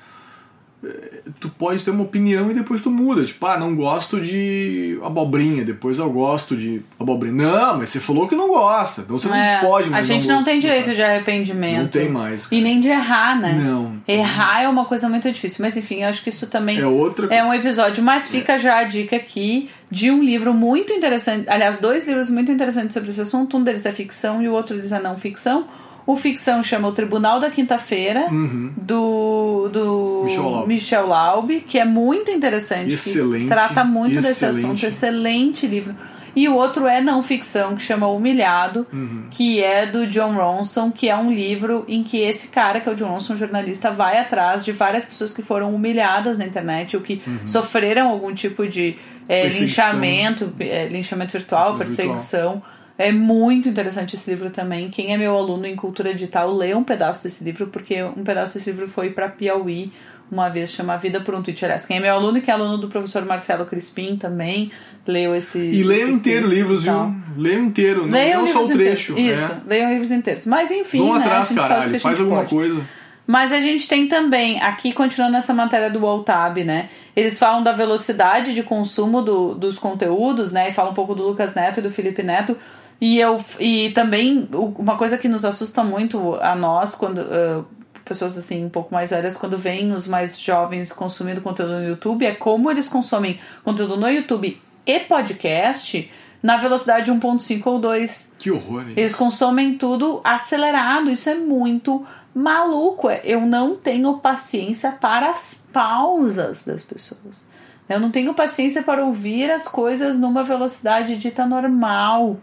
tu 1.41 1.49
pode 1.49 1.83
ter 1.85 1.91
uma 1.91 2.05
opinião 2.05 2.51
e 2.51 2.55
depois 2.55 2.83
tu 2.83 2.91
muda. 2.91 3.25
Tipo, 3.25 3.47
ah, 3.47 3.59
não 3.59 3.75
gosto 3.75 4.21
de 4.21 4.99
abobrinha, 5.03 5.65
depois 5.65 5.99
eu 5.99 6.09
gosto 6.11 6.57
de 6.57 6.83
abobrinha. 6.99 7.35
Não, 7.35 7.79
mas 7.79 7.91
você 7.91 8.01
falou 8.01 8.29
que 8.29 8.35
não 8.35 8.49
gosta, 8.49 9.03
então 9.03 9.19
você 9.19 9.29
é, 9.29 9.55
não 9.55 9.69
pode 9.69 9.91
mais. 9.91 10.09
A 10.09 10.13
gente 10.15 10.29
não, 10.29 10.45
tem 10.45 10.59
direito 10.59 10.95
de 10.95 11.03
arrependimento. 11.03 11.81
Não 11.81 11.89
tem 11.89 12.09
mais. 12.09 12.47
Cara. 12.47 12.61
E 12.61 12.65
nem 12.65 12.81
de 12.81 12.89
errar, 12.89 13.39
né? 13.39 13.55
Não. 13.55 13.97
Errar 14.07 14.63
é 14.63 14.69
uma 14.69 14.85
coisa 14.85 15.09
muito 15.09 15.31
difícil. 15.31 15.59
Mas 15.61 15.77
enfim, 15.77 16.03
eu 16.03 16.09
acho 16.09 16.23
que 16.23 16.31
isso 16.31 16.47
também 16.47 16.79
é, 16.79 16.87
outra... 16.87 17.35
é 17.35 17.43
um 17.43 17.53
episódio. 17.53 18.03
Mas 18.03 18.29
fica 18.29 18.55
é. 18.55 18.59
já 18.59 18.79
a 18.79 18.85
dica 18.85 19.17
aqui 19.17 19.71
de 19.91 20.11
um 20.11 20.23
livro 20.23 20.53
muito 20.53 20.93
interessante. 20.93 21.49
Aliás, 21.49 21.79
dois 21.79 22.07
livros 22.07 22.31
muito 22.31 22.53
interessantes 22.53 22.95
sobre 22.95 23.09
esse 23.09 23.21
assunto. 23.21 23.57
Um 23.57 23.63
deles 23.63 23.87
é 23.87 23.93
ficção 23.93 24.43
e 24.43 24.49
o 24.49 24.53
outro 24.53 24.77
deles 24.77 24.93
é 24.93 25.01
não 25.01 25.17
ficção. 25.17 25.67
O 26.07 26.17
ficção 26.17 26.63
chama 26.63 26.87
O 26.87 26.93
Tribunal 26.93 27.41
da 27.41 27.51
Quinta-feira, 27.51 28.29
uhum. 28.31 28.73
do, 28.77 29.69
do 29.73 30.23
Michel 30.25 30.49
Laub. 30.49 30.69
Michel 30.69 31.07
Laub, 31.07 31.61
que 31.63 31.79
é 31.81 31.85
muito 31.85 32.31
interessante, 32.31 32.95
excelente, 32.95 33.43
que 33.43 33.49
trata 33.49 33.83
muito 33.83 34.17
excelente. 34.17 34.29
desse 34.29 34.45
assunto. 34.45 34.87
Excelente 34.87 35.67
livro. 35.67 35.95
E 36.37 36.49
o 36.49 36.55
outro 36.55 36.87
é 36.87 37.01
não 37.01 37.23
ficção, 37.23 37.75
que 37.75 37.83
chama 37.83 38.07
Humilhado, 38.07 38.87
uhum. 38.93 39.25
que 39.31 39.61
é 39.61 39.87
do 39.87 40.07
John 40.07 40.35
Ronson, 40.35 40.93
que 40.93 41.09
é 41.09 41.17
um 41.17 41.33
livro 41.33 41.85
em 41.89 42.05
que 42.05 42.19
esse 42.19 42.49
cara, 42.49 42.79
que 42.79 42.89
é 42.89 42.93
o 42.93 42.95
John 42.95 43.09
Ronson, 43.09 43.35
jornalista, 43.35 43.91
vai 43.91 44.19
atrás 44.19 44.65
de 44.65 44.71
várias 44.71 45.05
pessoas 45.05 45.33
que 45.33 45.43
foram 45.43 45.75
humilhadas 45.75 46.39
na 46.39 46.45
internet 46.45 46.95
ou 46.95 47.03
que 47.03 47.23
uhum. 47.27 47.39
sofreram 47.47 48.11
algum 48.11 48.33
tipo 48.35 48.69
de 48.69 48.97
é, 49.27 49.49
linchamento, 49.49 50.53
é, 50.61 50.87
linchamento 50.87 51.33
virtual, 51.33 51.79
perseguição. 51.79 52.53
Virtual 52.53 52.76
é 52.99 53.13
muito 53.13 53.69
interessante 53.69 54.15
esse 54.15 54.31
livro 54.31 54.51
também. 54.51 54.89
Quem 54.89 55.13
é 55.13 55.19
meu 55.19 55.37
aluno 55.37 55.67
em 55.67 55.77
cultura 55.77 56.13
digital, 56.13 56.55
lê 56.55 56.75
um 56.75 56.85
pedaço 56.85 57.23
desse 57.25 57.45
livro, 57.45 57.67
porque 57.67 58.03
um 58.03 58.25
pedaço 58.25 58.55
desse 58.55 58.71
livro 58.71 58.89
foi 58.89 59.11
para 59.11 59.29
Piauí 59.29 59.93
uma 60.31 60.49
vez, 60.49 60.71
chama 60.71 60.97
Vida 60.97 61.21
por 61.21 61.35
um. 61.35 61.43
Aliás, 61.63 61.87
quem 61.87 61.99
é 61.99 62.01
meu 62.01 62.13
aluno, 62.13 62.41
que 62.41 62.51
é 62.51 62.55
aluno 62.55 62.79
do 62.79 62.89
professor 62.89 63.25
Marcelo 63.25 63.65
Crispim 63.65 64.17
também, 64.17 64.73
leu 65.07 65.35
esse. 65.35 65.59
E 65.59 65.85
leiam 65.85 66.11
inteiro 66.11 66.49
livros, 66.49 66.83
viu? 66.83 67.15
Leiam 67.37 67.65
inteiro, 67.65 68.05
leiam 68.05 68.45
não, 68.45 68.47
não 68.47 68.53
só 68.53 68.65
o 68.65 68.69
trecho. 68.69 69.13
Inteiros. 69.13 69.39
Isso, 69.39 69.53
é. 69.53 69.61
leiam 69.69 69.91
livros 69.91 70.11
inteiros. 70.11 70.47
Mas 70.47 70.71
enfim, 70.71 70.99
Vão 70.99 71.15
né, 71.15 71.25
atrás, 71.25 71.53
caralho, 71.53 71.91
faz, 71.91 72.03
faz 72.03 72.21
alguma 72.21 72.39
pode. 72.39 72.51
coisa. 72.51 72.89
Mas 73.27 73.51
a 73.51 73.61
gente 73.61 73.89
tem 73.89 74.07
também, 74.07 74.61
aqui 74.61 74.93
continuando 74.93 75.33
nessa 75.33 75.53
matéria 75.53 75.91
do 75.91 76.05
Altab, 76.07 76.63
né? 76.63 76.89
Eles 77.15 77.39
falam 77.39 77.63
da 77.63 77.73
velocidade 77.73 78.55
de 78.55 78.63
consumo 78.63 79.21
do, 79.21 79.55
dos 79.55 79.79
conteúdos, 79.79 80.53
né? 80.53 80.69
E 80.69 80.73
falam 80.73 80.93
um 80.93 80.95
pouco 80.95 81.15
do 81.15 81.25
Lucas 81.25 81.55
Neto 81.55 81.81
e 81.81 81.83
do 81.83 81.91
Felipe 81.91 82.23
Neto. 82.23 82.57
E, 83.01 83.19
eu, 83.19 83.45
e 83.61 83.91
também 83.91 84.49
uma 84.53 84.97
coisa 84.97 85.19
que 85.19 85.29
nos 85.29 85.45
assusta 85.45 85.85
muito 85.85 86.37
a 86.37 86.55
nós, 86.55 86.95
quando 86.95 87.19
uh, 87.19 87.65
pessoas 88.05 88.39
assim 88.39 88.65
um 88.65 88.71
pouco 88.71 88.95
mais 88.95 89.11
velhas, 89.11 89.37
quando 89.37 89.59
veem 89.59 89.93
os 89.93 90.07
mais 90.07 90.39
jovens 90.39 90.93
consumindo 90.93 91.41
conteúdo 91.41 91.75
no 91.75 91.85
YouTube, 91.85 92.25
é 92.25 92.35
como 92.35 92.71
eles 92.71 92.89
consomem 92.89 93.39
conteúdo 93.63 93.97
no 93.97 94.09
YouTube 94.09 94.61
e 94.87 95.01
podcast 95.01 96.11
na 96.43 96.57
velocidade 96.57 97.11
1.5 97.11 97.63
ou 97.67 97.79
2. 97.79 98.33
Que 98.39 98.51
horror, 98.51 98.83
hein? 98.83 98.95
Eles 98.97 99.15
consomem 99.15 99.77
tudo 99.77 100.21
acelerado, 100.23 101.11
isso 101.11 101.29
é 101.29 101.35
muito 101.35 102.07
maluco. 102.35 103.11
Eu 103.11 103.41
não 103.41 103.75
tenho 103.75 104.19
paciência 104.19 104.93
para 104.93 105.31
as 105.31 105.67
pausas 105.73 106.65
das 106.65 106.83
pessoas. 106.83 107.47
Eu 107.89 107.99
não 107.99 108.11
tenho 108.11 108.35
paciência 108.35 108.83
para 108.83 109.05
ouvir 109.05 109.51
as 109.51 109.67
coisas 109.67 110.19
numa 110.19 110.43
velocidade 110.43 111.17
dita 111.17 111.45
normal. 111.47 112.39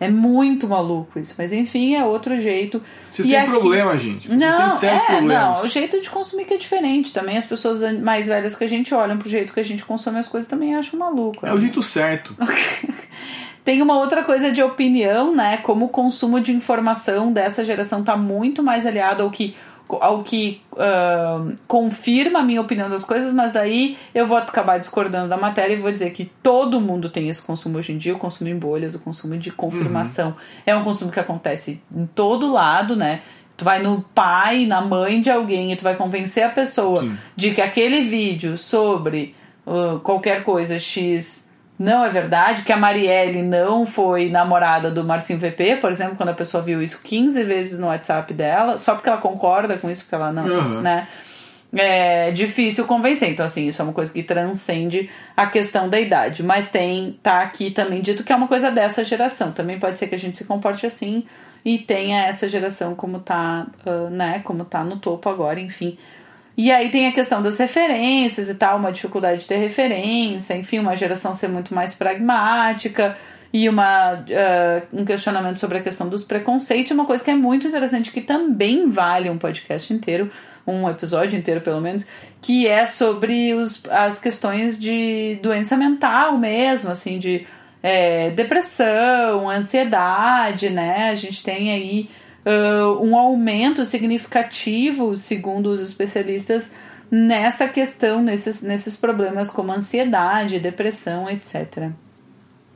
É 0.00 0.08
muito 0.08 0.68
maluco 0.68 1.18
isso. 1.18 1.34
Mas 1.36 1.52
enfim, 1.52 1.94
é 1.94 2.04
outro 2.04 2.40
jeito. 2.40 2.82
Vocês 3.12 3.26
e 3.26 3.30
têm 3.30 3.40
aqui... 3.40 3.50
problema, 3.50 3.98
gente. 3.98 4.28
Vocês 4.28 4.40
não, 4.40 4.68
têm 4.68 4.78
sérios 4.78 5.02
é, 5.02 5.06
problemas. 5.06 5.58
Não, 5.58 5.66
o 5.66 5.68
jeito 5.68 6.00
de 6.00 6.10
consumir 6.10 6.44
que 6.44 6.54
é 6.54 6.56
diferente. 6.56 7.12
Também 7.12 7.36
as 7.36 7.46
pessoas 7.46 7.82
mais 8.00 8.26
velhas 8.26 8.54
que 8.54 8.64
a 8.64 8.68
gente 8.68 8.94
olham 8.94 9.18
pro 9.18 9.28
jeito 9.28 9.52
que 9.52 9.60
a 9.60 9.64
gente 9.64 9.84
consome 9.84 10.18
as 10.18 10.28
coisas 10.28 10.48
também 10.48 10.74
acham 10.74 10.98
maluco. 10.98 11.44
É, 11.44 11.50
é 11.50 11.52
o 11.52 11.58
jeito 11.60 11.82
certo. 11.82 12.36
Tem 13.64 13.82
uma 13.82 13.98
outra 13.98 14.22
coisa 14.22 14.50
de 14.50 14.62
opinião, 14.62 15.34
né? 15.34 15.58
Como 15.58 15.86
o 15.86 15.88
consumo 15.88 16.40
de 16.40 16.52
informação 16.52 17.30
dessa 17.30 17.62
geração 17.62 18.02
tá 18.02 18.16
muito 18.16 18.62
mais 18.62 18.86
aliado 18.86 19.22
ao 19.22 19.30
que 19.30 19.54
ao 19.90 20.22
que 20.22 20.60
uh, 20.72 21.54
confirma 21.66 22.40
a 22.40 22.42
minha 22.42 22.60
opinião 22.60 22.88
das 22.88 23.04
coisas, 23.04 23.32
mas 23.32 23.52
daí 23.52 23.96
eu 24.14 24.26
vou 24.26 24.36
acabar 24.36 24.78
discordando 24.78 25.28
da 25.28 25.36
matéria 25.36 25.74
e 25.74 25.76
vou 25.76 25.90
dizer 25.90 26.10
que 26.10 26.30
todo 26.42 26.80
mundo 26.80 27.08
tem 27.08 27.28
esse 27.28 27.42
consumo 27.42 27.78
hoje 27.78 27.92
em 27.92 27.98
dia, 27.98 28.14
o 28.14 28.18
consumo 28.18 28.50
em 28.50 28.58
bolhas, 28.58 28.94
o 28.94 29.00
consumo 29.00 29.36
de 29.36 29.50
confirmação. 29.50 30.28
Uhum. 30.28 30.34
É 30.66 30.76
um 30.76 30.84
consumo 30.84 31.10
que 31.10 31.20
acontece 31.20 31.82
em 31.94 32.06
todo 32.06 32.52
lado, 32.52 32.94
né? 32.94 33.22
Tu 33.56 33.64
vai 33.64 33.82
no 33.82 34.02
pai, 34.14 34.66
na 34.66 34.80
mãe 34.80 35.20
de 35.20 35.30
alguém 35.30 35.72
e 35.72 35.76
tu 35.76 35.82
vai 35.82 35.96
convencer 35.96 36.44
a 36.44 36.48
pessoa 36.50 37.00
Sim. 37.00 37.16
de 37.34 37.52
que 37.52 37.60
aquele 37.60 38.02
vídeo 38.02 38.56
sobre 38.56 39.34
uh, 39.66 39.98
qualquer 40.00 40.44
coisa 40.44 40.78
X 40.78 41.47
não 41.78 42.04
é 42.04 42.10
verdade, 42.10 42.62
que 42.62 42.72
a 42.72 42.76
Marielle 42.76 43.42
não 43.42 43.86
foi 43.86 44.28
namorada 44.28 44.90
do 44.90 45.04
Marcinho 45.04 45.38
VP, 45.38 45.76
por 45.76 45.90
exemplo, 45.90 46.16
quando 46.16 46.30
a 46.30 46.34
pessoa 46.34 46.62
viu 46.62 46.82
isso 46.82 47.00
15 47.04 47.44
vezes 47.44 47.78
no 47.78 47.86
WhatsApp 47.86 48.34
dela, 48.34 48.76
só 48.76 48.94
porque 48.94 49.08
ela 49.08 49.18
concorda 49.18 49.78
com 49.78 49.88
isso, 49.88 50.02
porque 50.02 50.16
ela 50.16 50.32
não, 50.32 50.44
uhum. 50.44 50.80
né? 50.80 51.06
É 51.72 52.30
difícil 52.30 52.86
convencer. 52.86 53.30
Então, 53.30 53.44
assim, 53.44 53.68
isso 53.68 53.82
é 53.82 53.84
uma 53.84 53.92
coisa 53.92 54.12
que 54.12 54.22
transcende 54.22 55.10
a 55.36 55.46
questão 55.46 55.86
da 55.86 56.00
idade. 56.00 56.42
Mas 56.42 56.68
tem, 56.68 57.18
tá 57.22 57.42
aqui 57.42 57.70
também 57.70 58.00
dito 58.00 58.24
que 58.24 58.32
é 58.32 58.36
uma 58.36 58.48
coisa 58.48 58.70
dessa 58.70 59.04
geração. 59.04 59.52
Também 59.52 59.78
pode 59.78 59.98
ser 59.98 60.06
que 60.06 60.14
a 60.14 60.18
gente 60.18 60.38
se 60.38 60.46
comporte 60.46 60.86
assim 60.86 61.24
e 61.64 61.78
tenha 61.78 62.22
essa 62.22 62.48
geração 62.48 62.94
como 62.94 63.18
tá, 63.18 63.66
uh, 63.84 64.08
né, 64.08 64.40
como 64.44 64.64
tá 64.64 64.82
no 64.82 64.96
topo 64.96 65.28
agora, 65.28 65.60
enfim. 65.60 65.98
E 66.58 66.72
aí 66.72 66.90
tem 66.90 67.06
a 67.06 67.12
questão 67.12 67.40
das 67.40 67.56
referências 67.56 68.50
e 68.50 68.54
tal, 68.56 68.78
uma 68.78 68.90
dificuldade 68.90 69.42
de 69.42 69.46
ter 69.46 69.58
referência, 69.58 70.56
enfim, 70.56 70.80
uma 70.80 70.96
geração 70.96 71.32
ser 71.32 71.46
muito 71.46 71.72
mais 71.72 71.94
pragmática 71.94 73.16
e 73.52 73.68
uma, 73.68 74.14
uh, 74.14 74.86
um 74.92 75.04
questionamento 75.04 75.60
sobre 75.60 75.78
a 75.78 75.80
questão 75.80 76.08
dos 76.08 76.24
preconceitos, 76.24 76.90
uma 76.90 77.04
coisa 77.04 77.22
que 77.22 77.30
é 77.30 77.34
muito 77.36 77.68
interessante, 77.68 78.10
que 78.10 78.20
também 78.20 78.90
vale 78.90 79.30
um 79.30 79.38
podcast 79.38 79.94
inteiro, 79.94 80.32
um 80.66 80.90
episódio 80.90 81.38
inteiro 81.38 81.60
pelo 81.60 81.80
menos, 81.80 82.08
que 82.42 82.66
é 82.66 82.84
sobre 82.84 83.54
os, 83.54 83.84
as 83.88 84.18
questões 84.18 84.80
de 84.80 85.38
doença 85.40 85.76
mental 85.76 86.36
mesmo, 86.36 86.90
assim, 86.90 87.20
de 87.20 87.46
é, 87.80 88.30
depressão, 88.30 89.48
ansiedade, 89.48 90.70
né? 90.70 91.10
A 91.10 91.14
gente 91.14 91.40
tem 91.44 91.70
aí 91.70 92.10
uh, 92.48 93.04
um 93.04 93.16
aumento 93.16 93.84
significativo, 93.84 95.14
segundo 95.14 95.66
os 95.66 95.80
especialistas, 95.80 96.72
nessa 97.10 97.68
questão, 97.68 98.22
nesses, 98.22 98.62
nesses 98.62 98.96
problemas 98.96 99.50
como 99.50 99.72
ansiedade, 99.72 100.58
depressão, 100.58 101.28
etc. 101.28 101.90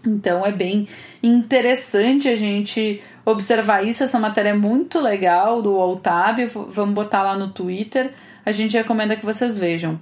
Então 0.06 0.44
é 0.44 0.52
bem 0.52 0.88
interessante 1.22 2.28
a 2.28 2.36
gente 2.36 3.02
observar 3.24 3.84
isso. 3.84 4.04
Essa 4.04 4.18
matéria 4.18 4.50
é 4.50 4.54
muito 4.54 5.00
legal 5.00 5.62
do 5.62 5.76
Altab. 5.76 6.44
Vamos 6.68 6.94
botar 6.94 7.22
lá 7.22 7.36
no 7.36 7.48
Twitter. 7.48 8.12
A 8.44 8.52
gente 8.52 8.76
recomenda 8.76 9.16
que 9.16 9.24
vocês 9.24 9.56
vejam. 9.56 10.00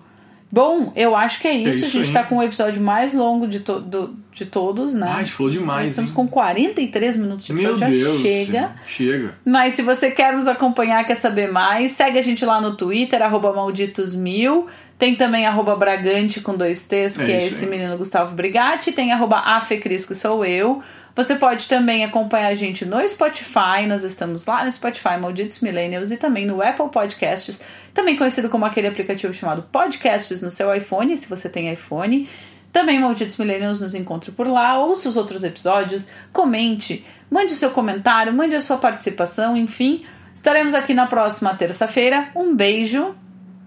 Bom, 0.53 0.93
eu 0.97 1.15
acho 1.15 1.41
que 1.41 1.47
é 1.47 1.53
isso. 1.53 1.69
É 1.69 1.71
isso 1.71 1.85
a 1.85 1.89
gente 1.89 2.09
está 2.09 2.25
com 2.25 2.39
o 2.39 2.43
episódio 2.43 2.83
mais 2.83 3.15
longo 3.15 3.47
de, 3.47 3.61
to 3.61 3.81
do, 3.81 4.17
de 4.33 4.45
todos, 4.45 4.95
né? 4.95 5.15
Ah, 5.21 5.25
falou 5.27 5.53
demais. 5.53 5.83
Nós 5.83 5.91
estamos 5.91 6.11
hein? 6.11 6.17
com 6.17 6.27
43 6.27 7.17
minutos 7.17 7.47
de 7.47 7.53
episódio, 7.53 7.89
Meu 7.89 7.91
Deus, 7.91 8.17
já 8.17 8.23
chega. 8.23 8.73
Chega. 8.85 9.35
Mas 9.45 9.75
se 9.75 9.83
você 9.83 10.11
quer 10.11 10.35
nos 10.35 10.49
acompanhar, 10.49 11.05
quer 11.05 11.15
saber 11.15 11.53
mais, 11.53 11.93
segue 11.93 12.19
a 12.19 12.23
gente 12.23 12.45
lá 12.45 12.61
no 12.61 12.75
Twitter, 12.75 13.23
arroba 13.23 13.53
malditos1000. 13.53 14.67
Tem 14.99 15.15
também 15.15 15.47
arroba 15.47 15.75
Bragante 15.77 16.41
com 16.41 16.55
dois 16.55 16.83
T's, 16.83 17.17
que 17.17 17.31
é, 17.31 17.37
é 17.37 17.47
esse 17.47 17.65
aí. 17.65 17.71
menino 17.71 17.97
Gustavo 17.97 18.35
Brigatti. 18.35 18.93
Tem 18.93 19.13
arroba 19.13 19.39
Afecris, 19.39 20.05
que 20.05 20.15
sou 20.15 20.45
eu. 20.45 20.83
Você 21.15 21.35
pode 21.35 21.69
também 21.69 22.05
acompanhar 22.05 22.49
a 22.49 22.55
gente 22.55 22.85
no 22.85 23.07
Spotify, 23.07 23.87
nós 23.87 24.03
estamos 24.05 24.47
lá 24.47 24.65
no 24.65 24.71
Spotify, 24.71 25.17
Malditos 25.21 25.61
Millennials, 25.61 26.11
e 26.13 26.17
também 26.17 26.47
no 26.47 26.63
Apple 26.63 26.89
Podcasts, 26.89 27.61
também 27.93 28.17
conhecido 28.17 28.49
como 28.49 28.65
aquele 28.65 28.87
aplicativo 28.87 29.35
chamado 29.35 29.63
Podcasts 29.71 30.41
no 30.41 30.51
seu 30.51 30.75
iPhone, 30.75 31.17
se 31.17 31.29
você 31.29 31.49
tem 31.49 31.73
iPhone. 31.73 32.29
Também 32.73 33.01
Malditos 33.01 33.37
Millennials 33.37 33.81
nos 33.81 33.95
encontre 33.95 34.31
por 34.31 34.47
lá, 34.47 34.79
ouça 34.79 35.09
os 35.09 35.17
outros 35.17 35.43
episódios, 35.43 36.09
comente, 36.33 37.05
mande 37.31 37.53
o 37.53 37.57
seu 37.57 37.71
comentário, 37.71 38.33
mande 38.33 38.55
a 38.55 38.61
sua 38.61 38.79
participação, 38.79 39.57
enfim. 39.57 40.05
Estaremos 40.33 40.73
aqui 40.73 40.95
na 40.95 41.07
próxima 41.07 41.55
terça-feira. 41.55 42.29
Um 42.35 42.55
beijo. 42.55 43.15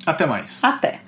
Até 0.05 0.25
mais. 0.25 0.63
Até. 0.63 1.02